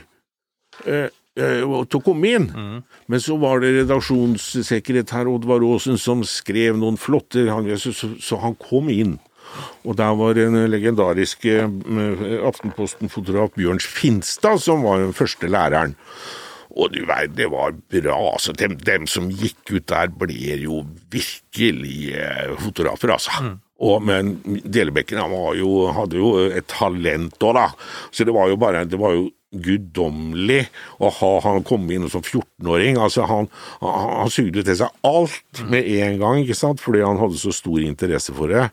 Eh, 0.84 1.08
Eh, 1.39 1.63
til 1.88 1.99
å 1.99 2.04
komme 2.04 2.34
inn. 2.36 2.49
Mm. 2.52 2.82
Men 3.12 3.23
så 3.23 3.38
var 3.39 3.63
det 3.63 3.73
redaksjonssekretær 3.78 5.30
Oddvar 5.32 5.63
Aasen 5.65 5.99
som 6.02 6.25
skrev 6.28 6.80
noen 6.80 6.99
flotte 6.99 7.47
så, 7.80 7.93
så, 7.95 8.12
så, 8.19 8.39
han 8.43 8.58
kom 8.60 8.91
inn. 8.93 9.17
Og 9.88 9.95
der 9.97 10.17
var 10.19 10.36
den 10.38 10.58
legendariske 10.69 11.56
eh, 11.63 12.36
Aftenposten-fotograf 12.49 13.56
Bjørns 13.58 13.88
Finstad 13.88 14.62
som 14.65 14.86
var 14.86 15.02
den 15.04 15.15
første 15.17 15.49
læreren. 15.49 15.95
Og 16.78 16.93
du 16.93 17.02
vet, 17.08 17.34
det 17.36 17.47
var 17.49 17.73
bra. 17.91 18.17
altså 18.34 18.54
dem, 18.54 18.78
dem, 18.86 19.08
som 19.10 19.32
gikk 19.32 19.73
ut 19.73 19.88
der, 19.89 20.12
ble 20.13 20.60
jo 20.62 20.84
virkelig 21.12 22.13
eh, 22.13 22.54
fotografer, 22.62 23.15
altså. 23.15 23.41
Mm. 23.41 23.58
Og, 23.80 24.04
men 24.04 24.32
Delebekken 24.67 25.21
han 25.21 25.32
var 25.32 25.56
jo, 25.56 25.88
hadde 25.95 26.19
jo 26.19 26.34
et 26.52 26.67
talent 26.69 27.39
òg, 27.39 27.56
da. 27.56 27.67
Så 28.12 28.28
det 28.28 28.36
var 28.36 28.52
jo 28.52 28.60
bare 28.60 28.84
Det 28.86 28.99
var 28.99 29.15
jo 29.15 29.30
guddommelig 29.49 30.67
å 31.01 31.09
ha 31.19 31.31
han 31.47 31.63
komme 31.65 31.95
inn 31.95 32.09
som 32.12 32.21
14-åring. 32.21 32.99
Altså, 33.01 33.25
han, 33.29 33.49
han, 33.81 34.12
han 34.21 34.33
sugde 34.33 34.63
til 34.65 34.77
seg 34.81 35.07
alt 35.07 35.63
med 35.71 35.89
en 35.99 36.19
gang, 36.21 36.43
ikke 36.43 36.57
sant, 36.57 36.83
fordi 36.83 37.01
han 37.05 37.19
hadde 37.21 37.39
så 37.41 37.53
stor 37.55 37.81
interesse 37.81 38.35
for 38.35 38.53
det. 38.53 38.67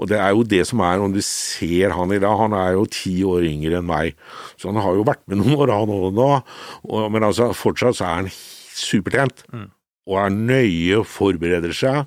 Og 0.00 0.08
det 0.08 0.20
er 0.20 0.32
jo 0.32 0.46
det 0.46 0.62
som 0.68 0.80
er, 0.84 1.02
om 1.02 1.12
du 1.12 1.20
ser 1.24 1.92
han 1.96 2.12
i 2.14 2.20
dag, 2.22 2.36
han 2.40 2.54
er 2.56 2.76
jo 2.76 2.86
ti 2.88 3.18
år 3.26 3.44
yngre 3.48 3.80
enn 3.80 3.88
meg, 3.88 4.16
så 4.56 4.70
han 4.70 4.80
har 4.80 4.96
jo 4.96 5.04
vært 5.08 5.24
med 5.28 5.42
noen 5.42 5.58
år, 5.58 5.74
han 5.74 5.92
òg 5.92 6.14
nå, 6.16 6.30
og, 6.88 7.02
men 7.12 7.26
altså 7.26 7.50
fortsatt 7.56 7.98
så 7.98 8.06
er 8.06 8.16
han 8.22 8.30
supertent, 8.32 9.44
mm. 9.52 9.66
og 10.08 10.20
er 10.22 10.36
nøye 10.36 11.00
og 11.02 11.08
forbereder 11.10 11.74
seg. 11.76 12.04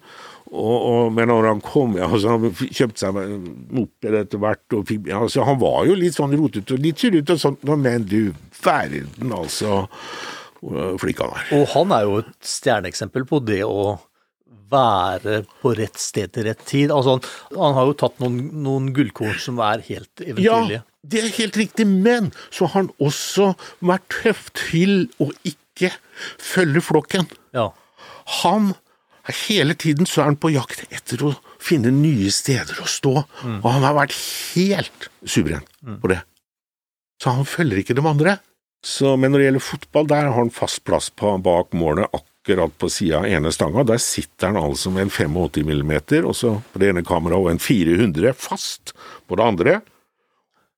Og, 0.54 0.76
og, 0.86 1.08
men 1.18 1.32
når 1.32 1.48
han 1.50 1.62
kom 1.66 1.96
altså 1.98 2.36
Han 2.36 2.52
kjøpte 2.54 3.02
seg 3.02 3.16
moped 3.74 4.18
etter 4.20 4.42
hvert. 4.42 4.76
Og 4.78 4.94
altså 5.18 5.48
han 5.48 5.60
var 5.62 5.88
jo 5.90 5.98
litt 5.98 6.18
sånn 6.18 6.36
rotete 6.38 6.78
og 6.78 6.84
litt 6.84 7.02
surrete 7.02 7.38
og 7.38 7.42
sånt, 7.42 7.66
men 7.66 8.06
du 8.06 8.34
verden, 8.62 9.34
altså. 9.34 9.84
Flink 11.02 11.20
han 11.20 11.34
er. 11.36 11.48
Og 11.58 11.66
han 11.74 11.92
er 11.92 12.06
jo 12.08 12.20
et 12.22 12.34
stjerneeksempel 12.48 13.26
på 13.28 13.42
det 13.44 13.64
å 13.68 13.98
være 14.74 15.42
på 15.62 15.74
rett 15.78 16.00
sted 16.02 16.32
til 16.34 16.48
rett 16.48 16.62
tid. 16.70 16.94
Altså, 16.94 17.18
han, 17.18 17.60
han 17.60 17.78
har 17.78 17.90
jo 17.90 17.98
tatt 18.00 18.22
noen, 18.24 18.40
noen, 18.66 18.90
gullkorn 18.96 19.36
som 19.42 19.60
er 19.64 19.84
helt 19.90 20.24
eventyrlige. 20.24 20.82
Ja, 20.82 20.90
det 21.04 21.20
er 21.20 21.36
helt 21.38 21.60
riktig, 21.60 21.88
men 21.90 22.32
så 22.48 22.70
har 22.70 22.86
han 22.86 22.92
også 23.04 23.52
vært 23.84 24.08
tøff 24.22 24.48
til 24.58 25.10
å 25.22 25.30
ikke 25.48 25.92
følge 26.42 26.84
flokken. 26.86 27.28
Ja. 27.56 27.72
Han 28.44 28.72
Hele 29.24 29.76
tiden 29.80 30.08
så 30.10 30.22
er 30.22 30.32
han 30.32 30.40
på 30.40 30.52
jakt 30.52 30.84
etter 30.92 31.22
å 31.24 31.32
finne 31.64 31.94
nye 31.96 32.32
steder 32.34 32.82
å 32.84 32.88
stå, 32.90 33.14
mm. 33.24 33.60
og 33.62 33.70
han 33.72 33.86
har 33.88 33.96
vært 33.96 34.18
helt 34.56 35.08
suveren 35.24 35.64
mm. 35.80 36.02
på 36.04 36.12
det. 36.12 36.20
Så 37.24 37.32
han 37.38 37.48
følger 37.48 37.80
ikke 37.80 37.96
de 37.96 38.04
andre. 38.04 38.36
Så, 38.84 39.14
men 39.16 39.32
når 39.32 39.40
det 39.40 39.48
gjelder 39.48 39.64
fotball, 39.64 40.10
der 40.12 40.28
har 40.28 40.36
han 40.36 40.52
fast 40.52 40.84
plass 40.84 41.08
på, 41.16 41.38
bak 41.40 41.72
målet, 41.80 42.12
akkurat 42.12 42.76
på 42.76 42.90
sida 42.92 43.22
av 43.22 43.30
ene 43.32 43.54
stanga. 43.56 43.86
Der 43.88 44.02
sitter 44.04 44.52
han 44.52 44.60
altså 44.60 44.92
med 44.92 45.08
en 45.08 45.14
85 45.14 45.72
mm, 45.72 45.94
og 46.28 46.36
så 46.36 46.58
på 46.74 46.84
det 46.84 46.92
ene 46.92 47.06
kameraet 47.08 47.46
og 47.46 47.54
en 47.54 47.64
400 47.64 48.36
fast 48.36 48.92
på 49.30 49.40
det 49.40 49.48
andre. 49.48 49.80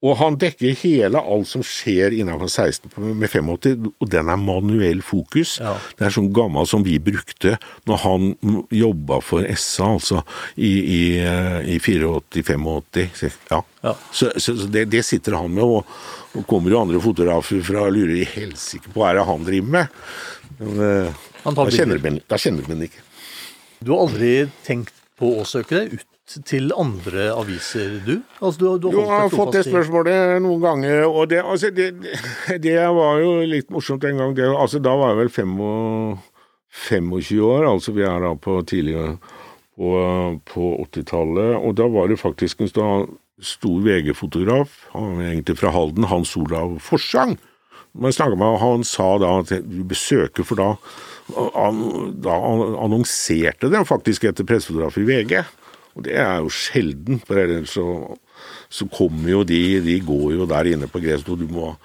Og 0.06 0.20
han 0.20 0.36
dekker 0.38 0.76
hele 0.84 1.18
alt 1.18 1.50
som 1.50 1.64
skjer 1.66 2.14
innenfor 2.14 2.50
16 2.52 2.92
med 3.18 3.30
85, 3.32 3.88
og 3.90 4.10
den 4.12 4.30
er 4.30 4.42
manuell 4.42 5.02
fokus. 5.06 5.56
Ja. 5.64 5.74
Det 5.98 6.06
er 6.06 6.14
sånn 6.14 6.30
gammel 6.36 6.68
som 6.70 6.86
vi 6.86 7.00
brukte 7.02 7.56
når 7.90 8.02
han 8.04 8.28
jobba 8.74 9.20
for 9.26 9.48
SA, 9.58 9.96
altså 9.96 10.22
i, 10.56 10.70
i, 10.70 11.02
i 11.74 11.80
84-85. 11.82 13.40
Ja. 13.50 13.64
ja. 13.88 13.96
Så, 14.12 14.30
så, 14.38 14.54
så 14.54 14.70
det, 14.70 14.88
det, 14.94 15.02
sitter 15.08 15.40
han 15.40 15.54
med, 15.56 15.66
og, 15.66 15.98
og 16.38 16.46
kommer 16.50 16.74
jo 16.76 16.84
andre 16.84 17.02
fotografer 17.02 17.66
fra 17.66 17.88
og 17.88 17.96
lurer 17.98 18.20
i 18.22 18.30
helsike 18.36 18.92
på 18.92 19.02
hva 19.02 19.12
er 19.12 19.22
det 19.22 19.30
han 19.32 19.48
driver 19.48 19.78
med. 19.80 20.02
Men, 20.60 20.84
eh, 20.86 21.24
da 21.46 21.70
kjenner, 21.74 22.02
man, 22.02 22.22
da 22.30 22.42
kjenner 22.42 22.70
man 22.70 22.86
ikke. 22.86 23.02
Du 23.82 23.94
har 23.94 24.06
aldri 24.06 24.36
tenkt 24.66 24.94
på 25.20 25.40
å 25.40 25.48
søke 25.48 25.80
deg 25.80 25.98
ut 25.98 26.12
til 26.26 26.72
andre 26.74 27.30
aviser, 27.38 28.00
du? 28.06 28.16
Altså, 28.42 28.60
du, 28.60 28.78
du 28.82 28.88
har 28.90 28.96
jo, 28.96 29.06
jeg 29.06 29.22
har 29.22 29.34
fått 29.34 29.54
det 29.54 29.64
spørsmålet 29.68 30.42
noen 30.42 30.62
ganger, 30.64 31.04
og 31.06 31.30
det, 31.30 31.44
altså, 31.46 31.70
det, 31.70 31.92
det, 32.66 32.78
var 32.98 33.22
jo 33.22 33.36
litt 33.46 33.70
morsomt 33.74 34.06
en 34.10 34.22
gang. 34.22 34.34
Det, 34.38 34.48
altså, 34.50 34.82
da 34.82 34.96
var 34.98 35.14
jeg 35.14 35.22
vel 35.24 35.34
25 35.36 37.44
år, 37.46 37.68
altså 37.70 37.94
vi 37.96 38.08
er 38.08 38.26
da 38.26 38.34
på 38.42 38.58
tidligere 38.66 39.18
på, 39.76 39.92
på 40.50 40.72
80-tallet, 40.88 41.58
og 41.62 41.76
da 41.78 41.90
var 41.94 42.10
det 42.10 42.22
faktisk 42.22 42.64
en 42.64 42.74
stor 42.74 43.82
VG-fotograf, 43.86 44.80
egentlig 44.96 45.60
fra 45.60 45.74
Halden, 45.76 46.10
Hans 46.10 46.34
Olav 46.40 46.80
Forsang. 46.84 47.38
Man 47.96 48.12
snakka 48.12 48.36
med 48.36 48.58
Han 48.60 48.82
sa 48.84 49.14
da 49.22 49.38
at 49.40 49.54
du 49.64 49.84
besøker, 49.88 50.44
for 50.44 50.60
da 50.60 50.74
da 51.26 52.34
annonserte 52.84 53.72
de 53.74 53.80
faktisk 53.88 54.28
etter 54.30 54.46
pressefotograf 54.46 55.00
i 55.02 55.06
VG. 55.08 55.40
Og 55.96 56.06
det 56.08 56.16
er 56.20 56.42
jo 56.44 56.52
sjelden, 56.52 57.22
for 57.24 57.40
ellers 57.40 57.76
så, 57.78 57.86
så 58.70 58.88
kommer 58.92 59.32
jo 59.32 59.44
de 59.48 59.80
De 59.84 60.00
går 60.04 60.34
jo 60.36 60.48
der 60.50 60.74
inne 60.74 60.90
på 60.92 61.02
Gresdo. 61.04 61.38
Du 61.40 61.48
må 61.52 61.76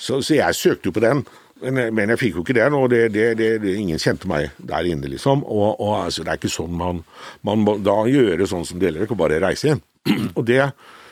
så, 0.00 0.22
så, 0.24 0.34
jeg 0.38 0.56
søkte 0.56 0.88
jo 0.88 0.96
på 0.96 1.02
den. 1.04 1.22
Men, 1.60 1.90
men 1.92 2.08
jeg 2.08 2.18
fikk 2.22 2.38
jo 2.38 2.42
ikke 2.44 2.56
den, 2.56 2.72
og 2.72 2.86
det, 2.88 3.10
det, 3.12 3.34
det, 3.36 3.74
ingen 3.76 4.00
kjente 4.00 4.28
meg 4.30 4.54
der 4.56 4.86
inne, 4.88 5.10
liksom. 5.12 5.42
Og, 5.44 5.74
og 5.76 6.06
altså, 6.06 6.24
det 6.24 6.32
er 6.32 6.40
ikke 6.40 6.52
sånn 6.52 6.72
man, 6.72 7.02
man 7.44 7.60
må 7.66 7.74
da 7.84 7.98
gjøre 8.08 8.48
sånn 8.48 8.64
som 8.64 8.80
dere, 8.80 9.04
ikke 9.04 9.18
bare 9.20 9.42
reise 9.44 9.74
inn. 9.74 9.82
og 10.38 10.40
det, 10.48 10.62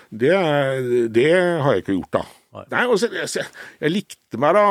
det, 0.08 0.32
det, 1.12 1.28
har 1.36 1.76
jeg 1.76 1.84
ikke 1.84 1.98
gjort, 1.98 2.16
da. 2.16 2.24
Nei, 2.72 2.86
også, 2.88 3.10
altså, 3.12 3.42
jeg, 3.42 3.52
jeg 3.84 3.92
likte 3.98 4.40
meg 4.40 4.56
da 4.56 4.66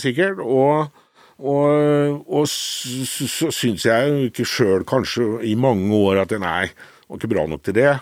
sikkert, 0.00 0.40
og 0.40 1.02
og, 1.34 2.28
og 2.30 2.44
så, 2.46 3.26
så 3.26 3.48
syns 3.50 3.84
jeg 3.88 4.10
jo 4.10 4.26
ikke 4.28 4.44
sjøl 4.46 4.84
kanskje 4.86 5.24
i 5.42 5.56
mange 5.58 5.90
år 5.96 6.20
at 6.22 6.34
nei, 6.38 6.68
var 7.08 7.20
ikke 7.20 7.32
bra 7.34 7.46
nok 7.50 7.64
til 7.66 7.76
det. 7.78 7.92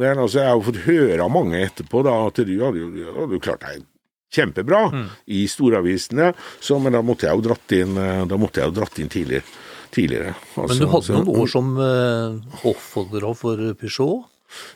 Men 0.00 0.20
altså, 0.22 0.40
jeg 0.40 0.50
har 0.50 0.58
jo 0.58 0.66
fått 0.68 0.84
høre 0.86 1.22
av 1.24 1.32
mange 1.34 1.60
etterpå 1.64 2.04
da, 2.06 2.14
at 2.28 2.38
du 2.46 2.52
hadde 2.60 2.82
jo, 2.82 2.90
hadde 3.16 3.38
jo 3.38 3.42
klart 3.42 3.64
deg 3.66 3.86
kjempebra 4.30 4.84
mm. 4.94 5.06
i 5.34 5.40
storavisene, 5.50 6.28
så, 6.62 6.78
men 6.78 6.94
da 6.94 7.00
måtte 7.02 7.26
jeg 7.26 7.34
jo 7.34 7.46
dratt 7.48 7.74
inn, 7.74 7.96
da 8.30 8.36
måtte 8.38 8.62
jeg 8.62 8.70
jo 8.70 8.76
dratt 8.76 9.00
inn 9.02 9.10
tidligere. 9.10 9.56
tidligere. 9.90 10.34
Altså, 10.54 10.68
men 10.70 10.82
du 10.84 10.92
hadde 10.92 11.16
noen 11.16 11.40
år 11.42 11.50
som 11.50 11.72
uh, 11.74 12.60
hoffholder 12.62 13.26
for 13.34 13.64
Peugeot? 13.80 14.28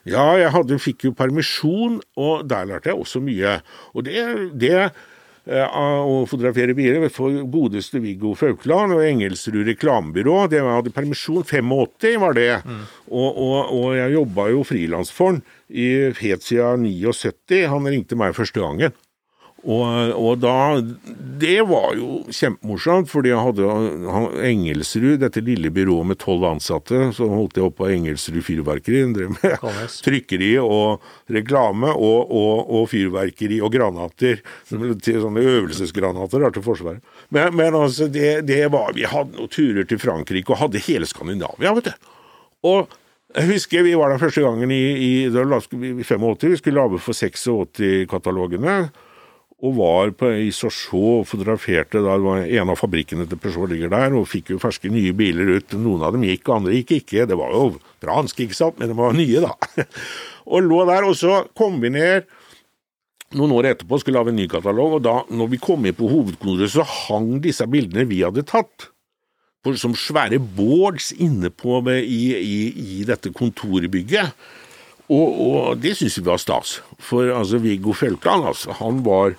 Ja, 0.07 0.27
jeg 0.39 0.51
hadde, 0.55 0.79
fikk 0.83 1.09
jo 1.09 1.15
permisjon, 1.19 2.01
og 2.19 2.45
der 2.51 2.67
lærte 2.71 2.93
jeg 2.93 2.99
også 2.99 3.23
mye. 3.23 3.57
Og 3.95 4.07
det, 4.07 4.27
det 4.59 4.91
Eh, 5.45 5.61
å 5.61 6.23
fotografere 6.25 6.73
biler 6.73 7.11
for 7.13 7.35
godeste 7.53 8.01
Viggo 8.01 8.31
Faukeland 8.39 8.95
og 8.97 9.03
Engelsrud 9.05 9.67
reklamebyrå. 9.69 10.39
Det 10.49 10.63
hadde 10.65 10.93
permisjon. 10.95 11.43
85 11.45 12.23
var 12.23 12.37
det. 12.39 12.51
Mm. 12.65 12.85
Og, 13.11 13.29
og, 13.29 13.59
og, 13.77 13.89
jeg 13.99 14.15
jobba 14.17 14.49
jo 14.55 14.63
frilans 14.65 15.13
for 15.13 15.35
han 15.35 15.43
helt 16.23 16.47
siden 16.47 16.87
79. 16.89 17.61
Han 17.69 17.91
ringte 17.93 18.17
meg 18.17 18.37
første 18.37 18.63
gangen. 18.63 18.97
Og, 19.65 20.11
og, 20.13 20.41
da 20.43 20.83
Det 21.41 21.63
var 21.65 21.95
jo 21.97 22.19
kjempemorsomt, 22.29 23.09
fordi 23.09 23.31
jeg 23.33 23.41
hadde 23.41 23.69
Engelsrud, 24.45 25.17
dette 25.23 25.41
lille 25.45 25.71
byrået 25.73 26.11
med 26.11 26.19
tolv 26.21 26.45
ansatte, 26.51 27.01
så 27.17 27.29
holdt 27.31 27.57
jeg 27.57 27.65
oppe 27.65 27.81
på 27.81 27.89
Engelsrud 27.95 28.43
fyrverkeri. 28.45 29.03
Drev 29.17 29.33
med 29.35 29.57
trykkeri 30.07 30.51
og 30.61 31.05
reklame 31.33 31.93
og, 31.95 32.29
og, 32.29 32.61
og, 32.69 32.91
fyrverkeri 32.93 33.63
og 33.65 33.73
granater. 33.75 34.43
Sånne 34.69 35.47
øvelsesgranater 35.55 36.45
til 36.55 36.67
Forsvaret. 36.67 37.01
Men, 37.35 37.57
men 37.57 37.79
altså, 37.79 38.11
det, 38.13 38.45
det, 38.49 38.67
var 38.73 38.93
Vi 38.97 39.09
hadde 39.09 39.39
noen 39.39 39.53
turer 39.53 39.89
til 39.89 40.01
Frankrike 40.03 40.53
og 40.53 40.61
hadde 40.61 40.85
hele 40.85 41.09
Skandinavia, 41.09 41.73
vet 41.79 41.89
du. 41.89 42.13
Og 42.69 42.93
jeg 43.35 43.49
husker 43.51 43.83
vi 43.83 43.97
var 43.99 44.13
der 44.13 44.21
første 44.23 44.45
gangen 44.45 44.71
i, 44.71 44.85
i, 44.95 45.11
i 45.27 46.05
85. 46.07 46.45
Vi 46.53 46.61
skulle 46.61 46.79
lage 46.79 47.01
for 47.03 47.17
86-katalogene 47.17 48.77
og 49.65 49.77
var 49.79 50.13
på, 50.19 50.29
i 50.45 50.51
og 50.53 51.25
fotograferte 51.25 52.03
da 52.05 52.15
en 52.43 52.73
av 52.73 52.77
fabrikkene 52.77 53.25
til 53.29 53.41
Peugeot 53.41 53.71
ligger 53.73 53.93
der, 53.93 54.13
og 54.13 54.29
fikk 54.29 54.53
jo 54.53 54.61
ferske 54.61 54.91
nye 54.93 55.15
biler 55.17 55.57
ut. 55.57 55.77
Noen 55.81 56.05
av 56.05 56.13
dem 56.13 56.27
gikk, 56.29 56.51
andre 56.53 56.77
gikk 56.77 56.99
ikke. 56.99 57.25
Det 57.31 57.39
var 57.39 57.55
jo 57.55 57.79
fransk, 58.05 58.45
ikke 58.45 58.59
sant, 58.59 58.79
men 58.79 58.93
de 58.93 58.97
var 58.99 59.17
nye, 59.17 59.41
da. 59.45 59.55
og 60.53 60.67
lå 60.67 60.83
der, 60.91 61.09
og 61.09 61.17
så 61.17 61.45
kom 61.57 61.81
vi 61.81 61.95
ned 61.95 62.29
noen 63.35 63.55
år 63.57 63.73
etterpå 63.73 63.99
skulle 63.99 64.21
lage 64.21 64.31
en 64.31 64.39
ny 64.39 64.45
katalog, 64.51 64.99
og 64.99 65.07
da 65.07 65.15
når 65.33 65.55
vi 65.55 65.63
kom 65.63 65.87
inn 65.89 65.97
på 65.97 66.11
hovedkontoret, 66.11 66.71
så 66.71 66.85
hang 66.87 67.39
disse 67.43 67.67
bildene 67.71 68.07
vi 68.11 68.21
hadde 68.23 68.45
tatt, 68.47 68.91
som 69.81 69.97
svære 69.97 70.39
boards 70.55 71.09
inne 71.17 71.49
på 71.51 71.81
i, 71.89 72.21
i, 72.37 72.59
i 73.01 73.09
dette 73.09 73.33
kontorbygget. 73.35 74.37
Og, 75.13 75.41
og 75.47 75.81
det 75.81 75.95
syns 75.99 76.19
vi 76.21 76.25
var 76.25 76.41
stas. 76.41 76.79
For 77.03 77.29
altså, 77.33 77.61
Viggo 77.61 77.93
Feltland, 77.97 78.47
altså, 78.53 78.77
han 78.79 79.03
var 79.05 79.35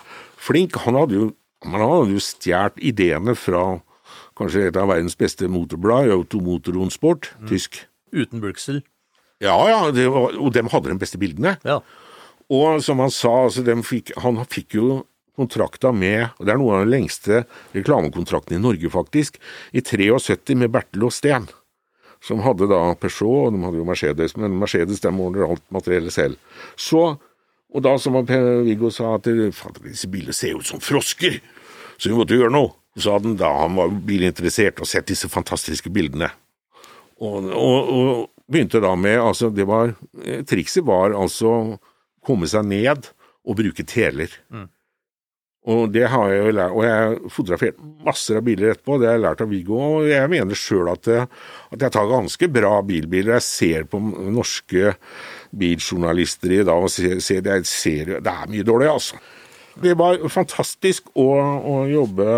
flink. 0.46 0.78
Han 0.86 0.98
hadde 1.00 1.18
jo, 1.18 1.30
han 1.66 1.82
hadde 1.82 2.16
jo 2.16 2.24
stjålet 2.24 2.80
ideene 2.92 3.36
fra 3.40 3.66
kanskje 4.38 4.68
et 4.70 4.78
av 4.80 4.90
verdens 4.92 5.18
beste 5.18 5.48
motorblad, 5.52 6.12
Automotoron 6.14 6.92
Sport, 6.94 7.32
mm. 7.40 7.50
tysk. 7.52 7.82
Uten 8.16 8.44
Bruxel? 8.44 8.84
Ja, 9.44 9.56
ja, 9.68 9.80
var, 10.12 10.38
og 10.40 10.54
dem 10.56 10.70
hadde 10.72 10.94
de 10.94 11.00
beste 11.02 11.20
bildene. 11.20 11.58
Ja. 11.68 11.82
Og 12.54 12.80
som 12.86 13.02
han 13.02 13.12
sa, 13.12 13.34
altså, 13.48 13.66
fikk, 13.84 14.14
han 14.22 14.40
fikk 14.52 14.78
jo 14.78 15.04
kontrakta 15.36 15.90
med 15.92 16.30
og 16.38 16.46
Det 16.48 16.54
er 16.54 16.60
noen 16.62 16.78
av 16.78 16.86
den 16.86 16.94
lengste 16.94 17.42
reklamekontraktene 17.76 18.60
i 18.60 18.64
Norge, 18.64 18.92
faktisk. 18.94 19.40
I 19.76 19.84
73 19.84 20.56
med 20.56 20.72
Bertel 20.72 21.04
og 21.04 21.12
Steen 21.16 21.50
som 22.26 22.42
hadde 22.46 22.68
da 22.70 22.82
Peugeot, 22.98 23.50
og 23.50 23.54
de 23.54 23.62
hadde 23.66 23.80
jo 23.80 23.88
Mercedes, 23.88 24.36
men 24.40 24.58
Mercedes 24.60 25.04
de 25.04 25.12
ordner 25.12 25.46
alt 25.48 25.66
materiellet 25.74 26.14
selv. 26.14 26.40
Så, 26.78 27.16
og 27.76 27.84
da 27.84 27.98
som 28.00 28.16
Viggo 28.24 28.90
sa 28.94 29.18
at 29.18 29.28
disse 29.28 30.08
bilene 30.12 30.36
ser 30.36 30.56
ut 30.56 30.68
som 30.68 30.80
frosker, 30.84 31.42
så 31.98 32.10
vi 32.10 32.16
måtte 32.16 32.38
gjøre 32.38 32.54
noe, 32.56 32.72
så 32.96 33.16
hadde 33.16 33.34
han 33.34 33.40
da 33.40 33.52
han 33.60 33.76
var 33.76 33.92
bilinteressert 34.08 34.80
og 34.80 34.88
sett 34.88 35.10
disse 35.12 35.28
fantastiske 35.32 35.92
bildene. 35.92 36.30
Og, 37.20 37.52
og, 37.52 37.92
og, 37.92 38.24
begynte 38.46 38.78
da 38.84 38.92
med 39.00 39.18
altså 39.18 39.50
det 39.50 39.66
var, 39.66 39.96
Trikset 40.46 40.86
var 40.86 41.16
altså 41.18 41.50
å 41.50 41.60
komme 42.26 42.46
seg 42.50 42.68
ned 42.70 43.08
og 43.46 43.58
bruke 43.58 43.86
teler. 43.88 44.32
Mm. 44.54 44.68
Og 45.66 45.90
det 45.90 46.06
har 46.14 46.30
jeg 46.30 46.44
jo 46.44 46.52
lært, 46.54 46.74
og 46.76 46.84
jeg 46.86 46.98
har 47.02 47.16
fotografert 47.34 47.78
masser 48.06 48.38
av 48.38 48.44
biler 48.46 48.76
etterpå, 48.76 49.00
det 49.02 49.08
har 49.10 49.16
jeg 49.18 49.24
lært 49.24 49.42
av 49.42 49.50
Viggo. 49.50 49.80
Og 49.82 50.10
jeg 50.12 50.30
mener 50.30 50.60
sjøl 50.60 50.92
at, 50.92 51.10
at, 51.10 51.80
jeg 51.82 51.94
tar 51.96 52.12
ganske 52.12 52.50
bra 52.54 52.76
bilbiler. 52.86 53.40
Jeg 53.40 53.46
ser 53.48 53.88
på 53.90 54.02
norske 54.04 54.94
biljournalister 55.52 56.54
i 56.60 56.64
dag 56.66 56.86
og 56.88 56.92
ser, 56.92 57.20
se, 57.24 57.40
det, 57.44 57.62
det 57.66 58.32
er 58.32 58.52
mye 58.52 58.68
dårlig, 58.68 58.92
altså. 58.92 59.22
Det 59.76 59.92
var 60.00 60.22
fantastisk 60.32 61.10
å, 61.20 61.28
å 61.36 61.76
jobbe, 61.92 62.36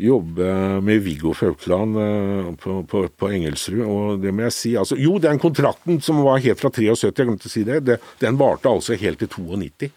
jobbe, 0.00 0.52
med 0.84 1.02
Viggo 1.04 1.34
Faukland 1.36 1.98
uh, 2.00 2.52
på, 2.60 2.78
på, 2.88 3.02
på, 3.12 3.28
Engelsrud, 3.28 3.82
og 3.84 4.22
det 4.22 4.32
må 4.32 4.46
jeg 4.46 4.56
si 4.56 4.72
altså, 4.80 4.96
Jo, 4.96 5.18
den 5.20 5.40
kontrakten 5.42 6.00
som 6.04 6.22
var 6.24 6.40
helt 6.44 6.62
fra 6.62 6.72
73, 6.72 7.10
jeg 7.10 7.18
glemte 7.18 7.50
å 7.50 7.52
si 7.52 7.66
det, 7.68 7.82
det 7.84 7.98
den 8.22 8.40
varte 8.40 8.72
altså 8.72 8.96
helt 8.96 9.20
til 9.20 9.28
92. 9.28 9.90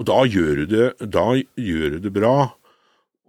Og 0.00 0.08
da 0.08 0.22
gjør 0.24 0.62
du 0.62 0.74
det, 0.74 0.88
da 1.12 1.28
gjør 1.38 1.96
du 1.96 2.02
det 2.08 2.14
bra. 2.16 2.34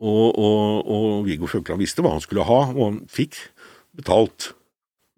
Og, 0.01 0.27
og, 0.33 0.87
og 0.89 1.27
Viggo 1.27 1.45
Faukland 1.51 1.83
visste 1.83 2.01
hva 2.01 2.15
han 2.15 2.23
skulle 2.23 2.47
ha, 2.47 2.61
og 2.71 2.81
han 2.87 2.99
fikk 3.11 3.37
betalt. 3.99 4.53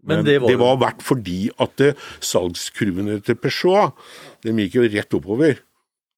Men, 0.04 0.20
Men 0.20 0.26
det, 0.28 0.40
var... 0.44 0.52
det 0.52 0.60
var 0.60 0.80
verdt 0.82 1.04
fordi 1.06 1.42
at 1.64 1.76
det, 1.80 1.94
salgskurvene 2.24 3.22
til 3.24 3.38
Peugeot 3.40 3.96
de 4.44 4.56
gikk 4.66 4.82
jo 4.82 4.90
rett 4.92 5.16
oppover. 5.16 5.62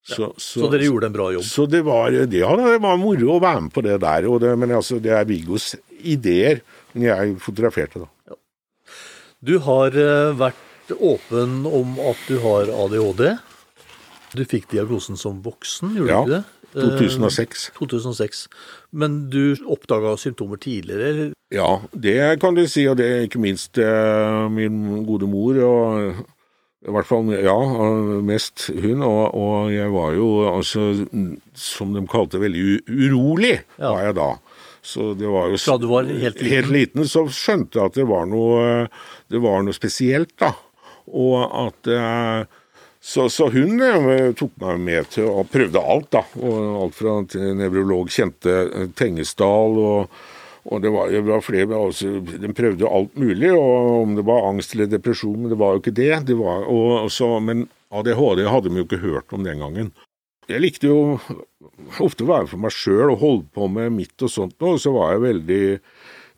Så, 0.06 0.22
ja, 0.22 0.30
så, 0.38 0.60
så, 0.62 0.68
dere 0.70 0.86
gjorde 0.86 1.10
en 1.10 1.16
bra 1.16 1.32
jobb? 1.34 1.46
Så 1.46 1.66
det 1.70 1.82
var, 1.86 2.14
ja, 2.14 2.26
det 2.30 2.80
var 2.82 3.00
moro 3.02 3.36
å 3.36 3.42
være 3.42 3.64
med 3.66 3.74
på 3.74 3.82
det 3.86 3.98
der. 4.04 4.28
Det, 4.42 4.52
men 4.62 4.74
altså, 4.78 5.00
det 5.02 5.16
er 5.18 5.26
Viggos 5.30 5.72
ideer. 6.06 6.62
Men 6.94 7.08
jeg 7.08 7.40
fotograferte, 7.42 8.04
da. 8.04 8.10
Ja. 8.30 8.38
Du 9.46 9.58
har 9.66 9.98
uh, 9.98 10.36
vært 10.38 10.94
åpen 10.94 11.66
om 11.66 11.98
at 12.06 12.22
du 12.30 12.38
har 12.44 12.70
ADHD. 12.70 13.26
Du 14.36 14.44
fikk 14.46 14.70
diagnosen 14.74 15.18
som 15.18 15.42
voksen, 15.46 15.96
gjorde 15.98 16.12
ja, 16.12 16.22
du 16.22 16.30
ikke 16.30 16.38
det? 16.38 16.55
2006. 16.76 17.70
Eh, 17.70 17.80
2006. 17.80 18.46
Men 18.92 19.26
du 19.32 19.56
oppdaga 19.66 20.16
symptomer 20.20 20.60
tidligere? 20.62 21.32
Ja, 21.54 21.82
det 21.92 22.40
kan 22.42 22.56
du 22.58 22.66
si, 22.68 22.88
og 22.90 22.98
det 23.00 23.10
er 23.10 23.28
ikke 23.28 23.42
minst 23.44 23.78
uh, 23.78 24.48
min 24.52 25.06
gode 25.08 25.30
mor. 25.30 25.60
og 25.64 26.24
i 26.86 26.94
hvert 26.94 27.08
fall, 27.10 27.32
ja, 27.42 27.56
mest 28.26 28.68
hun. 28.70 29.02
Og, 29.02 29.22
og, 29.34 29.72
jeg 29.74 29.90
var 29.94 30.12
jo, 30.14 30.28
altså, 30.52 30.92
som 31.58 31.96
de 31.96 32.04
kalte 32.10 32.42
veldig 32.42 32.84
urolig, 32.86 33.56
ja. 33.80 33.90
var 33.90 34.04
jeg 34.06 34.18
da. 34.20 34.28
Så 34.86 35.14
det 35.18 35.30
var 35.34 35.50
jo 35.50 35.58
Fra 35.58 35.80
du 35.82 35.88
var 35.90 36.06
helt 36.06 36.38
liten? 36.38 36.52
Helt 36.52 36.70
liten, 36.70 37.08
så 37.10 37.26
skjønte 37.34 37.80
jeg 37.80 37.90
at 37.90 37.98
det 37.98 38.06
var 38.06 38.28
noe, 38.30 38.86
det 39.34 39.42
var 39.42 39.66
noe 39.66 39.74
spesielt, 39.74 40.36
da. 40.38 40.52
Og 41.10 41.42
at 41.42 41.90
uh, 41.90 42.62
så, 43.06 43.28
så, 43.30 43.52
hun 43.54 43.82
eh, 43.86 44.32
tok 44.34 44.56
meg 44.64 44.80
med 44.82 45.10
til 45.14 45.28
og 45.30 45.52
prøvde 45.54 45.78
alt, 45.78 46.08
da. 46.16 46.24
Og 46.42 46.80
alt 46.82 46.96
fra 46.98 47.20
nevrolog 47.54 48.10
kjente 48.10 48.56
eh, 48.66 48.88
Tengesdal 48.98 49.78
og, 49.78 50.16
og 50.66 50.82
det 50.82 50.90
var, 50.90 51.12
det 51.14 51.22
var 51.28 51.44
flere 51.46 51.78
altså, 51.78 52.16
De 52.26 52.50
prøvde 52.58 52.90
alt 52.90 53.14
mulig, 53.22 53.52
og 53.54 53.92
om 54.00 54.16
det 54.18 54.26
var 54.26 54.48
angst 54.50 54.74
eller 54.74 54.90
depresjon, 54.90 55.38
men 55.44 55.54
det 55.54 55.60
var 55.62 55.76
jo 55.76 55.84
ikke 55.84 55.94
det. 56.02 56.16
det 56.32 56.40
var, 56.40 56.66
og, 56.66 57.12
så, 57.14 57.36
men 57.38 57.68
ADHD 57.94 58.42
hadde 58.50 58.74
vi 58.74 58.82
jo 58.82 58.88
ikke 58.90 59.04
hørt 59.06 59.38
om 59.38 59.46
den 59.46 59.62
gangen. 59.62 59.94
Jeg 60.50 60.66
likte 60.66 60.90
jo 60.90 61.20
ofte 62.02 62.26
å 62.26 62.32
være 62.32 62.50
for 62.50 62.66
meg 62.66 62.74
sjøl 62.74 63.14
og 63.14 63.22
holde 63.22 63.46
på 63.54 63.70
med 63.70 63.94
mitt 64.00 64.26
og 64.26 64.34
sånt, 64.34 64.58
og 64.66 64.82
så 64.82 64.94
var 64.98 65.14
jeg 65.14 65.28
veldig 65.28 65.64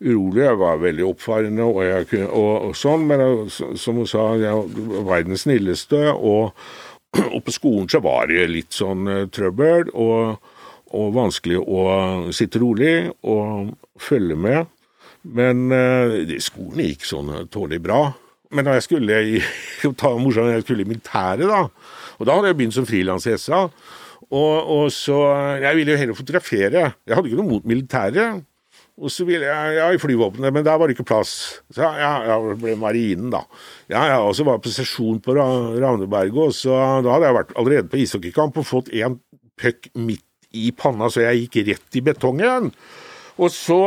urolig. 0.00 0.44
Jeg 0.44 0.58
var 0.60 0.82
veldig 0.82 1.06
oppfarende 1.08 1.66
og, 1.66 1.80
jeg, 1.86 2.26
og, 2.26 2.68
og 2.68 2.76
sånn, 2.78 3.06
men 3.08 3.22
jeg, 3.24 3.72
som 3.80 3.98
hun 4.00 4.08
sa, 4.08 4.30
jeg 4.38 4.54
var 4.54 5.08
verdens 5.12 5.46
snilleste. 5.46 6.04
Og, 6.14 6.54
og, 7.34 7.40
på 7.46 7.54
skolen 7.54 7.90
så 7.90 8.02
var 8.04 8.30
det 8.30 8.48
litt 8.52 8.76
sånn 8.76 9.08
uh, 9.10 9.26
trøbbel 9.32 9.92
og, 9.94 10.38
og, 10.92 11.06
vanskelig 11.16 11.60
å 11.62 11.84
sitte 12.34 12.62
rolig 12.62 12.96
og 13.26 13.74
følge 14.00 14.38
med. 14.38 14.74
Men 15.28 15.68
uh, 15.74 16.38
skolen 16.42 16.86
gikk 16.86 17.06
sånn 17.08 17.34
tålelig 17.52 17.82
bra. 17.84 18.02
Men 18.54 18.64
da 18.64 18.78
jeg 18.78 18.86
skulle 18.86 19.22
i, 19.34 19.40
ta 20.00 20.14
morsomt, 20.16 20.54
jeg 20.54 20.64
skulle 20.64 20.86
i 20.86 20.88
militæret, 20.88 21.48
da, 21.48 21.66
og 22.18 22.26
da 22.26 22.36
hadde 22.36 22.50
jeg 22.50 22.58
begynt 22.58 22.76
som 22.76 22.86
frilans 22.88 23.26
i 23.28 23.34
SA. 23.38 23.66
Og, 24.28 24.54
og, 24.68 24.86
så 24.92 25.16
Jeg 25.62 25.76
ville 25.76 25.94
jo 25.94 25.98
heller 26.00 26.16
fotografere. 26.16 26.80
Jeg 27.06 27.16
hadde 27.16 27.30
ikke 27.30 27.38
noe 27.40 27.48
mot 27.48 27.68
militæret. 27.68 28.42
Og 28.98 29.12
så 29.14 29.22
ville 29.28 29.46
jeg 29.46 29.74
ja, 29.76 29.86
i 29.94 30.00
flyvåpenet, 30.00 30.50
men 30.54 30.64
der 30.66 30.78
var 30.78 30.90
det 30.90 30.96
ikke 30.96 31.06
plass. 31.06 31.32
Så 31.70 31.86
ja, 31.86 32.10
jeg 32.26 32.56
ble 32.58 32.74
marinen, 32.80 33.30
da. 33.30 33.44
Ja, 33.86 34.02
jeg 34.10 34.24
også 34.26 34.46
var 34.48 34.58
på 34.62 34.72
sesjon 34.74 35.20
på 35.22 35.36
Ravneberget, 35.38 36.40
og 36.48 36.56
så 36.56 36.74
da 37.04 37.14
hadde 37.14 37.28
jeg 37.28 37.36
vært 37.38 37.54
allerede 37.54 37.92
på 37.92 38.00
ishockeykamp 38.02 38.58
og 38.58 38.66
fått 38.66 38.90
en 38.98 39.20
puck 39.58 39.90
midt 39.94 40.24
i 40.56 40.72
panna, 40.74 41.10
så 41.12 41.22
jeg 41.28 41.44
gikk 41.44 41.60
rett 41.68 41.98
i 42.00 42.02
betongen. 42.08 42.72
Og 43.38 43.52
så 43.54 43.80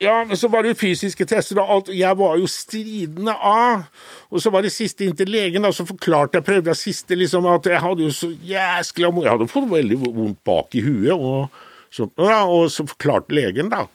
ja, 0.00 0.18
men 0.28 0.36
så 0.36 0.48
var 0.52 0.64
det 0.64 0.74
jo 0.74 0.80
fysiske 0.82 1.24
tester 1.28 1.60
og 1.60 1.70
alt. 1.72 1.92
Jeg 1.96 2.16
var 2.20 2.36
jo 2.36 2.48
stridende 2.52 3.32
av. 3.32 3.86
Og 4.28 4.42
så 4.44 4.52
var 4.52 4.64
det 4.64 4.74
siste 4.74 5.06
inn 5.06 5.16
til 5.16 5.30
legen, 5.32 5.64
da, 5.64 5.72
så 5.72 5.86
forklarte 5.88 6.36
jeg, 6.36 6.44
prøvde 6.44 6.72
jeg 6.72 6.80
siste 6.82 7.16
liksom 7.16 7.48
at 7.48 7.68
jeg 7.68 7.80
hadde 7.80 8.04
jo 8.04 8.12
så 8.12 8.28
jæskla 8.44 9.12
Jeg 9.22 9.32
hadde 9.32 9.48
fått 9.48 9.70
veldig 9.72 10.00
vondt 10.04 10.42
bak 10.44 10.76
i 10.76 10.84
huet, 10.84 11.12
og, 11.16 11.62
så, 11.92 12.08
ja, 12.20 12.42
og 12.44 12.68
så 12.72 12.84
forklarte 12.88 13.36
legen, 13.36 13.72
da 13.72 13.86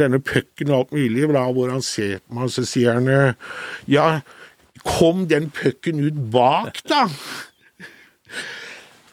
denne 0.00 0.20
pucken 0.22 0.72
og 0.72 0.78
alt 0.78 0.96
mulig, 0.96 1.28
da, 1.34 1.44
hvor 1.56 1.72
han 1.72 1.84
ser 1.84 2.20
på 2.24 2.38
meg, 2.38 2.52
så 2.52 2.66
sier 2.68 2.98
han 2.98 3.36
ja, 3.90 4.08
kom 4.84 5.24
den 5.30 5.50
pucken 5.54 6.02
ut 6.04 6.18
bak, 6.34 6.82
da? 6.88 7.06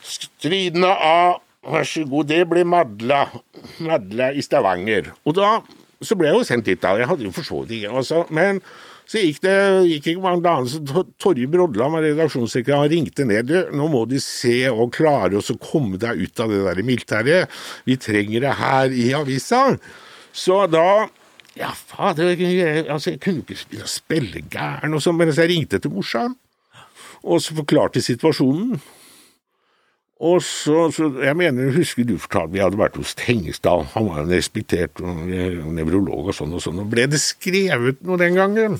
Stridende 0.01 0.91
av 0.91 1.41
vær 1.61 1.85
så 1.85 2.03
god, 2.09 2.29
det 2.31 2.41
ble 2.49 2.63
Madla. 2.67 3.25
Madla 3.85 4.31
i 4.33 4.43
Stavanger. 4.45 5.11
Og 5.27 5.37
da 5.37 5.59
så 6.01 6.17
ble 6.17 6.31
jeg 6.31 6.39
jo 6.39 6.45
sendt 6.47 6.65
dit, 6.65 6.79
da. 6.81 6.95
Jeg 6.97 7.09
hadde 7.11 7.27
jo 7.27 7.33
for 7.35 7.45
så 7.45 7.61
vidt 7.61 7.77
ikke 7.77 7.99
altså, 8.01 8.23
Men 8.33 8.61
så 9.11 9.21
gikk 9.21 9.41
det 9.43 9.55
gikk 9.89 10.05
ikke 10.13 10.23
mange 10.23 10.43
dager, 10.45 10.69
så 10.71 11.03
Torje 11.19 11.49
Brodland 11.51 11.97
redaksjonssekretær, 11.99 12.85
han 12.85 12.91
ringte 12.93 13.25
ned. 13.27 13.49
Du, 13.49 13.57
nå 13.75 13.89
må 13.91 14.05
de 14.07 14.21
se 14.23 14.55
og 14.71 14.93
klare 14.95 15.35
å 15.41 15.57
komme 15.59 15.99
deg 15.99 16.21
ut 16.21 16.39
av 16.39 16.53
det 16.53 16.61
der 16.63 16.81
militæret. 16.87 17.57
Vi 17.83 17.97
trenger 17.99 18.45
det 18.45 18.55
her 18.61 18.95
i 18.95 19.09
avisa. 19.17 19.65
Så 20.33 20.65
da 20.71 21.09
Ja, 21.57 21.73
fader, 21.75 22.31
altså, 22.87 23.11
jeg 23.11 23.19
kunne 23.19 23.41
jo 23.41 23.43
ikke 23.51 23.87
spille, 23.89 24.39
gæren 24.47 24.95
og 24.95 25.01
sånn, 25.03 25.17
men 25.19 25.33
jeg 25.35 25.49
ringte 25.51 25.81
til 25.83 25.91
morsan, 25.91 26.37
og 27.27 27.41
så 27.43 27.57
forklarte 27.57 27.99
situasjonen. 27.99 28.79
Og 30.21 30.37
så, 30.45 30.85
så, 30.95 31.09
Jeg 31.19 31.35
mener, 31.35 31.73
husker 31.75 32.05
du 32.07 32.13
fortalte 32.21 32.53
vi 32.53 32.61
hadde 32.61 32.79
vært 32.79 32.95
hos 32.95 33.15
Tengestad, 33.17 33.89
han 33.95 34.07
var 34.07 34.21
en 34.21 34.31
respektert 34.31 35.01
nevrolog 35.01 36.29
og 36.29 36.37
sånn 36.37 36.53
og 36.55 36.63
sånn, 36.63 36.79
og 36.85 36.91
ble 36.93 37.09
det 37.09 37.19
skrevet 37.19 37.99
noe 38.05 38.21
den 38.21 38.37
gangen? 38.37 38.79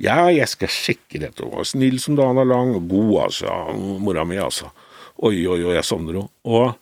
Ja, 0.00 0.30
jeg 0.32 0.48
skal 0.48 0.72
sjekke 0.72 1.20
dette, 1.20 1.44
og 1.44 1.66
snill 1.68 1.98
som 2.00 2.16
er 2.20 2.48
lang, 2.48 2.74
og 2.76 2.88
god, 2.88 3.12
altså, 3.26 3.52
mora 4.00 4.24
mi, 4.28 4.40
altså. 4.40 4.70
Oi, 5.16 5.40
oi, 5.48 5.60
oi, 5.64 5.74
jeg 5.74 5.84
sovner 5.88 6.20
jo. 6.20 6.26
Og 6.48 6.76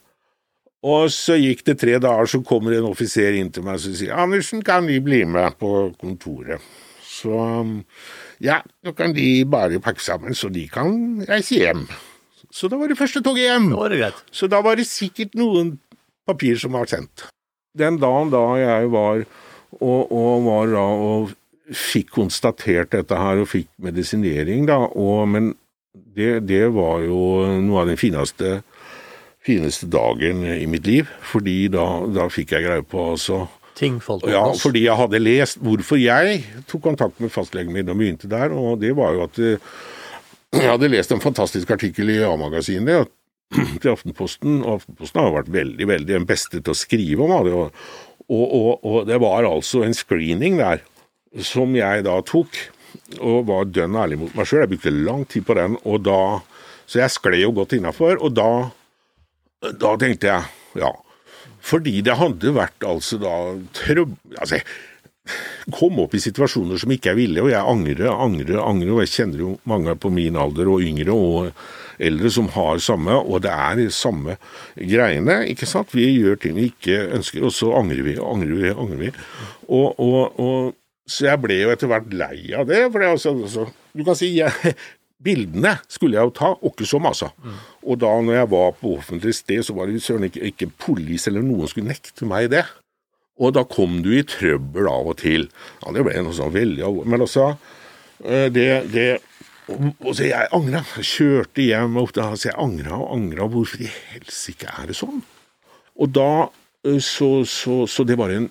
og 0.85 1.09
så 1.13 1.37
gikk 1.39 1.63
det 1.65 1.79
tre 1.81 1.97
dager, 2.01 2.29
så 2.29 2.41
kommer 2.45 2.75
en 2.77 2.89
offiser 2.91 3.37
inn 3.39 3.51
til 3.53 3.65
meg 3.65 3.79
og 3.79 3.95
sier 3.97 4.17
Andersen, 4.21 4.61
kan 4.65 4.85
de 4.89 4.99
bli 5.01 5.23
med 5.25 5.57
på 5.61 5.71
kontoret? 6.01 6.61
Så 7.01 7.37
ja, 8.43 8.59
da 8.83 8.93
kan 8.93 9.15
de 9.15 9.29
bare 9.49 9.81
pakke 9.81 10.03
sammen, 10.03 10.35
så 10.37 10.51
de 10.53 10.67
kan 10.69 11.23
reise 11.29 11.57
hjem. 11.61 11.87
Så 12.53 12.69
da 12.71 12.77
var 12.79 12.91
det 12.91 12.99
første 12.99 13.23
toget 13.23 13.47
hjem. 13.47 13.71
Da 13.71 13.79
var 13.79 13.91
det 13.91 14.01
greit. 14.03 14.21
Så 14.31 14.49
da 14.51 14.61
var 14.63 14.77
det 14.79 14.87
sikkert 14.87 15.33
noen 15.39 15.77
papir 16.27 16.59
som 16.59 16.75
var 16.77 16.89
sendt. 16.91 17.25
Den 17.75 17.97
dagen 17.99 18.31
da 18.31 18.43
jeg 18.59 18.91
var 18.93 19.25
og, 19.81 20.11
og 20.11 20.45
var 20.45 20.71
da 20.71 20.85
og 20.85 21.33
fikk 21.73 22.13
konstatert 22.19 22.93
dette 22.93 23.17
her 23.17 23.41
og 23.41 23.49
fikk 23.49 23.71
medisinering, 23.81 24.67
da, 24.69 24.83
og, 24.85 25.25
men 25.33 25.55
det, 26.15 26.45
det 26.45 26.67
var 26.75 27.01
jo 27.03 27.17
noe 27.63 27.81
av 27.81 27.89
den 27.89 27.99
fineste 27.99 28.59
fineste 29.45 29.87
dagen 29.91 30.43
i 30.47 30.65
mitt 30.69 30.87
liv, 30.87 31.09
fordi 31.25 31.67
da, 31.73 31.85
da 32.09 32.29
fikk 32.33 32.55
jeg 32.55 32.65
greie 32.65 32.85
på 32.85 33.11
altså, 33.13 33.45
Ting 33.75 33.99
falt 33.99 34.23
på 34.23 34.31
Ja, 34.31 34.45
fordi 34.55 34.85
jeg 34.85 34.95
hadde 34.95 35.19
lest 35.19 35.59
hvorfor 35.63 35.99
jeg 35.99 36.39
tok 36.69 36.85
kontakt 36.85 37.19
med 37.19 37.33
fastlegen 37.33 37.75
min 37.75 37.91
og 37.91 37.99
begynte 37.99 38.29
der, 38.31 38.55
og 38.55 38.79
det 38.81 38.93
var 38.95 39.13
jo 39.17 39.25
at 39.27 39.39
eh, 39.43 39.75
jeg 40.55 40.71
hadde 40.71 40.89
lest 40.93 41.11
en 41.11 41.23
fantastisk 41.23 41.73
artikkel 41.75 42.13
i 42.13 42.21
A-magasinet 42.23 43.11
til 43.81 43.91
Aftenposten, 43.91 44.61
og 44.63 44.79
Aftenposten 44.79 45.21
har 45.21 45.35
vært 45.35 45.51
veldig, 45.53 45.89
veldig 45.91 46.13
den 46.13 46.27
beste 46.29 46.61
til 46.61 46.71
å 46.71 46.77
skrive 46.77 47.27
om 47.27 47.35
det, 47.45 47.55
og, 47.55 47.83
og, 48.29 48.45
og, 48.45 48.71
og 48.87 49.09
det 49.09 49.19
var 49.21 49.47
altså 49.49 49.83
en 49.85 49.97
screening 49.97 50.57
der 50.61 50.81
som 51.43 51.75
jeg 51.75 52.05
da 52.07 52.15
tok, 52.25 52.55
og 53.19 53.49
var 53.49 53.67
dønn 53.67 53.97
ærlig 53.99 54.21
mot 54.21 54.35
meg 54.37 54.47
sjøl. 54.47 54.61
Jeg 54.63 54.71
brukte 54.71 54.93
lang 54.95 55.25
tid 55.27 55.43
på 55.43 55.57
den, 55.57 55.75
og 55.83 56.05
da 56.07 56.19
Så 56.85 56.99
jeg 56.99 57.09
skled 57.09 57.41
jo 57.41 57.49
godt 57.49 57.73
innafor, 57.73 58.19
og 58.21 58.35
da 58.37 58.69
da 59.61 59.95
tenkte 60.01 60.31
jeg 60.31 60.81
ja. 60.81 60.91
Fordi 61.65 62.01
det 62.05 62.17
hadde 62.19 62.53
vært 62.55 62.85
altså 62.85 63.19
da 63.21 63.37
trøbb... 63.77 64.17
Altså, 64.37 64.59
kom 65.73 65.97
opp 66.03 66.13
i 66.13 66.21
situasjoner 66.21 66.77
som 66.77 66.91
ikke 66.93 67.09
er 67.09 67.17
ville, 67.17 67.41
og 67.41 67.49
jeg 67.49 67.57
angrer, 67.65 68.11
angrer, 68.13 68.59
angrer, 68.61 68.91
og 68.93 69.01
jeg 69.01 69.13
kjenner 69.15 69.41
jo 69.41 69.55
mange 69.65 69.95
på 69.97 70.11
min 70.13 70.37
alder 70.37 70.69
og 70.69 70.85
yngre 70.85 71.15
og 71.17 71.49
eldre 72.05 72.29
som 72.33 72.49
har 72.53 72.81
samme, 72.83 73.15
og 73.17 73.41
det 73.45 73.53
er 73.53 73.81
samme 73.95 74.35
greiene, 74.75 75.39
ikke 75.49 75.65
sant. 75.69 75.95
Vi 75.95 76.05
gjør 76.11 76.37
ting 76.41 76.57
vi 76.59 76.69
ikke 76.69 76.99
ønsker, 77.17 77.47
og 77.47 77.55
så 77.55 77.71
angrer 77.79 78.05
vi, 78.05 78.17
angrer 78.21 78.59
vi, 78.59 78.73
angrer 78.75 79.01
vi. 79.07 79.13
Og, 79.65 79.97
og, 79.97 80.37
og 80.37 81.09
så 81.09 81.29
jeg 81.29 81.41
ble 81.41 81.59
jo 81.61 81.71
etter 81.73 81.89
hvert 81.89 82.13
lei 82.17 82.37
av 82.57 82.67
det, 82.69 82.83
for 82.91 83.01
det, 83.01 83.09
altså, 83.15 83.33
altså, 83.37 83.65
du 83.95 84.05
kan 84.05 84.17
si 84.17 84.31
jeg, 84.35 84.75
Bildene 85.25 85.75
skulle 85.89 86.19
jeg 86.19 86.29
jo 86.29 86.33
ta, 86.37 86.53
og 86.55 86.73
ikke 86.73 86.87
så 86.89 87.01
masa. 87.01 87.31
Mm. 87.41 87.59
Og 87.89 88.01
da 88.03 88.11
når 88.21 88.39
jeg 88.39 88.49
var 88.53 88.73
på 88.79 88.95
offentlig 88.99 89.35
sted, 89.37 89.63
så 89.65 89.75
var 89.77 89.89
det 89.89 90.03
søren 90.05 90.27
ikke, 90.29 90.43
ikke 90.51 90.71
politi 90.85 91.31
eller 91.31 91.45
noen 91.45 91.71
skulle 91.71 91.89
nekte 91.89 92.27
meg 92.29 92.51
det. 92.53 92.65
Og 93.35 93.55
da 93.57 93.65
kom 93.67 93.99
du 94.05 94.13
i 94.15 94.23
trøbbel 94.23 94.87
av 94.87 95.09
og 95.11 95.17
til. 95.19 95.49
Ja, 95.81 95.91
det 95.95 96.05
ble 96.07 96.21
noe 96.23 96.35
sånn 96.35 96.53
veldig 96.55 96.85
alvorlig. 96.87 97.11
Men 97.11 97.25
altså, 97.25 97.49
eh, 98.23 98.47
det, 98.53 98.69
det 98.93 99.09
og 99.67 100.11
så 100.13 100.27
Jeg 100.27 100.51
angra. 100.53 100.83
Kjørte 101.01 101.63
hjem 101.65 101.97
og 101.97 102.11
så 102.13 102.51
jeg 102.51 102.59
angra 102.61 102.99
og 103.01 103.15
angra. 103.17 103.47
Hvorfor 103.49 103.81
i 103.81 103.89
helsike 104.11 104.69
er 104.69 104.91
det 104.91 104.97
sånn? 104.99 105.23
Og 105.99 106.11
da 106.13 106.29
eh, 106.85 107.01
så, 107.01 107.43
så, 107.49 107.83
så 107.89 108.05
det 108.07 108.19
var 108.21 108.33
en 108.33 108.47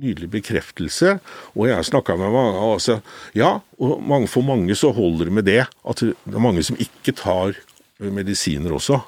nydelig 0.00 0.30
bekreftelse. 0.32 1.18
Og 1.54 1.68
jeg 1.68 1.78
har 1.78 1.86
snakka 1.86 2.16
med 2.18 2.34
mange 2.34 2.62
altså, 2.74 3.00
Ja, 3.36 3.60
og 3.78 4.28
for 4.30 4.46
mange 4.46 4.76
så 4.78 4.92
holder 4.94 5.30
det 5.30 5.34
med 5.34 5.48
det. 5.48 5.64
At 5.84 6.02
det 6.02 6.14
er 6.34 6.42
mange 6.42 6.64
som 6.66 6.78
ikke 6.80 7.14
tar 7.16 7.58
medisiner 7.98 8.74
også. 8.74 9.00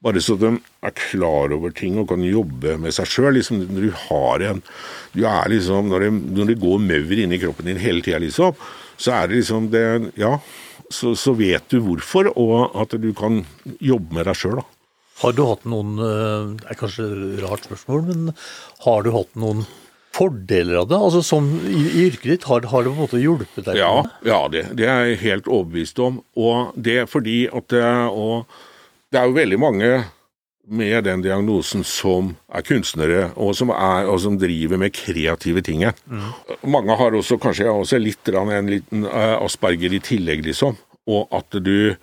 Bare 0.00 0.20
så 0.24 0.32
de 0.40 0.54
er 0.56 0.96
klar 0.96 1.52
over 1.52 1.74
ting 1.76 1.98
og 2.00 2.08
kan 2.08 2.22
jobbe 2.24 2.78
med 2.80 2.94
seg 2.96 3.08
sjøl. 3.10 3.34
Liksom, 3.36 3.60
når 3.68 3.84
du 3.84 3.92
har 4.06 4.46
en 4.48 4.62
du 5.12 5.26
er 5.28 5.50
liksom, 5.52 5.90
når 5.90 6.06
det, 6.06 6.10
når 6.38 6.50
det 6.52 6.60
går 6.62 6.82
maur 6.86 7.20
inni 7.20 7.40
kroppen 7.42 7.68
din 7.68 7.80
hele 7.82 8.00
tida, 8.04 8.20
liksom, 8.22 8.56
så 8.96 9.16
er 9.18 9.28
det 9.28 9.40
liksom 9.42 9.68
det 9.72 9.84
Ja, 10.20 10.38
så, 10.90 11.12
så, 11.14 11.34
vet 11.38 11.68
du 11.70 11.80
hvorfor, 11.84 12.32
og 12.38 12.72
at 12.80 12.96
du 12.98 13.10
kan 13.14 13.44
jobbe 13.78 14.16
med 14.16 14.26
deg 14.26 14.38
sjøl, 14.38 14.58
da. 14.58 14.66
Har 15.20 15.34
du 15.36 15.42
hatt 15.44 15.66
noen 15.68 16.00
eh, 16.00 16.48
Det 16.62 16.70
er 16.72 16.78
kanskje 16.80 17.04
et 17.04 17.42
rart 17.44 17.66
spørsmål, 17.68 18.06
men 18.08 18.32
har 18.86 19.04
du 19.04 19.12
hatt 19.14 19.36
noen 19.38 19.66
fordeler 20.14 20.80
av 20.82 20.88
det? 20.90 20.98
Altså 20.98 21.22
som 21.26 21.48
i, 21.66 21.82
i 21.86 22.06
yrket 22.08 22.30
ditt, 22.34 22.46
har, 22.50 22.66
har, 22.70 22.84
det 22.84 22.92
på 22.92 22.96
en 22.96 23.04
måte 23.04 23.22
hjulpet 23.22 23.66
deg? 23.66 23.80
Ja, 23.80 24.04
ja 24.26 24.40
det, 24.52 24.66
det, 24.78 24.88
er 24.90 25.10
jeg 25.10 25.22
helt 25.24 25.50
overbevist 25.50 26.00
om. 26.02 26.22
Og 26.38 26.72
det 26.74 27.02
er 27.04 27.10
fordi 27.10 27.44
at 27.48 27.68
det, 27.72 27.84
og 28.10 28.50
det 29.10 29.20
er 29.20 29.30
jo 29.30 29.38
veldig 29.38 29.60
mange 29.60 29.92
med 30.70 31.02
den 31.02 31.22
diagnosen 31.24 31.82
som 31.86 32.34
er 32.54 32.62
kunstnere, 32.62 33.22
og 33.34 33.56
som, 33.58 33.72
er, 33.74 34.06
og 34.06 34.20
som 34.22 34.36
driver 34.38 34.78
med 34.78 34.94
kreative 34.94 35.64
ting. 35.66 35.82
Mm. 36.06 36.28
Mange 36.70 36.94
har 37.00 37.16
også 37.16 37.40
kanskje 37.42 37.66
også 37.72 37.98
litt 37.98 38.30
en 38.30 38.70
liten 38.70 39.06
eh, 39.08 39.36
asperger 39.40 39.96
i 39.96 40.02
tillegg, 40.04 40.44
liksom. 40.46 40.78
Og 41.10 41.26
at 41.34 41.58
du, 41.64 41.90
eh, 41.90 41.98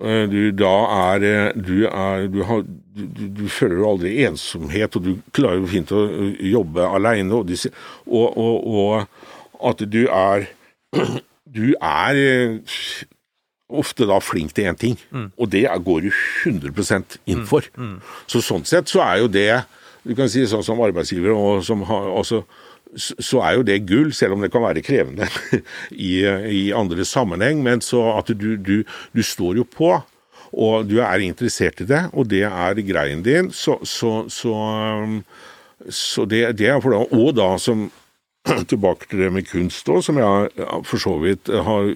du 0.00 0.50
da 0.50 0.74
er 1.14 1.52
Du, 1.54 1.86
er, 1.86 2.26
du, 2.28 2.42
har, 2.42 2.64
du, 2.64 3.44
føler 3.48 3.76
jo 3.78 3.90
aldri 3.92 4.14
ensomhet, 4.26 4.96
og 4.96 5.04
du 5.04 5.12
klarer 5.32 5.62
jo 5.62 5.70
fint 5.70 5.92
å 5.94 6.02
jobbe 6.42 6.88
aleine. 6.88 7.34
Og, 7.34 7.52
og, 8.06 8.38
og, 8.38 8.66
og 9.60 9.70
at 9.70 9.84
du 9.86 10.04
er 10.08 10.48
Du 11.54 11.76
er 11.78 12.16
ofte 13.70 14.06
da 14.08 14.18
flink 14.18 14.54
til 14.56 14.66
én 14.66 14.78
ting, 14.78 14.96
mm. 15.10 15.28
og 15.38 15.50
det 15.52 15.68
går 15.86 16.00
du 16.06 16.10
100 16.10 17.18
inn 17.30 17.44
for. 17.46 17.66
Mm. 17.76 17.94
Mm. 17.94 18.00
Så 18.26 18.42
sånn 18.44 18.66
sett 18.68 18.90
så 18.90 19.02
er 19.04 19.22
jo 19.22 19.30
det 19.30 19.62
du 20.04 20.12
kan 20.16 20.28
si 20.28 20.44
sånn 20.48 20.64
som 20.64 20.82
arbeidsgiver 20.84 21.32
og 21.32 21.62
som 21.64 21.84
har, 21.88 22.10
også, 22.20 22.42
så 22.96 23.42
er 23.42 23.58
jo 23.58 23.66
det 23.66 23.80
gull, 23.88 24.12
selv 24.14 24.36
om 24.36 24.44
det 24.44 24.50
kan 24.52 24.64
være 24.64 24.84
krevende 24.84 25.28
i, 25.90 26.24
i 26.50 26.64
andre 26.76 27.06
sammenheng. 27.08 27.62
Men 27.64 27.82
så 27.84 28.02
at 28.18 28.30
du, 28.32 28.54
du, 28.56 28.76
du, 29.14 29.22
står 29.22 29.60
jo 29.60 29.66
på, 29.68 29.90
og 30.52 30.86
du 30.88 31.00
er 31.02 31.24
interessert 31.24 31.82
i 31.82 31.88
det, 31.90 32.04
og 32.12 32.30
det 32.30 32.44
er 32.46 32.84
greien 32.86 33.24
din, 33.26 33.50
så, 33.52 33.80
så, 33.82 34.24
så, 34.30 34.54
så 35.88 36.26
det, 36.30 36.46
det, 36.60 36.70
er 36.70 36.80
for 36.82 36.94
da, 36.94 37.04
Og 37.10 37.34
da 37.36 37.54
som 37.58 37.88
Tilbake 38.70 39.08
til 39.08 39.22
det 39.24 39.30
med 39.32 39.46
kunst 39.48 39.88
òg, 39.88 40.02
som 40.04 40.18
jeg 40.20 40.66
for 40.84 41.00
så 41.00 41.14
vidt 41.22 41.48
har 41.48 41.94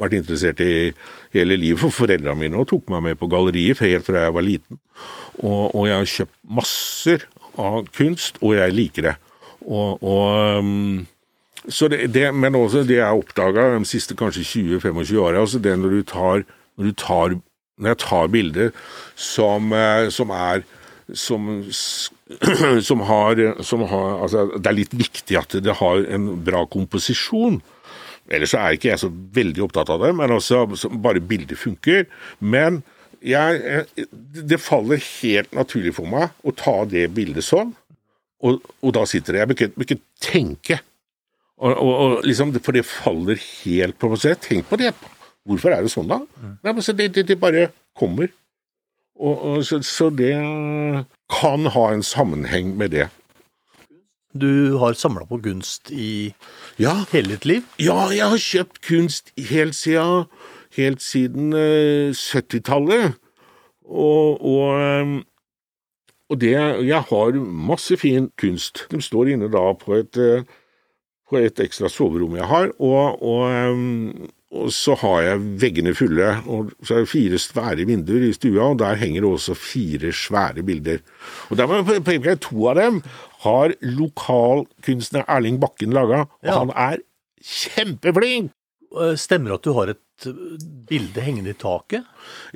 vært 0.00 0.16
interessert 0.16 0.60
i 0.64 0.92
hele 1.34 1.58
livet. 1.60 1.82
For 1.82 1.92
foreldrene 1.92 2.38
mine 2.40 2.60
og 2.60 2.70
tok 2.70 2.88
meg 2.92 3.04
med 3.04 3.18
på 3.20 3.28
galleriet 3.30 3.82
helt 3.84 4.06
fra 4.06 4.24
jeg 4.24 4.36
var 4.36 4.46
liten. 4.46 4.80
Og, 5.40 5.74
og, 5.74 5.82
jeg 5.88 5.96
har 5.98 6.12
kjøpt 6.14 6.38
masser 6.56 7.26
av 7.60 7.84
kunst, 7.96 8.40
og 8.40 8.56
jeg 8.56 8.76
liker 8.76 9.10
det. 9.10 9.14
Og, 9.66 10.02
og 10.02 10.58
um, 10.58 11.06
så 11.68 11.88
det, 11.92 12.06
det, 12.14 12.30
men 12.34 12.56
også 12.56 12.84
det 12.88 12.96
jeg 13.00 13.20
oppdaga 13.20 13.68
de 13.74 13.84
siste 13.88 14.16
kanskje 14.16 14.46
20-25 14.80 15.16
åra, 15.20 15.42
altså 15.42 15.60
det 15.60 15.76
når 15.78 15.96
du 15.98 16.02
tar, 16.08 16.44
når 16.78 16.90
du 16.90 16.92
tar 16.96 17.38
når 17.80 17.94
jeg 17.94 18.00
tar 18.02 18.28
bilder 18.32 18.70
som, 19.16 19.72
eh, 19.72 20.08
som 20.12 20.32
er 20.36 20.64
som, 21.16 21.48
som, 22.88 23.00
har, 23.00 23.40
som 23.66 23.82
har 23.90 24.22
altså 24.22 24.46
Det 24.56 24.70
er 24.70 24.78
litt 24.78 24.94
viktig 24.94 25.38
at 25.40 25.56
det 25.64 25.76
har 25.80 26.04
en 26.14 26.28
bra 26.44 26.62
komposisjon. 26.70 27.58
Ellers 28.30 28.54
er 28.54 28.76
ikke 28.76 28.92
jeg 28.92 29.02
så 29.02 29.10
veldig 29.10 29.64
opptatt 29.66 29.90
av 29.90 30.04
det, 30.04 30.12
men 30.14 30.36
også 30.36 30.64
bare 31.02 31.22
bildet 31.24 31.58
funker. 31.58 32.06
Men 32.38 32.82
jeg, 33.26 33.84
det 34.06 34.60
faller 34.62 35.02
helt 35.02 35.50
naturlig 35.56 35.96
for 35.98 36.08
meg 36.08 36.30
å 36.46 36.54
ta 36.56 36.76
det 36.88 37.08
bildet 37.16 37.44
sånn, 37.44 37.74
og, 38.40 38.60
og 38.80 38.94
da 38.96 39.04
sitter 39.08 39.36
det 39.36 39.42
Jeg 39.42 39.48
bør 39.50 39.58
ikke, 39.58 39.84
ikke 39.84 40.00
tenke. 40.24 40.80
Og, 41.60 41.72
og, 41.76 41.94
og, 41.94 42.12
liksom, 42.24 42.54
For 42.64 42.76
det 42.76 42.86
faller 42.88 43.40
helt 43.40 43.98
på 44.00 44.10
meg. 44.12 44.26
Tenk 44.40 44.68
på 44.70 44.80
det. 44.80 44.94
Hvorfor 45.48 45.74
er 45.74 45.84
det 45.84 45.92
sånn, 45.92 46.08
da? 46.10 46.20
Mm. 46.40 46.58
Nei, 46.64 46.74
det, 46.80 47.08
det, 47.16 47.26
det, 47.28 47.38
bare 47.40 47.70
kommer. 47.98 48.30
Så, 49.64 49.82
så 49.84 50.08
det 50.08 50.32
kan 51.28 51.66
ha 51.74 51.86
en 51.92 52.04
sammenheng 52.06 52.72
med 52.80 52.94
det. 52.96 53.10
Du 54.32 54.78
har 54.78 54.94
samla 54.94 55.26
på 55.26 55.40
kunst 55.42 55.90
i 55.90 56.32
ja. 56.78 57.00
hele 57.10 57.34
ditt 57.34 57.48
liv? 57.48 57.64
Ja, 57.82 58.08
jeg 58.14 58.30
har 58.30 58.40
kjøpt 58.40 58.78
kunst 58.86 59.32
helt 59.50 59.74
siden, 59.74 60.28
helt 60.78 61.02
siden 61.02 61.50
uh, 61.52 62.14
70-tallet. 62.14 63.18
Og, 63.90 64.38
og, 64.38 64.78
um, 64.78 65.16
og, 66.30 66.38
det 66.40 66.54
Jeg 66.86 67.02
har 67.10 67.38
masse 67.42 67.96
fin 68.00 68.30
kunst. 68.38 68.86
De 68.90 69.00
står 69.02 69.34
inne 69.34 69.50
da 69.50 69.64
på 69.74 69.98
et, 69.98 70.16
uh, 70.16 70.44
på 71.28 71.40
et 71.42 71.60
ekstra 71.60 71.90
soverom 71.90 72.36
jeg 72.38 72.46
har, 72.46 72.70
og, 72.78 73.22
og 73.22 73.74
um, 73.74 74.30
og 74.50 74.72
så 74.74 74.96
har 74.98 75.20
jeg 75.22 75.42
veggene 75.62 75.92
fulle, 75.94 76.26
og 76.50 76.72
så 76.82 76.96
er 76.96 77.04
det 77.04 77.10
fire 77.12 77.38
svære 77.38 77.84
vinduer 77.86 78.24
i 78.26 78.32
stua, 78.34 78.72
og 78.72 78.80
der 78.80 78.98
henger 78.98 79.22
det 79.22 79.30
også 79.30 79.54
fire 79.54 80.10
svære 80.10 80.64
bilder. 80.66 81.04
Og 81.50 81.58
der 81.58 81.68
må 81.70 81.78
jeg 81.86 82.02
peke 82.06 82.34
To 82.48 82.66
av 82.72 82.80
dem 82.80 82.98
har 83.44 83.76
lokalkunstner 83.80 85.28
Erling 85.30 85.60
Bakken 85.62 85.94
laga, 85.94 86.24
og 86.42 86.50
ja. 86.50 86.58
han 86.58 86.74
er 86.74 87.04
kjempeflink! 87.38 88.50
Eh, 88.90 89.14
stemmer 89.14 89.54
at 89.54 89.62
du 89.62 89.70
har 89.76 89.92
et 89.92 90.02
eh, 90.28 90.56
bilde 90.90 91.24
hengende 91.24 91.54
i 91.54 91.58
taket? 91.58 92.06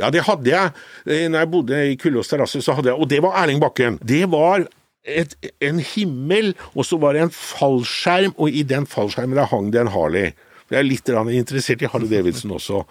Ja, 0.00 0.10
det 0.14 0.24
hadde 0.28 0.50
jeg. 0.50 0.72
Eh, 1.06 1.26
når 1.30 1.44
jeg 1.44 1.52
bodde 1.52 1.82
i 1.90 1.98
Kullås 2.00 2.32
terrasse, 2.32 2.62
så 2.64 2.76
hadde 2.76 2.92
jeg 2.92 3.00
Og 3.00 3.08
det 3.10 3.22
var 3.24 3.38
Erling 3.42 3.62
Bakken. 3.62 3.98
Det 4.02 4.24
var 4.32 4.66
et, 5.04 5.36
en 5.60 5.78
himmel, 5.78 6.54
og 6.74 6.86
så 6.88 6.98
var 7.00 7.14
det 7.14 7.26
en 7.26 7.34
fallskjerm, 7.34 8.36
og 8.36 8.50
i 8.50 8.64
den 8.66 8.86
fallskjermen 8.88 9.38
der 9.38 9.50
hang 9.50 9.72
det 9.72 9.84
en 9.84 9.92
Harley. 9.94 10.32
Jeg 10.72 10.80
er 10.80 10.86
litt 10.86 11.08
interessert 11.08 11.82
i 11.82 11.90
Harley 11.92 12.08
Davidson 12.08 12.54
også. 12.56 12.84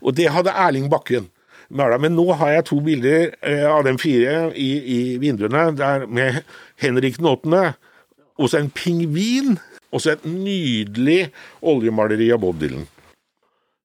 Og 0.00 0.16
det 0.16 0.30
hadde 0.32 0.54
Erling 0.56 0.88
Bakken. 0.90 1.28
Men 1.68 2.14
nå 2.16 2.32
har 2.40 2.54
jeg 2.54 2.64
to 2.70 2.78
bilder 2.80 3.34
eh, 3.44 3.66
av 3.68 3.82
de 3.84 3.92
fire 4.00 4.48
i, 4.56 4.70
i 4.80 5.00
vinduene 5.20 5.68
der 5.76 6.06
med 6.08 6.40
Henrik 6.80 7.18
den 7.18 7.28
åttende, 7.28 7.74
og 8.38 8.48
så 8.48 8.62
en 8.62 8.70
pingvin, 8.72 9.58
og 9.92 10.00
så 10.00 10.14
et 10.14 10.24
nydelig 10.24 11.28
oljemaleri 11.60 12.30
av 12.32 12.40
Bob 12.40 12.56
Dylan. 12.60 12.86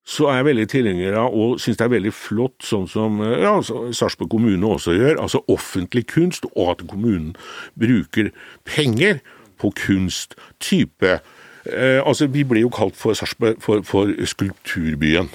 Så 0.03 0.27
er 0.27 0.41
jeg 0.41 0.49
veldig 0.49 0.65
tilhenger 0.71 1.15
av, 1.21 1.35
og 1.35 1.61
syns 1.63 1.79
det 1.79 1.85
er 1.85 1.93
veldig 1.93 2.11
flott, 2.15 2.57
sånn 2.67 2.89
som 2.91 3.21
eh, 3.23 3.37
ja, 3.45 3.53
Sarpsborg 3.63 4.33
kommune 4.33 4.73
også 4.75 4.97
gjør, 4.97 5.21
altså 5.23 5.43
offentlig 5.51 6.07
kunst, 6.11 6.49
og 6.53 6.73
at 6.73 6.83
kommunen 6.91 7.31
bruker 7.79 8.33
penger 8.67 9.21
på 9.61 9.71
kunst, 9.79 10.35
type 10.59 11.21
Eh, 11.65 12.01
altså, 12.07 12.27
Vi 12.27 12.43
ble 12.47 12.63
jo 12.63 12.71
kalt 12.73 12.97
for, 12.99 13.15
for, 13.63 13.83
for 13.87 14.11
skulpturbyen. 14.27 15.31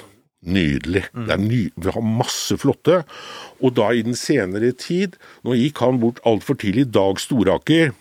Nydelig. 0.49 1.05
Mm. 1.15 1.31
Ny, 1.49 1.63
vi 1.77 1.95
har 1.95 2.05
masse 2.05 2.57
flotte. 2.61 3.03
Og 3.61 3.75
da 3.77 3.91
i 3.93 4.05
den 4.07 4.17
senere 4.17 4.71
tid, 4.73 5.19
nå 5.45 5.57
gikk 5.59 5.83
han 5.83 6.01
bort 6.03 6.23
altfor 6.29 6.59
tidlig, 6.61 6.89
Dag 6.95 7.21
Storaker. 7.21 7.97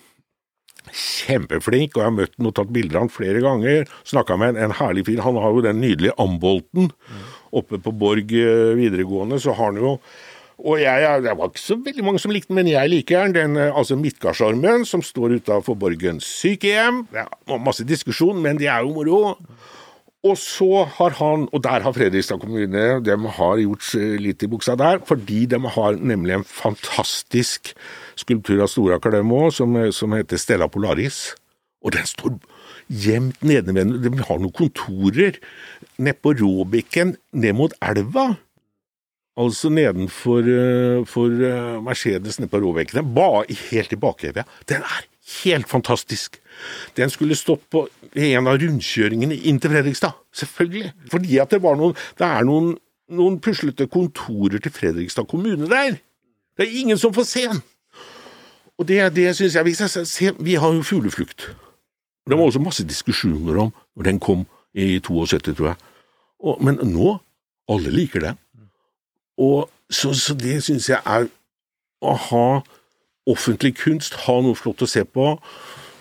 Kjempeflink, 0.93 1.95
og 1.95 2.01
jeg 2.01 2.07
har 2.07 2.15
møtt 2.15 2.33
han 2.37 2.49
og 2.49 2.55
tatt 2.57 2.71
bilder 2.73 2.99
av 2.99 3.05
han 3.05 3.13
flere 3.13 3.43
ganger. 3.43 3.91
Snakka 4.07 4.37
med 4.39 4.55
en, 4.55 4.67
en 4.67 4.77
herlig 4.79 5.05
fyr. 5.07 5.21
Han 5.25 5.39
har 5.41 5.53
jo 5.55 5.65
den 5.65 5.81
nydelige 5.83 6.15
Ambolten. 6.21 6.89
Mm. 6.91 7.27
Oppe 7.61 7.79
på 7.83 7.93
Borg 7.95 8.33
eh, 8.35 8.73
videregående 8.79 9.39
så 9.43 9.55
har 9.57 9.71
han 9.71 9.79
jo 9.81 9.93
Og 10.57 10.79
jeg, 10.81 11.21
det 11.21 11.35
var 11.37 11.51
ikke 11.51 11.61
så 11.61 11.77
veldig 11.85 12.03
mange 12.03 12.19
som 12.19 12.31
likte 12.33 12.49
den, 12.49 12.57
men 12.57 12.71
jeg 12.71 12.89
liker 12.89 13.33
den. 13.35 13.57
eh, 13.61 13.69
altså 13.69 13.95
Midtgardsarmen 13.99 14.85
som 14.89 15.05
står 15.05 15.37
utafor 15.37 15.77
Borgens 15.77 16.25
sykehjem. 16.25 17.05
Det 17.13 17.25
er 17.25 17.61
masse 17.61 17.85
diskusjon, 17.85 18.41
men 18.41 18.57
det 18.57 18.71
er 18.73 18.81
jo 18.81 18.95
moro. 18.95 19.35
Og 20.25 20.33
så 20.41 20.83
har 20.97 21.13
han, 21.19 21.45
og 21.53 21.61
der 21.63 21.83
har 21.85 21.93
Fredrikstad 21.93 22.41
kommune 22.41 22.85
de 23.05 23.17
har 23.37 23.61
gjort 23.61 23.93
litt 24.19 24.43
i 24.43 24.49
buksa 24.49 24.75
der, 24.75 24.99
fordi 25.05 25.45
de 25.45 25.59
har 25.61 25.99
nemlig 26.01 26.39
en 26.39 26.47
fantastisk 26.47 27.75
skulptur 28.17 28.63
av 28.63 28.71
Storakadem 28.71 29.31
òg, 29.33 29.51
som, 29.55 29.77
som 29.95 30.15
heter 30.17 30.41
Stella 30.41 30.67
Polaris. 30.71 31.35
Og 31.85 31.93
den 31.95 32.07
står 32.09 32.37
gjemt 32.87 33.43
nede 33.45 33.73
ved 33.75 33.97
De 34.03 34.11
har 34.29 34.39
noen 34.39 34.55
kontorer 34.55 35.37
nede 35.97 36.17
på 36.23 36.33
Råbekken, 36.39 37.15
ned 37.31 37.57
mot 37.57 37.73
elva. 37.83 38.33
Altså 39.37 39.69
nedenfor 39.69 40.47
uh, 40.49 41.03
for 41.05 41.29
uh, 41.29 41.77
Mercedes 41.85 42.39
nede 42.39 42.49
på 42.49 42.61
Råvekkene. 42.63 43.05
Bare 43.05 43.45
helt 43.69 43.93
i 43.93 43.99
bakevja. 44.01 44.47
Den 44.69 44.81
er 44.81 45.05
helt 45.43 45.69
fantastisk. 45.69 46.39
Den 46.97 47.11
skulle 47.13 47.37
stått 47.37 47.67
på 47.69 47.85
en 48.17 48.49
av 48.49 48.57
rundkjøringene 48.57 49.37
inn 49.45 49.61
til 49.61 49.75
Fredrikstad. 49.75 50.17
Selvfølgelig. 50.33 50.91
Fordi 51.11 51.39
at 51.43 51.53
det 51.53 51.61
var 51.61 51.77
noen 51.77 51.93
Det 52.17 52.25
er 52.25 52.47
noen, 52.47 52.73
noen 53.13 53.37
puslete 53.39 53.87
kontorer 53.87 54.57
til 54.63 54.73
Fredrikstad 54.73 55.29
kommune 55.29 55.69
der. 55.69 55.99
Det 56.57 56.65
er 56.65 56.79
ingen 56.81 56.97
som 56.97 57.13
får 57.13 57.29
se 57.29 57.45
den. 57.51 57.61
Og 58.77 58.87
det, 58.87 58.99
det 59.15 59.35
syns 59.35 59.55
jeg 59.55 59.89
ser, 60.07 60.33
Vi 60.39 60.53
har 60.53 60.73
jo 60.73 60.81
fugleflukt. 60.81 61.55
Det 62.27 62.37
var 62.37 62.43
også 62.43 62.59
masse 62.59 62.87
diskusjoner 62.87 63.57
om 63.57 63.71
når 63.95 64.03
den 64.03 64.19
kom 64.19 64.45
i 64.73 64.99
72, 64.99 65.55
tror 65.55 65.67
jeg. 65.67 65.75
Og, 66.39 66.63
men 66.63 66.79
nå 66.83 67.17
alle 67.69 67.91
liker 67.91 68.19
den. 68.19 68.37
Og 69.37 69.69
så, 69.89 70.13
så 70.13 70.35
det 70.35 70.63
syns 70.63 70.89
jeg 70.89 71.01
er 71.05 71.27
å 72.01 72.13
ha 72.29 72.47
offentlig 73.27 73.73
kunst, 73.79 74.15
ha 74.27 74.37
noe 74.41 74.55
flott 74.55 74.83
å 74.85 74.89
se 74.89 75.03
på, 75.03 75.35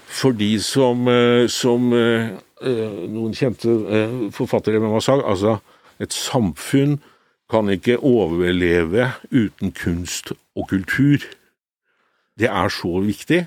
for 0.06 0.36
de 0.36 0.52
som, 0.62 1.08
eh, 1.10 1.46
som 1.50 1.90
eh, 1.96 2.30
eh, 2.62 3.00
noen 3.10 3.34
kjente 3.34 3.72
forfattere 4.34 4.80
med 4.80 4.92
meg 4.94 5.04
sa, 5.04 5.18
altså 5.18 5.58
et 6.02 6.12
samfunn 6.12 6.98
kan 7.50 7.70
ikke 7.70 7.98
overleve 8.04 9.10
uten 9.30 9.72
kunst 9.74 10.32
og 10.56 10.68
kultur. 10.70 11.22
Det 12.38 12.48
er 12.50 12.72
så 12.72 13.00
viktig. 13.00 13.44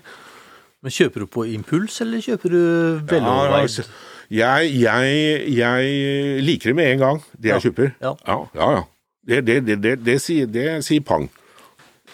Men 0.84 0.96
Kjøper 0.96 1.26
du 1.26 1.28
på 1.28 1.44
impuls, 1.52 2.00
eller 2.02 2.24
kjøper 2.24 2.54
du 2.54 2.62
veloverveid? 3.10 3.90
Ja, 4.30 4.54
jeg, 4.62 4.72
jeg, 4.80 5.58
jeg, 5.58 6.44
liker 6.46 6.72
det 6.72 6.76
med 6.78 6.92
en 6.94 7.04
gang, 7.04 7.24
det 7.34 7.52
jeg 7.52 7.66
kjøper. 7.68 7.92
Ja, 8.02 8.14
ja. 8.28 8.38
ja. 8.56 8.84
Det, 9.30 9.42
det, 9.48 9.58
det, 9.68 9.78
det, 9.84 9.96
det 10.06 10.20
sier, 10.22 10.80
sier 10.86 11.04
pang. 11.06 11.28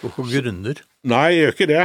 Hvorfor 0.00 0.26
grunner? 0.28 0.82
Nei, 1.06 1.26
jeg 1.36 1.38
gjør 1.38 1.54
ikke 1.54 1.68
det. 1.70 1.84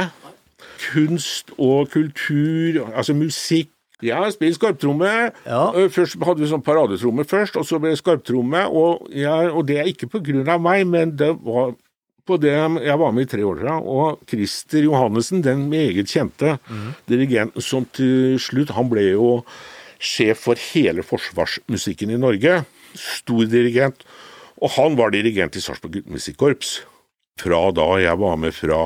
Kunst 0.82 1.52
og 1.58 1.92
kultur, 1.92 2.82
altså 2.90 3.14
musikk 3.14 3.70
jeg 4.02 4.18
har 4.18 4.30
spilt 4.34 4.56
skarptromme. 4.58 5.10
Ja. 5.46 5.88
Først 5.94 6.18
hadde 6.26 6.42
vi 6.42 6.50
sånn 6.50 6.64
paradetromme 6.66 7.22
først, 7.28 7.54
og 7.60 7.66
så 7.68 7.78
ble 7.78 7.92
det 7.92 8.00
skarptromme. 8.00 8.64
Og, 8.66 9.06
og, 9.06 9.62
det 9.68 9.78
er 9.78 9.90
ikke 9.90 10.10
på 10.10 10.22
grunn 10.26 10.48
av 10.50 10.62
meg, 10.62 10.82
men 10.90 11.14
det 11.18 11.30
var 11.44 11.76
på 12.28 12.38
det 12.40 12.52
jeg 12.54 12.98
var 13.00 13.14
med 13.14 13.26
i 13.26 13.30
tre 13.32 13.44
år 13.46 13.60
siden. 13.60 13.86
Og 13.88 14.22
Christer 14.30 14.86
Johannessen, 14.86 15.42
den 15.44 15.66
meget 15.72 16.10
kjente 16.10 16.56
mm. 16.68 16.88
dirigenten 17.10 17.64
som 17.64 17.86
til 17.96 18.38
slutt 18.42 18.74
Han 18.76 18.90
ble 18.92 19.08
jo 19.12 19.30
sjef 20.02 20.46
for 20.46 20.58
hele 20.72 21.04
forsvarsmusikken 21.06 22.14
i 22.14 22.20
Norge. 22.20 22.62
Stor 22.98 23.44
dirigent. 23.50 24.06
Og 24.62 24.70
han 24.76 24.96
var 24.98 25.14
dirigent 25.14 25.56
i 25.58 25.62
Sarpsborg 25.62 26.02
Musikkorps. 26.10 26.80
Fra 27.40 27.62
da 27.74 27.86
jeg 28.02 28.18
var 28.20 28.36
med 28.36 28.52
fra 28.52 28.80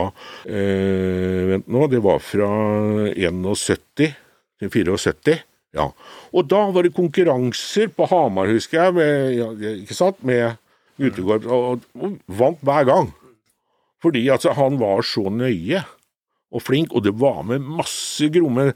øh, 0.47 1.41
Vent 1.51 1.67
nå, 1.67 1.89
det 1.91 1.99
var 2.05 2.21
fra 2.23 2.51
71 3.11 3.81
til 3.99 4.71
74. 4.71 5.43
Ja. 5.77 5.91
Og 6.33 6.47
da 6.49 6.63
var 6.73 6.87
det 6.87 6.95
konkurranser 6.97 7.91
på 7.93 8.07
Hamar, 8.09 8.49
husker 8.49 8.87
jeg, 8.87 8.95
med, 8.97 9.35
ja, 9.37 9.73
ikke 9.83 9.97
sant, 9.97 10.23
med 10.25 10.57
guttekorps, 11.01 11.49
og, 11.53 11.85
og, 11.99 12.17
vant 12.39 12.63
hver 12.65 12.87
gang. 12.89 13.11
Fordi 14.03 14.27
altså, 14.33 14.55
han 14.57 14.79
var 14.81 15.05
så 15.07 15.29
nøye 15.33 15.83
og 16.55 16.63
flink, 16.63 16.95
og 16.95 17.05
det 17.05 17.15
var 17.19 17.43
med 17.49 17.65
masse 17.65 18.29
gromme 18.33 18.71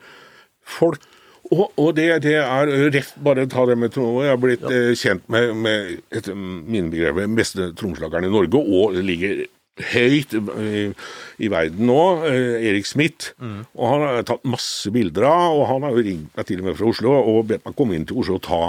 folk. 0.66 1.04
Og, 1.50 1.70
og 1.80 1.94
det, 1.96 2.06
det, 2.22 2.36
er 2.38 2.70
rett 2.94 3.14
bare 3.24 3.46
ta 3.50 3.64
det 3.66 3.78
med 3.78 3.94
tromme. 3.94 4.26
Jeg 4.26 4.34
har 4.34 4.42
blitt 4.42 4.66
ja. 4.66 4.74
eh, 4.90 4.92
kjent 4.98 5.24
med, 5.32 5.54
med 5.58 5.96
etter 6.14 6.36
mine 6.36 6.90
begreper 6.92 7.30
beste 7.34 7.72
trommeslageren 7.78 8.28
i 8.28 8.34
Norge, 8.34 8.60
og 8.60 8.98
ligger 9.00 9.46
høyt 9.90 10.34
i, 10.34 10.82
i 11.40 11.48
verden 11.50 11.88
nå, 11.88 12.00
eh, 12.28 12.66
Erik 12.70 12.88
Smith. 12.88 13.32
Mm. 13.40 13.62
Og 13.78 13.86
han 13.88 14.04
har 14.04 14.26
tatt 14.28 14.46
masse 14.48 14.92
bilder 14.94 15.26
av, 15.30 15.56
og 15.56 15.66
han 15.70 15.86
har 15.86 15.96
jo 15.96 16.04
ringt 16.06 16.36
meg 16.36 16.48
til 16.48 16.62
og 16.62 16.68
med 16.68 16.78
fra 16.78 16.90
Oslo 16.90 17.14
og 17.18 17.48
bedt 17.50 17.66
meg 17.66 17.78
komme 17.78 17.96
inn 17.96 18.06
til 18.08 18.20
Oslo 18.20 18.38
og 18.38 18.44
ta 18.46 18.60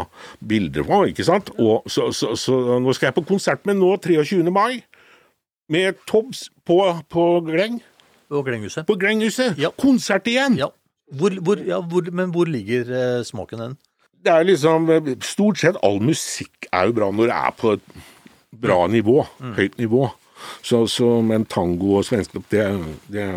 bilder 0.53 0.87
på, 0.87 1.03
ikke 1.11 1.27
sant. 1.27 1.51
Og 1.59 1.89
så, 1.91 2.09
så, 2.15 2.33
så, 2.39 2.57
nå 2.81 2.95
skal 2.97 3.11
jeg 3.11 3.19
på 3.19 3.27
konsert 3.33 3.65
med 3.69 3.81
nå 3.81 3.93
23. 4.01 4.41
mai, 4.53 4.81
med 5.71 5.99
Tobbs 6.09 6.49
på, 6.67 6.77
på 7.11 7.25
Gleng. 7.47 7.79
På 8.31 8.43
Glenghuset. 8.47 8.87
På 8.87 8.95
Glenghuset. 8.99 9.57
Ja. 9.59 9.71
Konsert 9.79 10.27
igjen! 10.27 10.57
Ja. 10.59 10.71
Hvor, 11.11 11.33
hvor, 11.43 11.59
ja, 11.67 11.81
hvor, 11.83 12.07
men 12.15 12.31
hvor 12.31 12.47
ligger 12.47 12.87
eh, 12.95 13.23
smaken 13.27 13.59
den? 13.59 13.73
Det 14.21 14.31
er 14.31 14.45
liksom 14.47 14.85
Stort 15.25 15.59
sett 15.59 15.79
all 15.83 15.97
musikk 16.03 16.69
er 16.71 16.87
jo 16.87 16.95
bra 16.95 17.09
når 17.11 17.31
det 17.31 17.35
er 17.35 17.55
på 17.57 17.73
et 17.75 17.83
bra 18.63 18.85
mm. 18.85 18.93
nivå. 18.95 19.17
Mm. 19.41 19.53
Høyt 19.57 19.77
nivå. 19.81 20.05
Så, 20.63 20.85
så, 20.89 21.09
men 21.25 21.45
tango 21.45 21.97
og 21.99 22.05
svensktopp, 22.07 22.47
det, 22.53 22.65
det 23.11 23.27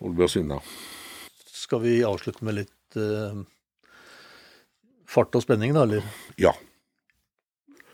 holder 0.00 0.18
vi 0.18 0.26
oss 0.26 0.36
unna. 0.40 0.60
Skal 1.54 1.80
vi 1.84 1.96
avslutte 2.04 2.44
med 2.44 2.58
litt 2.58 2.98
eh, 3.00 3.40
fart 5.08 5.38
og 5.38 5.44
spenning, 5.46 5.74
da, 5.76 5.86
eller? 5.86 6.04
Ja. 6.40 6.52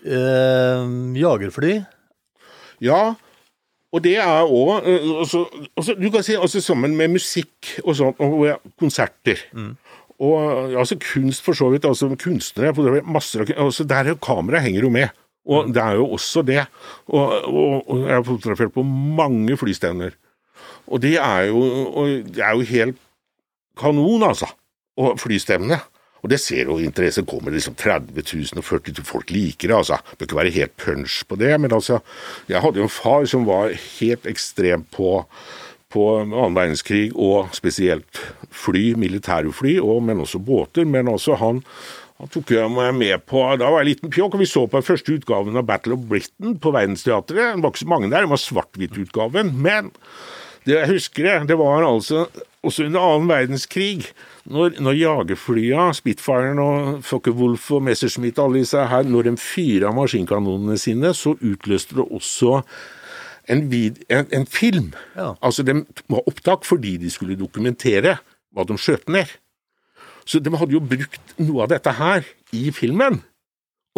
Eh, 0.01 0.91
jagerfly? 1.21 1.77
Ja. 2.83 3.03
Og 3.91 4.03
det 4.05 4.17
er 4.23 4.47
òg 4.47 4.87
eh, 4.87 5.95
Du 5.99 6.11
kan 6.15 6.23
si 6.23 6.37
altså, 6.39 6.63
sammen 6.63 6.95
med 6.99 7.17
musikk 7.17 7.73
og 7.85 7.97
sånt, 7.99 8.21
og 8.23 8.71
konserter. 8.79 9.43
Mm. 9.53 9.73
Og 10.21 10.77
altså 10.77 10.99
kunst, 11.01 11.43
for 11.43 11.57
så 11.57 11.71
vidt. 11.73 11.85
altså 11.89 12.11
Kunstnere 12.21 13.03
Masse, 13.03 13.41
altså 13.57 13.85
Der 13.85 14.15
kameraet 14.15 14.69
henger 14.69 14.83
jo 14.83 14.91
med. 14.91 15.09
Og 15.49 15.67
mm. 15.67 15.73
det 15.75 15.83
er 15.83 15.95
jo 15.97 16.07
også 16.13 16.43
det. 16.43 16.65
Og, 17.09 17.45
og, 17.45 17.91
og 17.91 18.03
jeg 18.07 18.15
har 18.15 18.23
fotografert 18.23 18.73
på 18.73 18.83
mange 18.83 19.57
flystevner. 19.57 20.11
Og 20.87 21.03
det 21.03 21.17
er 21.17 21.49
jo, 21.49 21.63
det 22.27 22.43
er 22.45 22.53
jo 22.55 22.61
helt 22.61 22.99
kanon, 23.79 24.23
altså. 24.23 24.51
Og 25.01 25.19
flystevne. 25.21 25.81
Og 26.21 26.29
det 26.33 26.41
ser 26.43 26.69
jo 26.69 26.79
interesse 26.83 27.25
kommer 27.29 27.55
liksom 27.55 27.77
30 27.81 28.13
000 28.21 28.61
og 28.61 28.67
40 28.67 28.99
000 28.99 29.09
folk 29.09 29.33
liker 29.33 29.71
det, 29.71 29.77
altså. 29.77 30.01
Bør 30.19 30.29
ikke 30.29 30.41
være 30.41 30.55
helt 30.59 30.77
punch 30.77 31.23
på 31.29 31.39
det, 31.41 31.55
men 31.61 31.73
altså 31.73 32.01
Jeg 32.49 32.61
hadde 32.61 32.83
jo 32.83 32.89
en 32.89 32.93
far 32.93 33.25
som 33.25 33.47
var 33.49 33.73
helt 34.01 34.27
ekstrem 34.27 34.85
på 34.93 35.25
på 35.91 36.05
annen 36.21 36.55
verdenskrig, 36.55 37.09
og 37.19 37.51
spesielt 37.57 38.21
fly, 38.55 38.93
militære 38.95 39.51
fly, 39.51 39.73
og, 39.83 40.05
men 40.07 40.23
også 40.23 40.39
båter. 40.39 40.87
Men 40.87 41.11
også 41.11 41.35
han, 41.41 41.65
han 42.21 42.31
tok 42.31 42.53
meg 42.71 42.95
med 42.95 43.25
på 43.27 43.43
Da 43.59 43.73
var 43.73 43.83
jeg 43.83 43.97
liten 43.97 44.13
pjokk, 44.15 44.37
og 44.37 44.45
vi 44.45 44.47
så 44.47 44.67
på 44.67 44.79
den 44.79 44.87
første 44.87 45.17
utgaven 45.19 45.59
av 45.59 45.67
Battle 45.67 45.99
of 45.99 46.05
Britain 46.11 46.55
på 46.63 46.75
Verdensteatret. 46.77 47.41
Det 47.41 47.65
var 47.65 47.75
ikke 47.75 47.83
så 47.83 47.91
mange 47.91 48.11
der, 48.13 48.23
det 48.23 48.31
var 48.31 48.45
svart-hvitt-utgaven. 48.45 49.51
Men 49.59 49.91
det 50.67 50.77
jeg 50.77 50.93
husker, 50.93 51.27
det, 51.27 51.51
det 51.51 51.59
var 51.59 51.83
altså 51.83 52.29
også 52.63 52.87
under 52.87 53.01
annen 53.03 53.31
verdenskrig 53.31 54.11
når, 54.49 54.79
når 54.81 54.97
jagerflya, 54.97 55.91
Spitfiren 55.97 56.61
og 56.63 57.05
Focke-Wolf 57.05 57.71
og 57.77 57.85
Messerschmitt, 57.89 58.41
alle 58.41 58.63
disse 58.63 58.87
her, 58.93 59.05
når 59.09 59.29
de 59.29 59.37
fyra 59.41 59.93
maskinkanonene 59.95 60.79
sine, 60.81 61.13
så 61.17 61.35
utløste 61.37 61.99
det 61.99 62.07
også 62.07 62.61
en, 63.51 63.67
vid, 63.71 64.01
en, 64.09 64.29
en 64.33 64.47
film. 64.49 64.93
Ja. 65.17 65.35
Altså, 65.43 65.65
de 65.67 65.83
var 66.09 66.27
opptak 66.31 66.65
fordi 66.69 66.97
de 67.03 67.11
skulle 67.13 67.39
dokumentere 67.39 68.19
hva 68.55 68.67
de 68.67 68.79
skjøt 68.81 69.11
ned. 69.13 69.31
Så 70.29 70.41
de 70.43 70.53
hadde 70.55 70.77
jo 70.77 70.83
brukt 70.85 71.35
noe 71.41 71.65
av 71.65 71.73
dette 71.73 71.93
her 71.99 72.25
i 72.57 72.71
filmen. 72.75 73.21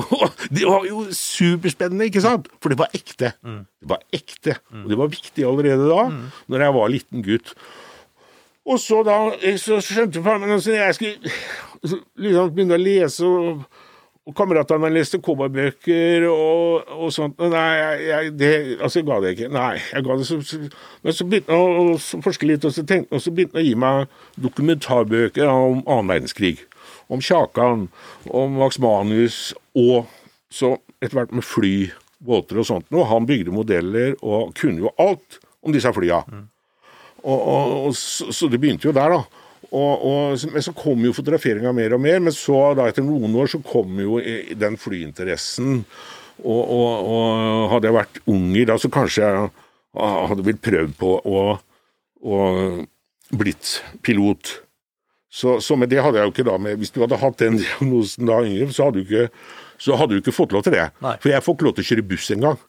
Og 0.03 0.45
det 0.49 0.64
var 0.64 0.86
jo 0.88 1.05
superspennende, 1.12 2.09
ikke 2.09 2.24
sant? 2.24 2.49
For 2.62 2.72
det 2.72 2.80
var 2.80 2.95
ekte. 2.97 3.34
Mm. 3.45 3.62
Det 3.82 3.90
var 3.90 4.05
ekte. 4.16 4.57
Og 4.72 4.88
det 4.88 4.99
var 4.99 5.12
viktig 5.12 5.45
allerede 5.47 5.88
da, 5.90 6.07
mm. 6.09 6.22
når 6.53 6.66
jeg 6.66 6.76
var 6.78 6.93
liten 6.95 7.26
gutt. 7.26 7.55
Og 8.68 8.78
så 8.78 9.00
da 9.06 9.16
så 9.58 9.80
skjønte 9.82 10.22
faren 10.22 10.44
min 10.44 10.54
at 10.54 10.66
jeg 10.66 10.94
skulle 10.94 11.32
liksom 11.82 12.52
begynne 12.54 12.76
å 12.78 12.82
lese, 12.82 13.26
og, 13.26 13.64
og 14.22 14.36
kameratene 14.38 14.90
leste 14.94 15.18
cowboybøker 15.22 16.28
og, 16.30 16.92
og 16.94 17.10
sånt. 17.14 17.40
Nei, 17.42 17.70
jeg, 18.06 18.34
det, 18.38 18.52
altså, 18.78 19.00
jeg 19.00 19.08
ga 19.08 19.18
det 19.24 19.32
ikke. 19.34 19.50
Nei, 19.56 19.72
jeg 19.88 20.06
ga 20.06 20.18
det 20.20 20.28
så, 20.28 20.38
Men 21.02 21.16
så 21.18 21.26
begynte 21.26 21.58
jeg 21.58 21.80
å 21.82 22.20
forske 22.28 22.50
litt, 22.50 22.68
og 22.68 22.76
så, 22.76 22.86
tenkte, 22.86 23.18
og 23.18 23.24
så 23.24 23.34
begynte 23.34 23.58
jeg 23.58 23.66
å 23.66 23.72
gi 23.72 23.80
meg 23.82 24.14
dokumentarbøker 24.46 25.50
om 25.50 25.82
annen 25.82 26.14
verdenskrig. 26.14 26.62
Om 27.12 27.20
Kjakan, 27.24 27.88
om 28.30 28.54
Max 28.62 28.78
Manus, 28.80 29.40
og 29.74 30.06
så 30.52 30.76
etter 31.02 31.18
hvert 31.18 31.34
med 31.34 31.44
fly 31.44 31.74
båter 32.22 32.60
og 32.62 32.68
sånt 32.68 32.86
noe. 32.94 33.08
Han 33.10 33.26
bygde 33.26 33.54
modeller 33.54 34.14
og 34.22 34.54
kunne 34.58 34.84
jo 34.84 34.94
alt 35.02 35.40
om 35.66 35.74
disse 35.74 35.90
flya. 35.94 36.22
Og, 37.22 37.38
og, 37.38 37.72
og, 37.86 37.96
så, 37.96 38.50
det 38.50 38.60
begynte 38.62 38.88
jo 38.88 38.94
der, 38.96 39.14
da. 39.14 39.42
Og, 39.72 40.04
og, 40.04 40.42
men 40.52 40.64
så 40.64 40.74
kom 40.76 41.04
jo 41.06 41.14
fotograferinga 41.16 41.72
mer 41.76 41.94
og 41.96 42.02
mer. 42.02 42.20
Men 42.24 42.34
så, 42.36 42.72
da 42.76 42.88
etter 42.90 43.06
noen 43.06 43.34
år, 43.38 43.52
så 43.52 43.62
kom 43.64 44.00
jo 44.02 44.18
den 44.58 44.78
flyinteressen. 44.80 45.82
Og, 46.42 46.62
og, 46.62 47.12
og 47.12 47.68
hadde 47.74 47.88
jeg 47.88 47.96
vært 47.96 48.18
unger 48.32 48.72
da, 48.72 48.78
så 48.80 48.90
kanskje 48.92 49.22
jeg 49.22 49.50
ah, 49.94 50.24
hadde 50.30 50.44
blitt 50.46 50.62
prøvd 50.64 50.96
på 50.98 51.14
å, 51.22 51.42
å 52.24 52.38
blitt 53.38 53.76
pilot. 54.02 54.56
Så, 55.32 55.60
så 55.64 55.78
men 55.78 55.88
det 55.88 56.02
hadde 56.04 56.20
jeg 56.20 56.28
jo 56.28 56.32
ikke 56.34 56.44
da 56.44 56.58
med 56.60 56.76
Hvis 56.76 56.90
du 56.92 56.98
hadde 57.00 57.16
hatt 57.16 57.38
den 57.40 57.56
diagnosen 57.62 58.28
da 58.28 58.42
Ingrid, 58.44 58.74
så 58.76 58.88
hadde 58.88 59.00
du 59.00 59.06
ikke, 59.06 59.46
så 59.80 59.96
hadde 60.00 60.16
du 60.16 60.20
ikke 60.20 60.34
fått 60.36 60.52
lov 60.56 60.66
til 60.66 60.76
det. 60.76 60.90
Nei. 61.04 61.16
For 61.22 61.32
jeg 61.32 61.44
får 61.44 61.56
ikke 61.56 61.68
lov 61.68 61.76
til 61.78 61.86
å 61.86 61.90
kjøre 61.92 62.08
buss 62.10 62.28
engang. 62.34 62.60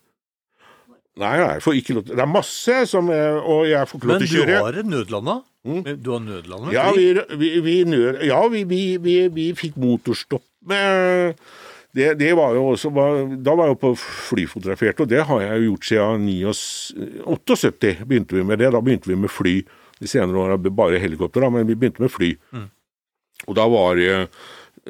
Nei, 1.22 1.34
nei, 1.38 1.58
får 1.62 1.76
ikke 1.78 1.94
lov 1.94 2.06
til 2.08 2.16
Det 2.18 2.24
er 2.24 2.30
masse 2.32 2.78
som 2.90 3.10
er- 3.14 3.38
Og 3.44 3.68
jeg 3.70 3.88
får 3.88 4.00
ikke 4.00 4.08
lov 4.10 4.20
til 4.24 4.28
å 4.28 4.46
kjøre. 4.46 4.62
har 4.64 4.84
nødlanda? 4.84 5.36
Du 6.02 6.10
har 6.12 6.20
nødlanda? 6.20 6.72
Ja, 6.74 6.92
vi, 6.92 7.14
vi, 7.38 7.52
vi, 7.62 7.76
nød, 7.86 8.24
ja, 8.26 8.40
vi, 8.50 8.64
vi, 8.66 8.98
vi, 8.98 9.28
vi 9.30 9.46
fikk 9.54 9.78
motorstopp 9.78 10.44
med 10.66 11.36
det, 11.94 12.18
det 12.18 12.32
var 12.36 12.56
jo 12.58 12.64
også, 12.74 12.90
Da 13.44 13.54
var 13.54 13.68
jeg 13.68 13.76
jo 13.76 13.80
på 13.84 13.92
flyfotografert, 14.02 15.00
og 15.00 15.08
det 15.08 15.22
har 15.30 15.42
jeg 15.44 15.62
jo 15.62 15.68
gjort 15.76 15.86
siden 15.86 16.26
79 16.26 17.22
78. 17.30 17.94
begynte 18.10 18.34
vi 18.34 18.44
med 18.44 18.58
det. 18.60 18.72
Da 18.74 18.82
begynte 18.82 19.06
vi 19.12 19.16
med 19.16 19.30
fly. 19.30 19.60
De 20.02 20.08
senere 20.10 20.34
årene 20.42 20.74
bare 20.74 20.98
helikopter, 21.00 21.42
da, 21.46 21.50
men 21.54 21.68
vi 21.70 21.76
begynte 21.76 22.02
med 22.02 22.10
fly. 22.12 22.32
Og 23.48 23.56
da 23.56 23.68
var 23.70 23.96
det 23.96 24.28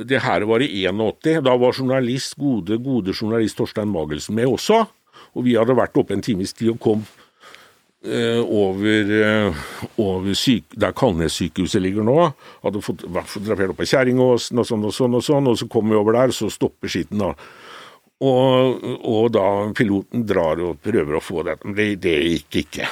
Det 0.08 0.22
her 0.24 0.42
var 0.48 0.60
i 0.64 0.70
81. 0.88 1.44
Da 1.44 1.58
var 1.58 1.72
journalist, 1.76 2.34
gode, 2.40 2.80
gode 2.82 3.12
journalist 3.14 3.58
Torstein 3.58 3.92
Magelsen 3.92 4.34
med 4.34 4.48
også. 4.48 4.88
Og 5.34 5.46
vi 5.48 5.58
hadde 5.58 5.76
vært 5.78 5.98
oppe 5.98 6.16
en 6.16 6.24
times 6.24 6.54
tid 6.54 6.74
og 6.74 6.80
kom 6.84 7.04
eh, 8.06 8.40
over, 8.42 9.14
eh, 9.18 9.64
over 10.02 10.38
syk, 10.38 10.76
der 10.80 10.96
Kalnes-sykehuset 10.98 11.82
ligger 11.82 12.06
nå. 12.06 12.18
Hadde 12.64 12.84
fått, 12.86 13.06
fotografert 13.08 13.74
av 13.74 13.84
i 13.84 13.90
Kjerringåsen 13.90 14.62
og 14.62 14.70
sånn 14.70 14.88
og 14.90 14.96
sånn, 14.96 15.18
og 15.20 15.26
sånn, 15.26 15.52
og 15.52 15.60
så 15.60 15.70
kommer 15.72 15.96
vi 15.96 16.02
over 16.02 16.20
der, 16.20 16.36
så 16.36 16.52
stopper 16.54 16.92
skitten 16.92 17.24
da. 17.24 17.34
Og, 18.24 18.84
og 19.04 19.32
da 19.36 19.48
piloten 19.76 20.24
drar 20.28 20.62
og 20.64 20.80
prøver 20.84 21.18
å 21.18 21.24
få 21.24 21.44
det. 21.48 21.58
Det, 21.76 21.90
det 22.04 22.20
gikk 22.22 22.62
ikke. 22.64 22.92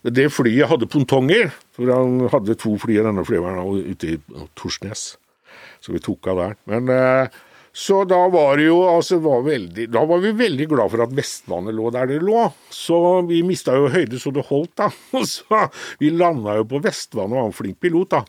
Det 0.00 0.30
flyet 0.32 0.70
hadde 0.70 0.88
pontonger, 0.88 1.50
for 1.76 1.92
han 1.92 2.24
hadde 2.32 2.56
to 2.58 2.72
fly 2.80 2.96
i 2.96 3.04
denne 3.04 3.24
flyveren 3.28 3.92
ute 3.92 4.14
i 4.14 4.18
Torsnes. 4.56 5.12
Så 5.84 5.92
vi 5.92 6.00
tok 6.02 6.30
av 6.32 6.40
der. 6.40 6.56
Men 6.72 6.88
eh, 6.94 7.40
så 7.72 8.02
da 8.08 8.18
var 8.32 8.58
det 8.58 8.66
jo 8.66 8.80
altså 8.90 9.20
var 9.22 9.44
veldig, 9.46 9.86
Da 9.94 10.02
var 10.08 10.18
vi 10.24 10.32
veldig 10.34 10.66
glad 10.72 10.90
for 10.90 11.04
at 11.04 11.12
Vestlandet 11.14 11.76
lå 11.76 11.90
der 11.94 12.08
det 12.10 12.18
lå. 12.26 12.48
Så 12.74 13.22
vi 13.28 13.44
mista 13.46 13.76
jo 13.78 13.90
høyde 13.92 14.18
så 14.18 14.32
det 14.34 14.46
holdt, 14.48 14.74
da. 14.80 14.88
Så 15.26 15.68
Vi 16.00 16.10
landa 16.10 16.56
jo 16.58 16.66
på 16.66 16.80
Vestvannet 16.82 17.36
og 17.36 17.38
var 17.38 17.50
en 17.50 17.54
flink 17.54 17.78
pilot, 17.82 18.16
da. 18.16 18.24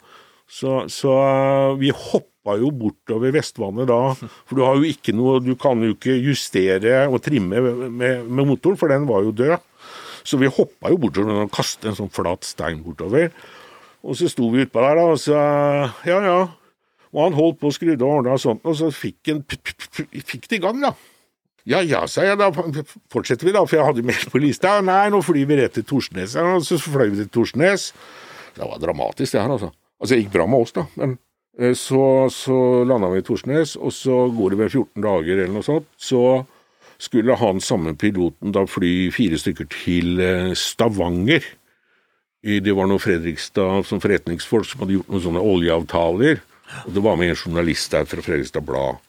Så, 0.51 0.83
så 0.91 1.15
eh, 1.23 1.79
vi 1.79 1.89
hoppa 1.95 2.57
jo 2.59 2.69
bortover 2.75 3.33
Vestvannet 3.33 3.89
da. 3.89 3.99
For 4.45 4.59
du 4.59 4.63
har 4.67 4.77
jo 4.77 4.85
ikke 4.85 5.15
noe 5.17 5.39
Du 5.41 5.55
kan 5.59 5.81
jo 5.81 5.95
ikke 5.95 6.19
justere 6.21 7.07
og 7.07 7.21
trimme 7.25 7.63
med, 7.89 8.29
med 8.29 8.45
motoren, 8.45 8.77
for 8.77 8.93
den 8.93 9.09
var 9.09 9.25
jo 9.25 9.33
død. 9.33 9.57
Så 10.21 10.37
vi 10.37 10.51
hoppa 10.53 10.93
jo 10.93 11.01
bortover 11.01 11.47
og 11.47 11.53
kastet 11.55 11.89
en 11.89 11.97
sånn 11.97 12.13
flat 12.13 12.45
stein 12.45 12.83
bortover. 12.85 13.31
Og 14.05 14.17
så 14.17 14.29
sto 14.29 14.53
vi 14.53 14.67
utpå 14.67 14.81
der, 14.85 15.01
da, 15.01 15.11
og 15.15 15.21
så 15.21 15.37
Ja, 16.05 16.21
ja. 16.21 16.41
Og 17.11 17.25
han 17.25 17.35
holdt 17.35 17.59
på 17.59 17.71
å 17.71 17.75
skrudde 17.75 18.05
og 18.07 18.21
ordna 18.21 18.35
og 18.37 18.43
sånt, 18.43 18.63
og 18.63 18.77
så 18.79 18.91
fikk 18.95 19.31
han 19.33 19.41
fikk 19.47 20.47
det 20.47 20.59
i 20.59 20.63
gang, 20.63 20.79
da. 20.83 20.93
Ja 21.69 21.81
ja, 21.85 22.05
sa 22.09 22.23
jeg, 22.25 22.39
da 22.41 22.49
fortsetter 22.51 23.45
vi, 23.45 23.53
da, 23.53 23.61
for 23.67 23.77
jeg 23.77 23.85
hadde 23.85 24.05
mer 24.05 24.23
på 24.33 24.41
lista. 24.41 24.79
Nei, 24.85 25.11
nå 25.13 25.19
flyr 25.25 25.45
vi 25.49 25.59
rett 25.59 25.75
til 25.77 25.85
Torsnes. 25.85 26.33
Og 26.41 26.65
så 26.65 26.79
fløy 26.81 27.11
vi 27.11 27.19
til 27.21 27.29
Torsnes. 27.35 27.91
Det 28.55 28.65
var 28.65 28.81
dramatisk, 28.81 29.35
det 29.35 29.43
her, 29.43 29.53
altså. 29.53 29.69
Altså, 30.01 30.15
det 30.15 30.23
gikk 30.23 30.33
bra 30.33 30.47
med 30.49 30.65
oss, 30.65 30.73
da. 30.73 30.87
Men 30.97 31.13
eh, 31.59 31.75
så, 31.77 32.01
så 32.33 32.57
landa 32.87 33.11
vi 33.13 33.21
i 33.21 33.27
Torsnes, 33.27 33.75
og 33.77 33.93
så 33.93 34.23
går 34.33 34.55
det 34.55 34.61
vel 34.63 34.73
14 34.73 35.05
dager 35.05 35.35
eller 35.37 35.53
noe 35.53 35.67
sånt. 35.67 35.89
Så 36.01 36.23
skulle 37.01 37.37
han 37.37 37.61
samme 37.61 37.93
piloten 37.97 38.53
da 38.55 38.65
fly 38.69 39.11
fire 39.13 39.37
stykker 39.41 39.69
til 39.73 40.21
eh, 40.21 40.53
Stavanger. 40.57 41.45
Det 42.41 42.73
var 42.73 42.87
noe 42.89 42.97
Fredrikstad 42.97 43.85
som 43.85 44.01
forretningsfolk 44.01 44.65
som 44.65 44.81
hadde 44.81 44.95
gjort 44.95 45.11
noen 45.13 45.23
sånne 45.27 45.43
oljeavtaler. 45.45 46.41
Og 46.85 46.93
det 46.95 47.03
var 47.05 47.17
med 47.19 47.33
en 47.33 47.39
journalist 47.39 47.93
der 47.93 48.07
fra 48.09 48.23
Fredrikstad 48.25 48.65
Blad. 48.67 49.01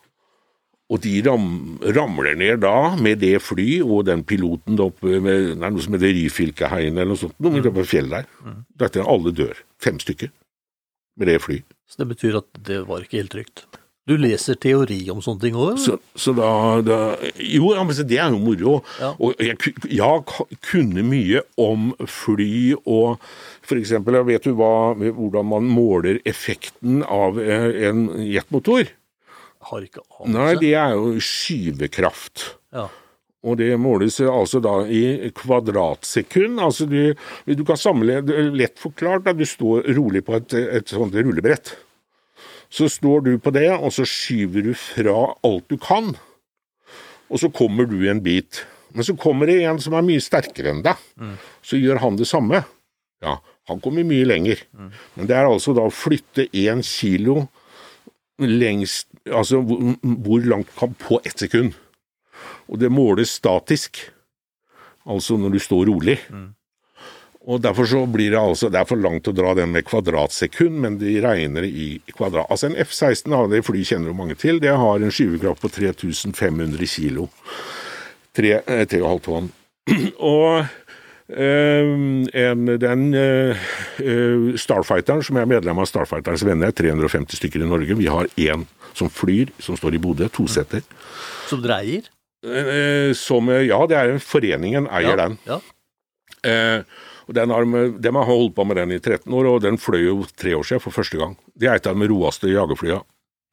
Og 0.92 1.00
de 1.00 1.12
ram, 1.24 1.78
ramler 1.96 2.36
ned 2.36 2.60
da 2.64 2.92
med 3.00 3.22
det 3.22 3.38
fly 3.40 3.80
og 3.80 4.04
den 4.10 4.24
piloten 4.28 4.80
oppe 4.82 5.20
med 5.24 5.54
nei, 5.56 5.70
noe 5.72 5.84
som 5.84 5.96
heter 5.96 6.12
Ryfylkeheien 6.18 6.92
eller 6.98 7.14
noe 7.14 7.20
sånt. 7.20 7.38
Noe 7.40 7.62
oppe 7.62 7.72
på 7.78 7.86
fjellet 7.94 8.26
der. 8.26 8.56
Dette 8.84 9.06
alle 9.08 9.32
dør. 9.32 9.62
Fem 9.80 10.00
stykker. 10.02 10.32
Med 11.16 11.32
det 11.32 11.38
fly. 11.44 11.62
Så 11.88 12.02
det 12.02 12.10
betyr 12.12 12.42
at 12.42 12.60
det 12.68 12.82
var 12.88 13.04
ikke 13.04 13.22
helt 13.22 13.32
trygt. 13.32 13.64
Du 14.08 14.16
leser 14.18 14.56
teori 14.58 14.98
om 15.12 15.20
sånne 15.22 15.44
ting 15.44 15.56
òg? 15.58 15.76
Så, 15.78 15.94
så 16.18 16.32
da, 16.34 16.48
da 16.82 16.96
Jo, 17.38 17.70
ja, 17.76 17.84
men 17.86 17.94
det 18.08 18.18
er 18.18 18.34
jo 18.34 18.40
moro. 18.42 18.72
Ja. 18.98 19.12
Og 19.22 19.38
jeg, 19.38 19.74
jeg 19.94 20.48
kunne 20.66 21.04
mye 21.06 21.44
om 21.60 21.92
fly 22.10 22.72
og 22.82 23.22
eksempel, 23.78 24.18
vet 24.26 24.48
du 24.48 24.56
hva, 24.58 24.94
hvordan 24.98 25.46
man 25.52 25.68
måler 25.70 26.18
effekten 26.28 27.04
av 27.06 27.38
eh, 27.38 27.68
en 27.88 28.08
jetmotor? 28.26 28.90
Har 29.70 29.86
ikke 29.86 30.02
anelse. 30.02 30.34
Nei, 30.34 30.50
det 30.58 30.74
er 30.74 30.96
jo 30.98 31.14
skyvekraft. 31.22 32.48
Ja. 32.74 32.88
Og 33.42 33.58
det 33.58 33.70
måles 33.82 34.20
altså 34.22 34.58
da 34.62 34.80
i 34.86 35.30
kvadratsekund. 35.34 36.58
Altså 36.62 36.86
du, 36.90 37.14
du 37.46 37.64
kan 37.66 37.78
er 37.78 38.50
Lett 38.54 38.82
forklart, 38.82 39.26
da 39.26 39.34
du 39.34 39.46
står 39.46 39.88
rolig 39.94 40.22
på 40.26 40.36
et, 40.38 40.54
et 40.82 40.90
sånt 40.90 41.14
rullebrett. 41.14 41.74
Så 42.72 42.88
står 42.88 43.24
du 43.26 43.32
på 43.42 43.52
det, 43.52 43.68
og 43.76 43.92
så 43.92 44.06
skyver 44.08 44.64
du 44.64 44.72
fra 44.78 45.34
alt 45.44 45.66
du 45.68 45.76
kan. 45.76 46.14
Og 47.28 47.40
så 47.40 47.50
kommer 47.52 47.84
du 47.88 47.98
en 48.08 48.22
bit. 48.24 48.62
Men 48.96 49.04
så 49.04 49.14
kommer 49.16 49.48
det 49.48 49.58
en 49.64 49.80
som 49.80 49.94
er 49.96 50.04
mye 50.04 50.20
sterkere 50.24 50.72
enn 50.72 50.82
deg. 50.84 50.96
Så 51.64 51.76
gjør 51.80 52.00
han 52.02 52.16
det 52.20 52.28
samme. 52.28 52.62
Ja, 53.24 53.38
han 53.68 53.80
kommer 53.80 54.04
mye 54.08 54.24
lenger. 54.28 54.60
Men 55.14 55.28
det 55.28 55.36
er 55.36 55.48
altså 55.48 55.74
da 55.76 55.84
å 55.88 55.92
flytte 55.92 56.48
én 56.52 56.82
kilo 56.84 57.46
lengst 58.42 59.06
Altså 59.30 59.60
hvor, 59.62 59.78
hvor 60.02 60.42
langt 60.50 60.72
kan 60.74 60.96
på 60.98 61.20
ett 61.22 61.38
sekund. 61.38 61.76
Og 62.66 62.80
det 62.82 62.88
måles 62.90 63.36
statisk, 63.38 64.00
altså 65.06 65.36
når 65.38 65.52
du 65.54 65.58
står 65.62 65.86
rolig. 65.92 66.16
Og 67.50 67.62
Derfor 67.62 67.88
så 67.90 68.04
blir 68.06 68.30
det 68.30 68.38
altså, 68.38 68.68
det 68.70 68.78
er 68.78 68.86
for 68.86 69.00
langt 69.02 69.26
å 69.26 69.34
dra 69.34 69.54
den 69.58 69.72
med 69.74 69.86
kvadratsekund, 69.88 70.76
men 70.84 70.98
de 71.00 71.16
regner 71.24 71.66
i 71.66 71.96
kvadrat. 72.14 72.46
Altså 72.52 72.70
En 72.70 72.78
F-16 72.84 73.34
har 73.34 73.50
det 73.50 73.64
fly 73.66 73.82
kjenner 73.86 74.12
jo 74.12 74.18
mange 74.18 74.36
til, 74.38 74.60
det 74.62 74.76
har 74.78 75.02
en 75.02 75.14
skyvekraft 75.14 75.64
på 75.64 75.72
3500 75.74 76.86
kilo. 76.86 77.26
Tre- 78.36 78.62
eh, 78.62 78.86
3,5 78.86 79.20
tonn. 79.26 79.50
Og 80.22 80.62
eh, 81.34 81.90
en, 82.46 82.72
den 82.86 83.04
eh, 83.18 83.66
Starfighteren, 84.62 85.26
som 85.26 85.42
er 85.42 85.50
medlem 85.50 85.82
av 85.82 85.90
Starfighterens 85.90 86.46
venner, 86.46 86.70
350 86.70 87.42
stykker 87.42 87.66
i 87.66 87.70
Norge. 87.74 87.98
Vi 87.98 88.10
har 88.10 88.30
én 88.38 88.66
som 88.94 89.10
flyr, 89.10 89.50
som 89.58 89.74
står 89.78 89.98
i 89.98 90.04
Bodø, 90.04 90.30
toseter. 90.30 90.86
Som 91.50 91.64
dreier? 91.64 92.06
Som, 93.14 93.50
ja, 93.62 93.76
det 93.86 93.98
er 93.98 94.16
foreningen 94.18 94.88
eier 94.90 95.14
ja. 95.14 95.18
den. 95.20 95.36
Ja. 95.46 95.60
Og 97.28 97.34
den 97.36 97.48
har, 97.54 97.62
de 98.04 98.10
har 98.16 98.28
holdt 98.28 98.56
på 98.56 98.62
med 98.68 98.76
den 98.80 98.90
i 98.96 99.00
13 99.00 99.32
år, 99.32 99.44
og 99.50 99.64
den 99.64 99.78
fløy 99.80 100.02
jo 100.06 100.16
tre 100.36 100.52
år 100.58 100.64
siden 100.68 100.84
for 100.84 100.92
første 100.94 101.16
gang. 101.20 101.32
Det 101.54 101.66
er 101.68 101.74
et 101.78 101.90
av 101.90 101.98
de 101.98 102.10
roeste 102.10 102.46
jagerflyene 102.50 103.04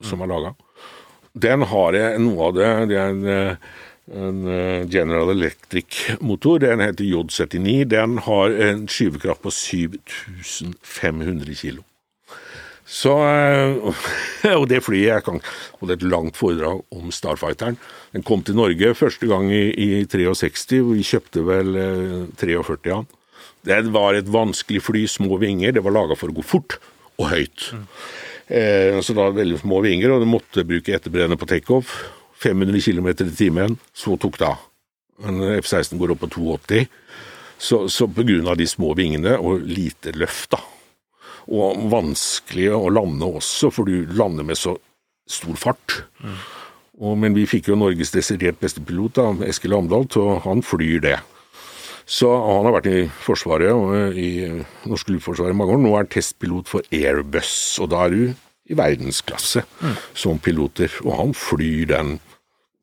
som 0.06 0.22
er 0.24 0.32
laga. 0.32 0.52
Den 1.40 1.62
har 1.70 1.92
noe 2.20 2.48
av 2.48 2.54
det. 2.58 2.70
Det 2.90 2.98
er 2.98 3.10
en, 3.14 3.26
eh, 3.28 3.56
en 4.16 4.48
eh, 4.48 4.88
General 4.90 5.30
Electric-motor. 5.36 6.56
Den 6.64 6.80
heter 6.84 7.06
J79. 7.06 7.86
Den 7.92 8.12
har 8.26 8.48
en 8.50 8.88
skyvekraft 8.88 9.42
på 9.44 9.52
7500 9.54 11.56
kilo. 11.56 11.82
Så, 12.90 13.14
eh, 13.22 13.78
og 14.60 14.66
det 14.72 14.82
flyet 14.82 15.12
Jeg 15.12 15.24
kan 15.28 15.38
holde 15.80 15.94
et 15.94 16.10
langt 16.10 16.38
foredrag 16.40 16.82
om 16.90 17.12
Starfighteren. 17.14 17.78
Den 18.16 18.24
kom 18.26 18.42
til 18.44 18.58
Norge 18.58 18.96
første 18.98 19.28
gang 19.30 19.52
i, 19.54 19.70
i 19.70 20.06
63. 20.10 20.82
og 20.82 20.98
Vi 20.98 21.06
kjøpte 21.06 21.46
vel 21.46 21.70
eh, 21.78 22.26
43 22.42 22.90
av 22.96 23.06
den. 23.06 23.19
Det 23.70 23.82
var 23.94 24.18
et 24.18 24.30
vanskelig 24.32 24.82
fly, 24.86 25.04
små 25.10 25.38
vinger. 25.42 25.76
Det 25.76 25.84
var 25.86 25.96
laga 25.96 26.18
for 26.18 26.32
å 26.32 26.38
gå 26.40 26.46
fort 26.46 26.80
og 27.20 27.30
høyt. 27.34 27.70
Eh, 28.50 28.98
så 29.06 29.14
da 29.14 29.30
veldig 29.36 29.60
små 29.62 29.84
vinger, 29.86 30.14
og 30.14 30.24
du 30.24 30.30
måtte 30.30 30.66
bruke 30.66 30.96
etterbrenner 30.96 31.38
på 31.40 31.50
takeoff. 31.50 32.00
500 32.40 32.82
km 32.82 33.10
i 33.12 33.30
timen. 33.36 33.78
Så 33.94 34.18
tok 34.18 34.40
det 34.40 34.48
av. 34.48 34.66
Men 35.20 35.42
F-16 35.60 36.00
går 36.00 36.16
opp 36.16 36.24
på 36.24 36.32
280. 36.40 36.90
Så, 37.60 37.90
så 37.92 38.08
av 38.08 38.58
de 38.58 38.68
små 38.68 38.94
vingene 38.96 39.36
og 39.38 39.66
lite 39.68 40.14
løft, 40.16 40.56
da. 40.56 40.62
Og 41.50 41.82
vanskelig 41.92 42.70
å 42.72 42.88
lande 42.94 43.26
også, 43.26 43.72
for 43.74 43.90
du 43.90 44.08
lander 44.16 44.48
med 44.48 44.58
så 44.58 44.78
stor 45.30 45.58
fart. 45.60 45.98
Og, 47.00 47.18
men 47.20 47.36
vi 47.36 47.46
fikk 47.50 47.68
jo 47.72 47.78
Norges 47.80 48.14
desidert 48.16 48.62
beste 48.62 48.84
pilot, 48.86 49.18
da, 49.18 49.28
Eskil 49.50 49.76
Amdal, 49.76 50.08
så 50.14 50.40
han 50.46 50.64
flyr 50.64 51.04
det. 51.04 51.18
Så 52.10 52.30
Han 52.34 52.66
har 52.66 52.74
vært 52.80 52.90
i 52.90 53.02
Forsvaret 53.22 53.70
og 53.70 54.18
i 54.18 54.30
norske 54.90 55.14
luftforsvaret 55.14 55.54
i 55.54 55.58
mange 55.58 55.76
år. 55.76 55.84
Nå 55.84 55.92
er 55.94 56.04
han 56.04 56.10
testpilot 56.10 56.72
for 56.72 56.96
Airbus, 56.96 57.52
og 57.84 57.92
da 57.94 58.08
er 58.08 58.16
du 58.16 58.24
i 58.70 58.78
verdensklasse 58.78 59.64
som 60.18 60.42
piloter. 60.42 60.90
Og 61.06 61.14
han 61.20 61.36
flyr 61.38 61.86
den 61.94 62.18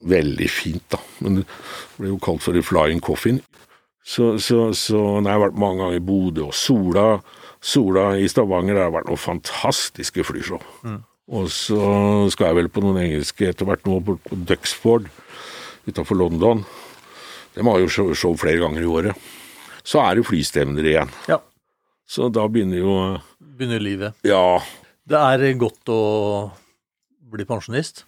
veldig 0.06 0.48
fint, 0.50 0.84
da. 0.94 1.00
Men 1.24 1.40
det 1.40 1.46
ble 1.98 2.12
jo 2.12 2.20
kalt 2.22 2.44
for 2.44 2.54
the 2.54 2.62
flying 2.62 3.02
coffin. 3.02 3.42
Så, 4.06 4.36
så, 4.38 4.70
så 4.78 5.00
nei, 5.18 5.32
jeg 5.32 5.40
har 5.40 5.44
vært 5.48 5.58
mange 5.58 5.82
ganger 5.82 5.98
i 5.98 6.06
Bodø 6.06 6.46
og 6.46 6.54
Sola. 6.54 7.06
Sola 7.58 8.12
i 8.14 8.28
Stavanger 8.30 8.78
det 8.78 8.84
har 8.84 8.94
vært 8.94 9.10
noen 9.10 9.18
fantastiske 9.18 10.22
flyshow. 10.28 10.62
Og 11.26 11.48
så 11.50 11.80
skal 12.30 12.52
jeg 12.52 12.60
vel 12.60 12.70
på 12.70 12.84
noen 12.84 13.00
engelske 13.02 13.48
etter 13.50 13.66
hvert 13.66 13.82
nå 13.88 13.98
på 14.06 14.38
Duxford 14.46 15.08
utenfor 15.88 16.22
London. 16.22 16.62
De 17.56 17.64
har 17.66 17.78
jo 17.80 17.88
show, 17.88 18.10
show 18.14 18.34
flere 18.38 18.60
ganger 18.62 18.84
i 18.84 18.90
året. 18.90 19.28
Så 19.86 20.00
er 20.02 20.18
det 20.18 20.26
flystevner 20.28 20.84
igjen. 20.84 21.12
Ja. 21.30 21.38
Så 22.06 22.28
da 22.30 22.44
begynner 22.50 22.78
jo 22.82 22.96
Begynner 23.56 23.80
livet. 23.80 24.14
Ja, 24.26 24.58
Det 25.08 25.16
er 25.16 25.54
godt 25.58 25.88
å 25.88 26.00
bli 27.32 27.44
pensjonist. 27.48 28.04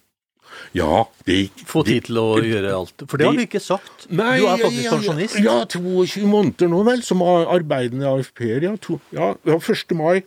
ja, 0.73 1.05
det 1.25 1.49
Få 1.69 1.83
tid 1.85 2.05
til 2.07 2.17
å 2.21 2.37
gjøre 2.41 2.73
alt. 2.75 3.03
For 3.09 3.17
det 3.17 3.25
har 3.27 3.35
vi 3.37 3.45
ikke 3.47 3.61
sagt. 3.61 4.05
Nei, 4.09 4.39
du 4.39 4.45
er 4.49 4.57
faktisk 4.61 4.83
ja, 4.85 4.91
pensjonist. 4.97 5.39
Ja, 5.43 5.55
22 5.65 6.25
måneder 6.29 6.69
nå 6.71 6.83
vel, 6.87 7.01
som 7.05 7.21
ar- 7.25 7.47
arbeidende 7.55 8.07
AFP-er. 8.09 8.61
Ja, 8.67 8.75
to, 8.81 8.99
ja, 9.15 9.33
ja, 9.45 9.57
1. 9.57 9.95
mai. 9.97 10.21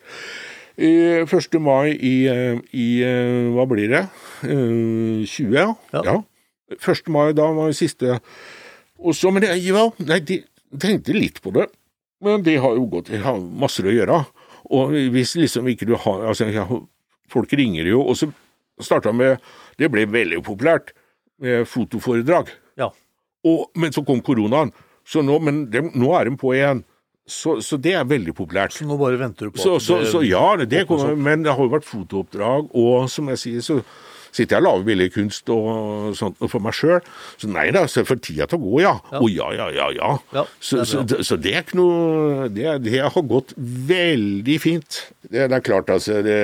Eh, 0.76 1.22
1. 1.26 1.58
mai 1.60 1.92
i, 1.94 2.14
eh, 2.32 2.58
i 2.72 2.88
eh, 3.04 3.50
Hva 3.54 3.66
blir 3.68 3.88
det? 3.92 4.02
Eh, 4.42 5.22
20, 5.26 5.54
ja. 5.54 5.68
Ja. 5.92 6.02
ja. 6.10 6.16
1. 6.80 7.08
mai, 7.12 7.32
da 7.36 7.50
var 7.52 7.68
det 7.70 7.76
siste 7.78 8.18
Og 9.02 9.16
så, 9.18 9.32
men 9.34 9.44
det, 9.44 9.56
ja, 9.64 9.84
nei, 10.06 10.20
de 10.26 10.42
tenkte 10.80 11.16
litt 11.16 11.40
på 11.44 11.52
det. 11.54 11.68
Men 12.22 12.44
det 12.46 12.60
har 12.62 12.76
jo 12.78 12.86
gått 12.86 13.10
Jeg 13.10 13.24
har 13.24 13.38
masse 13.38 13.82
å 13.82 13.92
gjøre. 13.92 14.22
Og 14.72 14.94
hvis 15.14 15.34
liksom 15.40 15.68
ikke 15.72 15.88
du 15.90 15.96
har 15.98 16.28
altså, 16.30 16.46
ja, 16.52 16.66
Folk 17.32 17.52
ringer 17.56 17.88
jo, 17.88 18.02
og 18.04 18.16
så 18.18 18.28
starta 18.82 19.12
med 19.16 19.40
Det 19.80 19.88
ble 19.90 20.04
veldig 20.10 20.42
populært 20.46 20.92
med 21.42 21.66
fotoforedrag. 21.66 22.52
Ja. 22.78 22.92
Og, 23.48 23.64
men 23.74 23.90
så 23.94 24.04
kom 24.06 24.20
koronaen, 24.22 24.70
så 25.08 25.24
nå, 25.26 25.40
men 25.42 25.64
de, 25.72 25.80
nå 25.98 26.12
er 26.14 26.28
de 26.28 26.36
på 26.38 26.52
igjen. 26.54 26.84
Så, 27.26 27.56
så 27.62 27.78
det 27.82 27.96
er 27.98 28.06
veldig 28.06 28.34
populært. 28.38 28.74
Så 28.76 28.86
nå 28.86 28.94
bare 29.00 29.18
venter 29.18 29.48
du 29.48 29.54
på 29.54 29.58
at 29.58 29.82
så, 29.82 29.98
det 29.98 30.12
så 30.12 30.22
ja, 30.26 30.44
det, 30.60 30.68
det 30.70 30.84
kommer, 30.86 31.16
men 31.18 31.42
det 31.42 31.54
har 31.54 31.66
jo 31.66 31.72
vært 31.72 31.88
fotooppdrag, 31.88 32.70
og 32.78 33.08
som 33.10 33.30
jeg 33.32 33.42
sier, 33.42 33.64
så 33.66 33.80
sitter 34.32 34.56
jeg 34.56 34.62
og 34.62 34.66
lager 34.66 34.86
billedkunst 34.88 35.50
og 35.52 36.14
sånt 36.18 36.40
for 36.48 36.64
meg 36.64 36.76
sjøl. 36.76 37.00
Så 37.40 37.50
nei 37.52 37.66
da, 37.74 37.84
så 37.90 38.04
får 38.08 38.20
tida 38.24 38.48
til 38.48 38.58
å 38.58 38.64
gå, 38.64 38.82
ja. 38.84 38.94
Å 39.18 39.30
ja, 39.30 39.48
ja, 39.58 39.68
ja, 39.76 39.88
ja. 39.96 40.10
Ja, 40.34 40.44
så, 40.58 40.82
så, 40.88 41.04
så 41.20 41.38
det 41.40 41.52
er 41.54 41.64
ikke 41.66 41.78
noe 41.80 42.48
Det, 42.52 42.66
det 42.86 42.98
har 43.04 43.26
gått 43.28 43.52
veldig 43.58 44.58
fint. 44.62 45.02
Det, 45.28 45.46
det 45.50 45.58
er 45.58 45.64
klart, 45.64 45.92
altså, 45.92 46.20
det, 46.24 46.38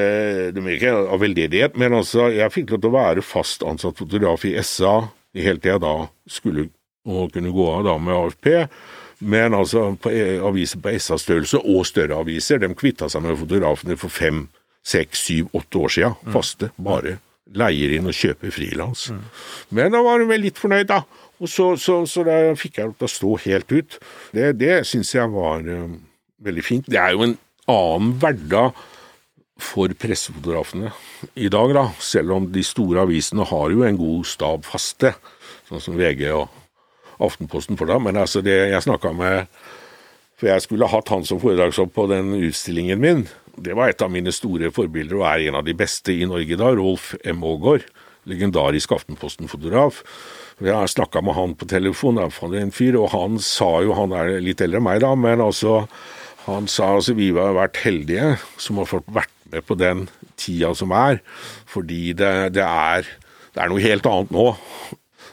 det 0.56 0.62
er 0.64 0.76
ikke 0.76 0.94
av 1.00 1.22
veldedighet, 1.24 1.78
men 1.80 1.96
altså, 1.96 2.28
jeg 2.34 2.54
fikk 2.54 2.74
lov 2.74 2.82
til 2.84 2.92
å 2.92 2.98
være 2.98 3.24
fast 3.26 3.64
ansatt 3.66 3.98
fotograf 4.00 4.44
i 4.48 4.56
SA 4.64 4.98
helt 5.38 5.62
til 5.62 5.74
jeg 5.76 5.82
da 5.84 5.94
skulle 6.30 6.68
og 7.08 7.30
kunne 7.32 7.52
gå 7.54 7.66
av 7.72 7.84
da 7.86 7.94
med 8.02 8.12
AFP. 8.16 8.48
Men 9.32 9.54
altså, 9.56 9.94
på 10.02 10.10
e- 10.12 10.38
aviser 10.44 10.80
på 10.82 10.92
SA-størrelse 11.00 11.60
og 11.64 11.86
større 11.88 12.18
aviser, 12.20 12.60
de 12.62 12.68
kvitta 12.76 13.08
seg 13.10 13.24
med 13.24 13.38
fotografene 13.40 13.96
for 13.98 14.12
fem, 14.12 14.44
seks, 14.86 15.24
syv, 15.28 15.48
åtte 15.56 15.80
år 15.80 15.94
siden. 15.94 16.18
Faste. 16.34 16.68
Bare 16.76 17.16
leier 17.56 17.94
inn 17.96 18.08
og 18.10 18.16
kjøper 18.16 18.52
frilans. 18.52 19.08
Men 19.74 19.94
da 19.94 20.02
var 20.04 20.20
hun 20.20 20.30
vel 20.30 20.44
litt 20.44 20.60
fornøyd, 20.60 20.88
da. 20.90 21.02
Og 21.38 21.50
så, 21.50 21.70
så, 21.78 22.00
så 22.10 22.24
da 22.26 22.36
fikk 22.58 22.80
jeg 22.80 22.90
lov 22.90 22.98
til 22.98 23.08
å 23.08 23.14
stå 23.14 23.32
helt 23.46 23.72
ut. 23.72 23.98
Det, 24.34 24.52
det 24.58 24.74
syns 24.88 25.14
jeg 25.14 25.30
var 25.32 25.62
eh, 25.62 25.98
veldig 26.44 26.64
fint. 26.66 26.88
Det 26.90 26.98
er 27.00 27.14
jo 27.14 27.26
en 27.28 27.36
annen 27.70 28.14
hverdag 28.18 28.78
for 29.58 29.90
pressefotografene 29.98 30.92
i 31.38 31.50
dag, 31.50 31.74
da. 31.74 31.88
Selv 32.02 32.36
om 32.36 32.46
de 32.54 32.62
store 32.66 33.06
avisene 33.06 33.46
har 33.48 33.74
jo 33.74 33.84
en 33.86 33.98
god 33.98 34.26
stab 34.30 34.66
faste, 34.66 35.14
sånn 35.70 35.82
som 35.82 35.98
VG 35.98 36.28
og 36.34 36.46
Aftenposten 37.18 37.78
for 37.78 37.90
da. 37.90 37.98
Men 37.98 38.18
altså, 38.20 38.42
det 38.46 38.54
jeg 38.70 38.84
snakka 38.84 39.10
med 39.10 39.50
For 40.38 40.46
jeg 40.46 40.62
skulle 40.62 40.86
hatt 40.86 41.08
han 41.10 41.24
som 41.26 41.40
foredragsopp 41.42 41.90
på 41.96 42.04
den 42.06 42.28
utstillingen 42.46 43.00
min. 43.02 43.24
Det 43.64 43.74
var 43.76 43.90
et 43.90 44.02
av 44.04 44.12
mine 44.12 44.32
store 44.34 44.70
forbilder, 44.74 45.18
og 45.18 45.26
er 45.28 45.48
en 45.48 45.58
av 45.60 45.66
de 45.66 45.74
beste 45.76 46.14
i 46.14 46.26
Norge 46.28 46.58
da. 46.58 46.72
Rolf 46.78 47.14
M. 47.24 47.42
Aagaard. 47.46 47.88
Legendarisk 48.28 48.92
Aftenposten-fotograf. 48.92 50.02
Jeg 50.60 50.90
snakka 50.90 51.22
med 51.24 51.36
han 51.38 51.54
på 51.56 51.68
telefon, 51.70 52.18
en 52.18 52.74
fyr, 52.74 52.98
og 52.98 53.12
han 53.14 53.38
sa 53.38 53.78
jo 53.86 53.94
Han 53.94 54.12
er 54.12 54.40
litt 54.42 54.60
eldre 54.60 54.80
enn 54.80 54.88
meg, 54.88 55.00
da, 55.04 55.14
men 55.14 55.40
altså 55.40 55.86
Han 56.48 56.66
sa 56.66 56.96
altså 56.96 57.14
vi 57.14 57.30
har 57.36 57.54
vært 57.54 57.78
heldige 57.84 58.36
som 58.58 58.80
har 58.80 58.88
fått 58.90 59.06
vært 59.06 59.32
med 59.52 59.64
på 59.68 59.76
den 59.78 60.08
tida 60.36 60.74
som 60.76 60.92
er, 60.96 61.20
fordi 61.68 62.12
det, 62.16 62.54
det 62.56 62.64
er 62.64 63.06
det 63.54 63.64
er 63.64 63.72
noe 63.72 63.82
helt 63.82 64.06
annet 64.06 64.32
nå 64.34 64.44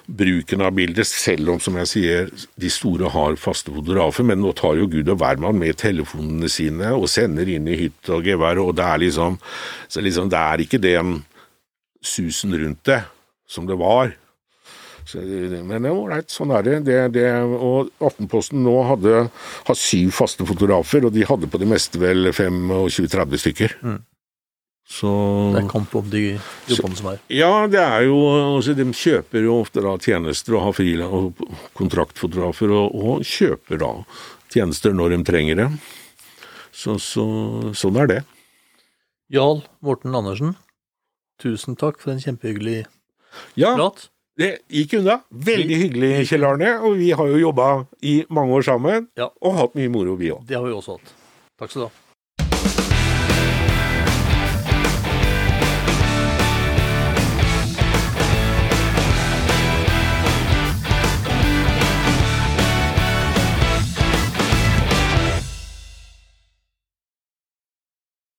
bruken 0.08 0.62
av 0.66 0.74
bildet, 0.78 1.08
selv 1.08 1.56
om, 1.56 1.62
som 1.62 1.78
jeg 1.82 1.90
sier, 1.92 2.34
de 2.62 2.72
store 2.72 3.10
har 3.14 3.38
faste 3.42 3.74
fotografer, 3.74 4.26
men 4.28 4.42
nå 4.44 4.54
tar 4.58 4.78
jo 4.80 4.90
Gud 4.92 5.10
og 5.10 5.20
hvermann 5.22 5.58
med 5.60 5.80
telefonene 5.82 6.50
sine 6.52 6.94
og 6.96 7.08
sender 7.12 7.50
inn 7.52 7.70
i 7.70 7.80
hytt 7.86 8.12
og 8.14 8.28
gevær, 8.28 8.62
og 8.62 8.76
det 8.78 8.86
er 8.86 9.02
liksom, 9.06 9.40
liksom 9.98 10.30
Det 10.30 10.42
er 10.42 10.66
ikke 10.66 10.84
den 10.84 11.18
susen 12.06 12.54
rundt 12.54 12.86
det 12.86 13.02
som 13.50 13.66
det 13.70 13.78
var. 13.80 14.14
Så, 15.06 15.22
men 15.22 15.86
ålreit, 15.86 16.32
sånn 16.34 16.54
er 16.56 16.66
det. 16.66 16.80
det, 16.88 16.98
det 17.14 17.28
og 17.46 17.92
Aftenposten 18.02 18.64
nå 18.66 18.74
hadde, 18.90 19.28
har 19.68 19.78
syv 19.78 20.16
faste 20.18 20.48
fotografer, 20.50 21.06
og 21.06 21.14
de 21.14 21.26
hadde 21.30 21.50
på 21.50 21.62
det 21.62 21.70
meste 21.70 22.02
vel 22.02 22.32
25-30 22.34 23.44
stykker. 23.44 23.78
Så 24.86 25.10
Det 25.56 25.64
er 25.64 25.70
kamp 25.72 25.96
om 25.98 26.10
de 26.14 26.20
jobbene 26.70 26.96
som 27.00 27.08
er. 27.10 27.20
ja, 27.34 27.66
det 27.68 27.80
er 27.82 28.04
jo 28.06 28.18
altså, 28.58 28.76
De 28.78 28.86
kjøper 28.94 29.42
jo 29.48 29.56
ofte 29.64 29.82
da 29.82 29.96
tjenester 29.98 30.54
og 30.60 30.62
har 30.68 30.76
frilans 30.78 31.14
og 31.14 31.48
kontraktfotografer, 31.74 32.70
og, 32.70 32.94
og 32.94 33.24
kjøper 33.26 33.80
da 33.82 33.90
tjenester 34.54 34.94
når 34.94 35.16
de 35.16 35.24
trenger 35.26 35.56
det. 35.64 35.68
Så, 36.76 37.00
så 37.02 37.26
sånn 37.74 37.98
er 38.04 38.08
det. 38.12 38.20
Jarl 39.34 39.64
Morten 39.82 40.14
Andersen, 40.16 40.54
tusen 41.42 41.76
takk 41.80 41.98
for 42.04 42.14
en 42.14 42.22
kjempehyggelig 42.22 42.84
Ja, 43.58 43.74
prat. 43.76 44.06
det 44.38 44.52
gikk 44.70 44.94
unna. 45.00 45.18
Veldig 45.34 45.80
hyggelig, 45.82 46.12
Kjell 46.30 46.46
Arne. 46.46 46.76
Og 46.86 47.00
vi 47.02 47.10
har 47.16 47.28
jo 47.34 47.42
jobba 47.42 47.88
i 48.06 48.20
mange 48.30 48.54
år 48.60 48.68
sammen, 48.70 49.08
Ja. 49.18 49.32
og 49.42 49.58
hatt 49.58 49.74
mye 49.76 49.90
moro, 49.90 50.14
vi 50.16 50.30
òg. 50.32 50.46
Det 50.46 50.56
har 50.60 50.64
vi 50.68 50.72
også 50.78 51.00
hatt. 51.00 51.16
Takk 51.58 51.72
skal 51.74 51.82
du 51.82 51.88
ha. 51.90 51.94